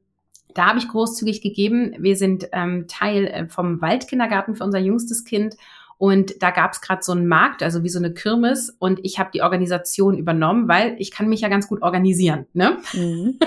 da 0.53 0.65
habe 0.65 0.79
ich 0.79 0.89
großzügig 0.89 1.41
gegeben. 1.41 1.95
Wir 1.97 2.17
sind 2.17 2.49
ähm, 2.51 2.87
Teil 2.89 3.27
äh, 3.27 3.47
vom 3.47 3.81
Waldkindergarten 3.81 4.57
für 4.57 4.65
unser 4.65 4.79
jüngstes 4.79 5.23
Kind. 5.23 5.55
Und 5.97 6.41
da 6.43 6.51
gab 6.51 6.73
es 6.73 6.81
gerade 6.81 7.01
so 7.01 7.11
einen 7.11 7.27
Markt, 7.27 7.63
also 7.63 7.83
wie 7.83 7.89
so 7.89 7.97
eine 7.97 8.13
Kirmes, 8.13 8.75
und 8.77 8.99
ich 9.03 9.17
habe 9.17 9.31
die 9.33 9.41
Organisation 9.41 10.17
übernommen, 10.17 10.67
weil 10.67 10.95
ich 10.99 11.11
kann 11.11 11.27
mich 11.27 11.41
ja 11.41 11.49
ganz 11.49 11.67
gut 11.67 11.81
organisieren. 11.81 12.45
Ne? 12.53 12.77
Mhm. 12.93 13.39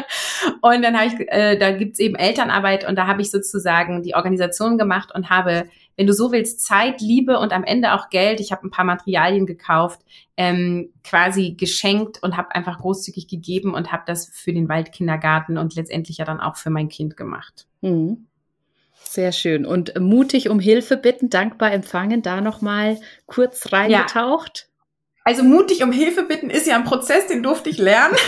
und 0.62 0.82
dann 0.82 0.96
habe 0.96 1.06
ich, 1.06 1.28
äh, 1.28 1.58
da 1.58 1.72
gibt's 1.72 1.98
eben 1.98 2.14
Elternarbeit 2.14 2.88
und 2.88 2.96
da 2.96 3.06
habe 3.06 3.22
ich 3.22 3.30
sozusagen 3.30 4.02
die 4.02 4.14
Organisation 4.14 4.78
gemacht 4.78 5.12
und 5.14 5.28
habe 5.28 5.68
wenn 5.98 6.06
du 6.06 6.14
so 6.14 6.30
willst, 6.30 6.64
Zeit, 6.64 7.00
Liebe 7.00 7.40
und 7.40 7.52
am 7.52 7.64
Ende 7.64 7.92
auch 7.92 8.08
Geld. 8.08 8.38
Ich 8.38 8.52
habe 8.52 8.64
ein 8.64 8.70
paar 8.70 8.84
Materialien 8.84 9.46
gekauft, 9.46 10.00
ähm, 10.36 10.92
quasi 11.02 11.54
geschenkt 11.58 12.22
und 12.22 12.36
habe 12.36 12.54
einfach 12.54 12.78
großzügig 12.78 13.26
gegeben 13.26 13.74
und 13.74 13.90
habe 13.90 14.04
das 14.06 14.28
für 14.32 14.52
den 14.52 14.68
Waldkindergarten 14.68 15.58
und 15.58 15.74
letztendlich 15.74 16.18
ja 16.18 16.24
dann 16.24 16.40
auch 16.40 16.54
für 16.54 16.70
mein 16.70 16.88
Kind 16.88 17.16
gemacht. 17.16 17.66
Mhm. 17.80 18.27
Sehr 19.10 19.32
schön. 19.32 19.64
Und 19.64 19.98
mutig 19.98 20.50
um 20.50 20.60
Hilfe 20.60 20.98
bitten, 20.98 21.30
dankbar 21.30 21.72
empfangen, 21.72 22.20
da 22.20 22.42
nochmal 22.42 23.00
kurz 23.24 23.72
reingetaucht. 23.72 24.68
Ja. 24.68 24.84
Also 25.24 25.44
mutig 25.44 25.82
um 25.82 25.92
Hilfe 25.92 26.24
bitten 26.24 26.50
ist 26.50 26.66
ja 26.66 26.76
ein 26.76 26.84
Prozess, 26.84 27.26
den 27.26 27.42
durfte 27.42 27.70
ich 27.70 27.78
lernen. 27.78 28.14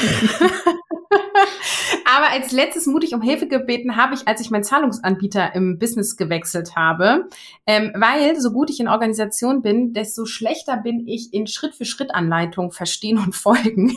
Aber 2.07 2.31
als 2.31 2.51
letztes 2.51 2.87
mutig 2.87 3.13
um 3.15 3.21
Hilfe 3.21 3.47
gebeten 3.47 3.97
habe 3.97 4.15
ich, 4.15 4.27
als 4.27 4.41
ich 4.41 4.51
meinen 4.51 4.65
Zahlungsanbieter 4.65 5.55
im 5.55 5.79
Business 5.79 6.17
gewechselt 6.17 6.75
habe, 6.77 7.29
ähm, 7.67 7.93
weil 7.95 8.41
so 8.41 8.51
gut 8.51 8.71
ich 8.71 8.81
in 8.81 8.89
Organisation 8.89 9.61
bin, 9.61 9.93
desto 9.93 10.25
schlechter 10.25 10.79
bin 10.79 11.07
ich 11.07 11.35
in 11.35 11.47
Schritt-für-Schritt-Anleitung 11.47 12.73
verstehen 12.73 13.19
und 13.19 13.35
folgen. 13.37 13.95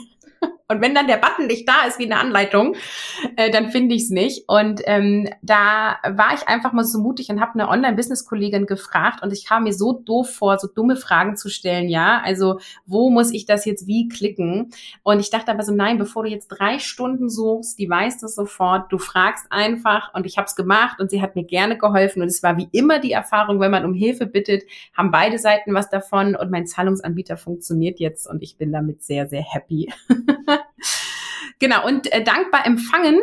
Und 0.70 0.82
wenn 0.82 0.96
dann 0.96 1.08
der 1.08 1.18
Button 1.18 1.48
nicht 1.48 1.68
da 1.68 1.86
ist 1.88 2.00
wie 2.00 2.06
eine 2.06 2.20
Anleitung, 2.20 2.76
äh, 3.36 3.52
dann 3.52 3.70
finde 3.70 3.96
ich 3.96 4.04
es 4.04 4.10
nicht. 4.10 4.46
Und 4.48 4.82
ähm, 4.86 5.28
da 5.42 5.98
war 6.04 6.34
ich 6.34 6.48
einfach 6.48 6.72
mal 6.72 6.86
so 6.86 7.00
mutig 7.00 7.30
und 7.30 7.42
habe 7.42 7.54
eine 7.54 7.68
Online-Business-Kollegin 7.68 8.66
gefragt 8.66 9.22
und 9.22 9.34
ich 9.34 9.46
kam 9.46 9.64
mir 9.64 9.74
so 9.74 9.92
doof 9.92 10.34
vor, 10.34 10.58
so 10.58 10.68
dumme 10.68 10.96
Fragen 10.96 11.36
zu 11.36 11.50
stellen, 11.50 11.90
ja. 11.90 12.22
Also, 12.24 12.60
wo 12.86 13.10
muss 13.10 13.32
ich 13.32 13.46
das 13.46 13.66
jetzt 13.66 13.88
wie 13.88 14.08
klicken? 14.08 14.72
Und 15.04 15.20
ich 15.20 15.30
dachte 15.30 15.52
aber 15.52 15.64
so, 15.64 15.74
nein, 15.74 15.98
bevor 15.98 16.24
du 16.24 16.30
jetzt 16.30 16.48
drei 16.48 16.80
Stunden 16.80 17.30
suchst, 17.30 17.78
die 17.78 17.90
weiß 17.90 18.20
das 18.20 18.36
sofort, 18.36 18.92
du 18.92 18.98
fragst 18.98 19.46
einfach 19.50 20.14
und 20.14 20.26
ich 20.26 20.38
habe 20.38 20.48
es 20.48 20.56
gemacht 20.56 21.02
und 21.02 21.12
sie 21.12 21.22
hat 21.22 21.36
mir 21.36 21.44
gerne 21.44 21.78
geholfen. 21.78 22.22
Und 22.22 22.30
es 22.30 22.42
war 22.42 22.58
wie 22.58 22.70
immer 22.72 23.00
die 23.00 23.12
Erfahrung, 23.12 23.60
wenn 23.60 23.72
man 23.72 23.84
um 23.86 23.94
Hilfe 23.94 24.26
bittet, 24.26 24.64
haben 24.96 25.12
beide 25.12 25.40
Seiten 25.40 25.74
was 25.74 25.90
davon 25.90 26.36
und 26.36 26.52
mein 26.52 26.66
Zahlungsanbieter 26.66 27.36
funktioniert 27.36 28.00
jetzt 28.00 28.28
und 28.28 28.42
ich 28.42 28.58
bin 28.58 28.72
damit 28.72 29.04
sehr, 29.04 29.28
sehr 29.28 29.44
happy. 29.44 29.92
genau, 31.60 31.86
und 31.86 32.12
äh, 32.12 32.24
dankbar 32.24 32.66
empfangen 32.66 33.20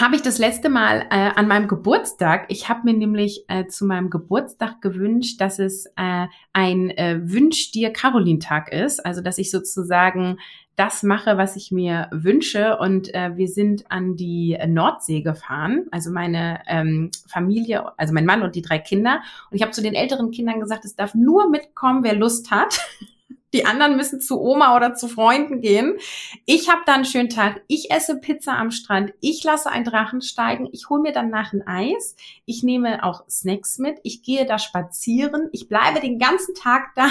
habe 0.00 0.14
ich 0.14 0.22
das 0.22 0.38
letzte 0.38 0.68
Mal 0.68 1.06
äh, 1.10 1.30
an 1.34 1.48
meinem 1.48 1.66
Geburtstag. 1.66 2.46
Ich 2.48 2.68
habe 2.68 2.82
mir 2.84 2.94
nämlich 2.94 3.44
äh, 3.48 3.66
zu 3.66 3.84
meinem 3.84 4.10
Geburtstag 4.10 4.80
gewünscht, 4.80 5.40
dass 5.40 5.58
es 5.58 5.86
äh, 5.96 6.26
ein 6.52 6.90
äh, 6.90 7.20
Wünsch 7.22 7.72
dir 7.72 7.92
Caroline-Tag 7.92 8.72
ist. 8.72 9.04
Also 9.04 9.22
dass 9.22 9.38
ich 9.38 9.50
sozusagen 9.50 10.38
das 10.76 11.02
mache, 11.02 11.36
was 11.36 11.56
ich 11.56 11.72
mir 11.72 12.08
wünsche. 12.12 12.78
Und 12.78 13.12
äh, 13.12 13.36
wir 13.36 13.48
sind 13.48 13.90
an 13.90 14.14
die 14.14 14.56
Nordsee 14.68 15.22
gefahren. 15.22 15.86
Also 15.90 16.12
meine 16.12 16.60
ähm, 16.68 17.10
Familie, 17.26 17.98
also 17.98 18.14
mein 18.14 18.26
Mann 18.26 18.42
und 18.42 18.54
die 18.54 18.62
drei 18.62 18.78
Kinder. 18.78 19.20
Und 19.50 19.56
ich 19.56 19.62
habe 19.62 19.72
zu 19.72 19.82
den 19.82 19.94
älteren 19.94 20.30
Kindern 20.30 20.60
gesagt, 20.60 20.84
es 20.84 20.94
darf 20.94 21.14
nur 21.14 21.50
mitkommen, 21.50 22.04
wer 22.04 22.14
Lust 22.14 22.52
hat. 22.52 22.80
Die 23.54 23.64
anderen 23.64 23.96
müssen 23.96 24.20
zu 24.20 24.40
Oma 24.40 24.76
oder 24.76 24.94
zu 24.94 25.08
Freunden 25.08 25.60
gehen. 25.60 25.96
Ich 26.44 26.68
habe 26.68 26.82
dann 26.86 26.96
einen 26.96 27.04
schönen 27.04 27.30
Tag. 27.30 27.62
Ich 27.66 27.90
esse 27.90 28.18
Pizza 28.18 28.58
am 28.58 28.70
Strand. 28.70 29.12
Ich 29.20 29.42
lasse 29.44 29.70
einen 29.70 29.84
Drachen 29.84 30.20
steigen. 30.20 30.68
Ich 30.72 30.90
hole 30.90 31.02
mir 31.02 31.12
danach 31.12 31.52
ein 31.52 31.66
Eis. 31.66 32.16
Ich 32.44 32.62
nehme 32.62 33.04
auch 33.04 33.28
Snacks 33.28 33.78
mit. 33.78 33.98
Ich 34.02 34.22
gehe 34.22 34.44
da 34.44 34.58
spazieren. 34.58 35.48
Ich 35.52 35.68
bleibe 35.68 36.00
den 36.00 36.18
ganzen 36.18 36.54
Tag 36.54 36.90
da. 36.94 37.10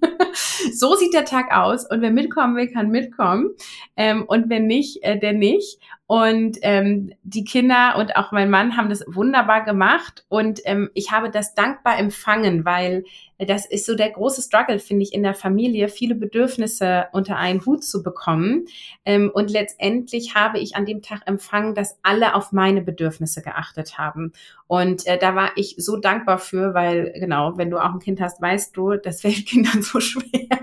so 0.72 0.94
sieht 0.94 1.14
der 1.14 1.24
Tag 1.24 1.54
aus. 1.54 1.88
Und 1.88 2.00
wer 2.00 2.10
mitkommen 2.10 2.56
will, 2.56 2.68
kann 2.68 2.88
mitkommen. 2.88 3.50
Ähm, 3.96 4.24
und 4.26 4.48
wenn 4.48 4.66
nicht, 4.66 5.02
äh, 5.02 5.18
der 5.18 5.32
nicht. 5.32 5.78
Und 6.06 6.58
ähm, 6.62 7.12
die 7.24 7.44
Kinder 7.44 7.96
und 7.98 8.14
auch 8.16 8.30
mein 8.30 8.48
Mann 8.48 8.76
haben 8.76 8.88
das 8.88 9.04
wunderbar 9.08 9.64
gemacht. 9.64 10.24
Und 10.28 10.60
ähm, 10.64 10.90
ich 10.94 11.10
habe 11.10 11.30
das 11.30 11.54
dankbar 11.54 11.98
empfangen, 11.98 12.64
weil 12.64 13.04
das 13.38 13.66
ist 13.66 13.84
so 13.84 13.94
der 13.94 14.10
große 14.10 14.40
Struggle, 14.40 14.78
finde 14.78 15.02
ich, 15.02 15.12
in 15.12 15.22
der 15.22 15.34
Familie, 15.34 15.88
viele 15.88 16.14
Bedürfnisse 16.14 17.06
unter 17.12 17.36
einen 17.36 17.64
Hut 17.66 17.84
zu 17.84 18.02
bekommen. 18.02 18.66
Ähm, 19.04 19.30
und 19.32 19.50
letztendlich 19.50 20.34
habe 20.34 20.58
ich 20.58 20.74
an 20.74 20.86
dem 20.86 21.02
Tag 21.02 21.22
empfangen, 21.26 21.74
dass 21.74 21.98
alle 22.02 22.34
auf 22.34 22.52
meine 22.52 22.80
Bedürfnisse 22.80 23.42
geachtet 23.42 23.98
haben. 23.98 24.32
Und 24.66 25.06
äh, 25.06 25.18
da 25.18 25.34
war 25.34 25.50
ich 25.56 25.74
so 25.78 25.96
dankbar 25.96 26.38
für, 26.38 26.72
weil 26.72 27.12
genau, 27.14 27.58
wenn 27.58 27.70
du 27.70 27.78
auch 27.78 27.92
ein 27.92 28.00
Kind 28.00 28.20
hast, 28.20 28.40
weißt 28.40 28.76
du, 28.76 28.96
das 28.96 29.20
fällt 29.20 29.46
Kindern 29.46 29.82
so 29.82 30.00
schwer. 30.00 30.48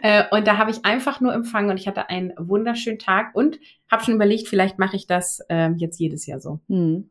Äh, 0.00 0.24
und 0.32 0.46
da 0.46 0.56
habe 0.56 0.70
ich 0.70 0.84
einfach 0.84 1.20
nur 1.20 1.32
empfangen 1.32 1.70
und 1.70 1.76
ich 1.76 1.86
hatte 1.86 2.08
einen 2.08 2.32
wunderschönen 2.36 2.98
Tag 2.98 3.34
und 3.34 3.60
habe 3.90 4.02
schon 4.02 4.14
überlegt, 4.14 4.48
vielleicht 4.48 4.78
mache 4.78 4.96
ich 4.96 5.06
das 5.06 5.40
äh, 5.48 5.70
jetzt 5.76 6.00
jedes 6.00 6.26
Jahr 6.26 6.40
so. 6.40 6.60
Hm. 6.68 7.10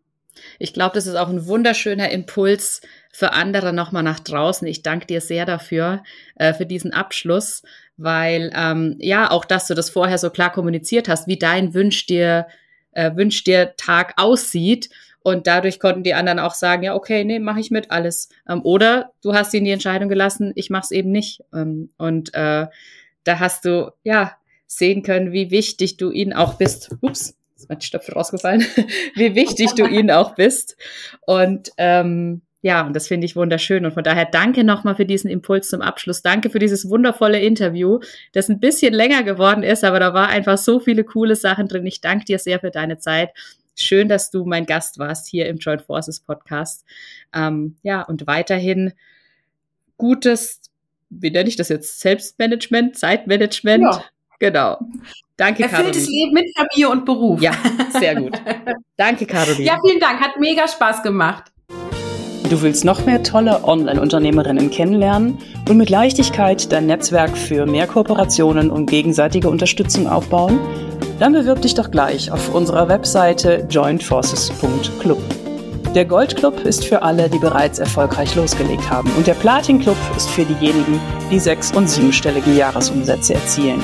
Ich 0.60 0.74
glaube, 0.74 0.96
das 0.96 1.08
ist 1.08 1.16
auch 1.16 1.30
ein 1.30 1.48
wunderschöner 1.48 2.10
Impuls 2.10 2.82
für 3.12 3.34
andere 3.34 3.74
nochmal 3.74 4.04
nach 4.04 4.20
draußen. 4.20 4.68
Ich 4.68 4.84
danke 4.84 5.08
dir 5.08 5.22
sehr 5.22 5.46
dafür, 5.46 6.04
äh, 6.36 6.54
für 6.54 6.66
diesen 6.66 6.94
Abschluss, 6.94 7.64
weil 7.98 8.52
ähm, 8.56 8.96
ja, 9.00 9.30
auch 9.32 9.46
dass 9.46 9.68
du 9.68 9.74
das 9.74 9.90
vorher 9.90 10.18
so 10.18 10.30
klar 10.30 10.52
kommuniziert 10.52 11.10
hast, 11.10 11.28
wie 11.28 11.38
dein 11.38 11.74
Wünsch 11.74 12.06
dir, 12.06 12.48
äh, 12.92 13.16
Wünsch 13.16 13.44
dir 13.44 13.76
Tag 13.78 14.14
aussieht. 14.18 14.90
Und 15.24 15.46
dadurch 15.46 15.80
konnten 15.80 16.04
die 16.04 16.16
anderen 16.16 16.40
auch 16.40 16.56
sagen, 16.56 16.82
ja, 16.82 16.96
okay, 16.96 17.24
nee, 17.24 17.38
mache 17.38 17.60
ich 17.60 17.70
mit 17.70 17.92
alles. 17.92 18.30
Ähm, 18.50 18.62
oder 18.64 19.12
du 19.22 19.34
hast 19.34 19.54
ihnen 19.54 19.66
die 19.66 19.72
Entscheidung 19.72 20.10
gelassen, 20.10 20.52
ich 20.56 20.70
mache 20.70 20.86
es 20.86 20.92
eben 20.92 21.12
nicht. 21.12 21.44
Ähm, 21.54 21.92
und 21.98 22.34
äh, 22.34 22.68
da 23.24 23.40
hast 23.40 23.66
du 23.66 23.92
ja 24.04 24.36
sehen 24.66 25.04
können, 25.04 25.32
wie 25.32 25.52
wichtig 25.52 25.98
du 25.98 26.12
ihnen 26.12 26.34
auch 26.34 26.56
bist. 26.56 26.96
Ups, 27.02 27.36
ist 27.64 27.70
mein 27.70 27.82
Stöpfel 27.82 28.14
rausgefallen, 28.14 28.66
wie 29.16 29.36
wichtig 29.36 29.74
du 29.74 29.86
ihnen 29.86 30.12
auch 30.12 30.36
bist. 30.36 30.78
Und 31.26 31.72
ähm, 31.78 32.42
ja, 32.64 32.86
und 32.86 32.96
das 32.96 33.08
finde 33.08 33.26
ich 33.26 33.36
wunderschön. 33.36 33.86
Und 33.86 33.94
von 33.94 34.04
daher 34.04 34.26
danke 34.26 34.64
nochmal 34.64 34.96
für 34.96 35.06
diesen 35.06 35.30
Impuls 35.30 35.68
zum 35.68 35.82
Abschluss. 35.82 36.22
Danke 36.22 36.50
für 36.50 36.60
dieses 36.60 36.90
wundervolle 36.90 37.40
Interview, 37.40 38.00
das 38.34 38.50
ein 38.50 38.60
bisschen 38.60 38.94
länger 38.94 39.24
geworden 39.24 39.64
ist, 39.64 39.84
aber 39.84 40.00
da 40.00 40.14
war 40.14 40.30
einfach 40.30 40.58
so 40.58 40.80
viele 40.80 41.04
coole 41.04 41.36
Sachen 41.36 41.68
drin. 41.68 41.86
Ich 41.88 42.02
danke 42.02 42.26
dir 42.26 42.38
sehr 42.38 42.60
für 42.60 42.70
deine 42.70 43.00
Zeit. 43.00 43.32
Schön, 43.76 44.10
dass 44.10 44.30
du 44.30 44.46
mein 44.46 44.66
Gast 44.68 45.00
warst 45.00 45.28
hier 45.28 45.48
im 45.48 45.58
Joint 45.58 45.82
Forces 45.82 46.20
Podcast. 46.20 46.86
Ähm, 47.34 47.78
ja, 47.82 48.04
und 48.04 48.28
weiterhin 48.28 48.94
gutes, 49.98 50.62
wie 51.10 51.32
nenne 51.32 51.50
ich 51.50 51.56
das 51.56 51.70
jetzt? 51.70 52.00
Selbstmanagement, 52.00 52.96
Zeitmanagement. 52.96 53.84
Ja. 53.84 54.06
Genau. 54.40 54.80
Danke, 55.42 55.64
Erfülltes 55.64 56.06
Caroline. 56.06 56.24
Leben 56.24 56.34
mit 56.36 56.56
Familie 56.56 56.90
und 56.90 57.04
Beruf. 57.04 57.42
Ja, 57.42 57.54
sehr 58.00 58.14
gut. 58.14 58.40
Danke, 58.98 59.26
Caroline. 59.26 59.64
Ja, 59.64 59.78
vielen 59.84 60.00
Dank. 60.00 60.20
Hat 60.22 60.40
mega 60.40 60.68
Spaß 60.68 61.02
gemacht. 61.02 61.46
Du 62.48 62.62
willst 62.62 62.86
noch 62.86 63.08
mehr 63.08 63.24
tolle 63.24 63.64
Online-Unternehmerinnen 63.64 64.70
kennenlernen 64.70 65.40
und 65.68 65.78
mit 65.78 65.90
Leichtigkeit 65.90 66.72
dein 66.72 66.86
Netzwerk 66.86 67.36
für 67.36 67.66
mehr 67.66 67.88
Kooperationen 67.88 68.70
und 68.70 68.88
gegenseitige 68.88 69.50
Unterstützung 69.50 70.08
aufbauen? 70.08 70.60
Dann 71.18 71.34
bewirb 71.34 71.64
dich 71.64 71.74
doch 71.74 71.90
gleich 71.90 72.32
auf 72.32 72.54
unserer 72.54 72.88
Webseite 72.88 73.66
jointforces.club. 73.68 75.24
Der 75.96 76.06
Goldclub 76.06 76.66
ist 76.66 76.86
für 76.86 77.02
alle, 77.02 77.30
die 77.30 77.40
bereits 77.40 77.80
erfolgreich 77.80 78.36
losgelegt 78.36 78.88
haben 78.92 79.10
und 79.18 79.26
der 79.26 79.34
Platin-Club 79.34 79.98
ist 80.16 80.30
für 80.30 80.46
diejenigen, 80.46 81.00
die 81.32 81.40
sechs- 81.40 81.72
und 81.72 81.90
siebenstellige 81.90 82.52
Jahresumsätze 82.52 83.34
erzielen. 83.34 83.84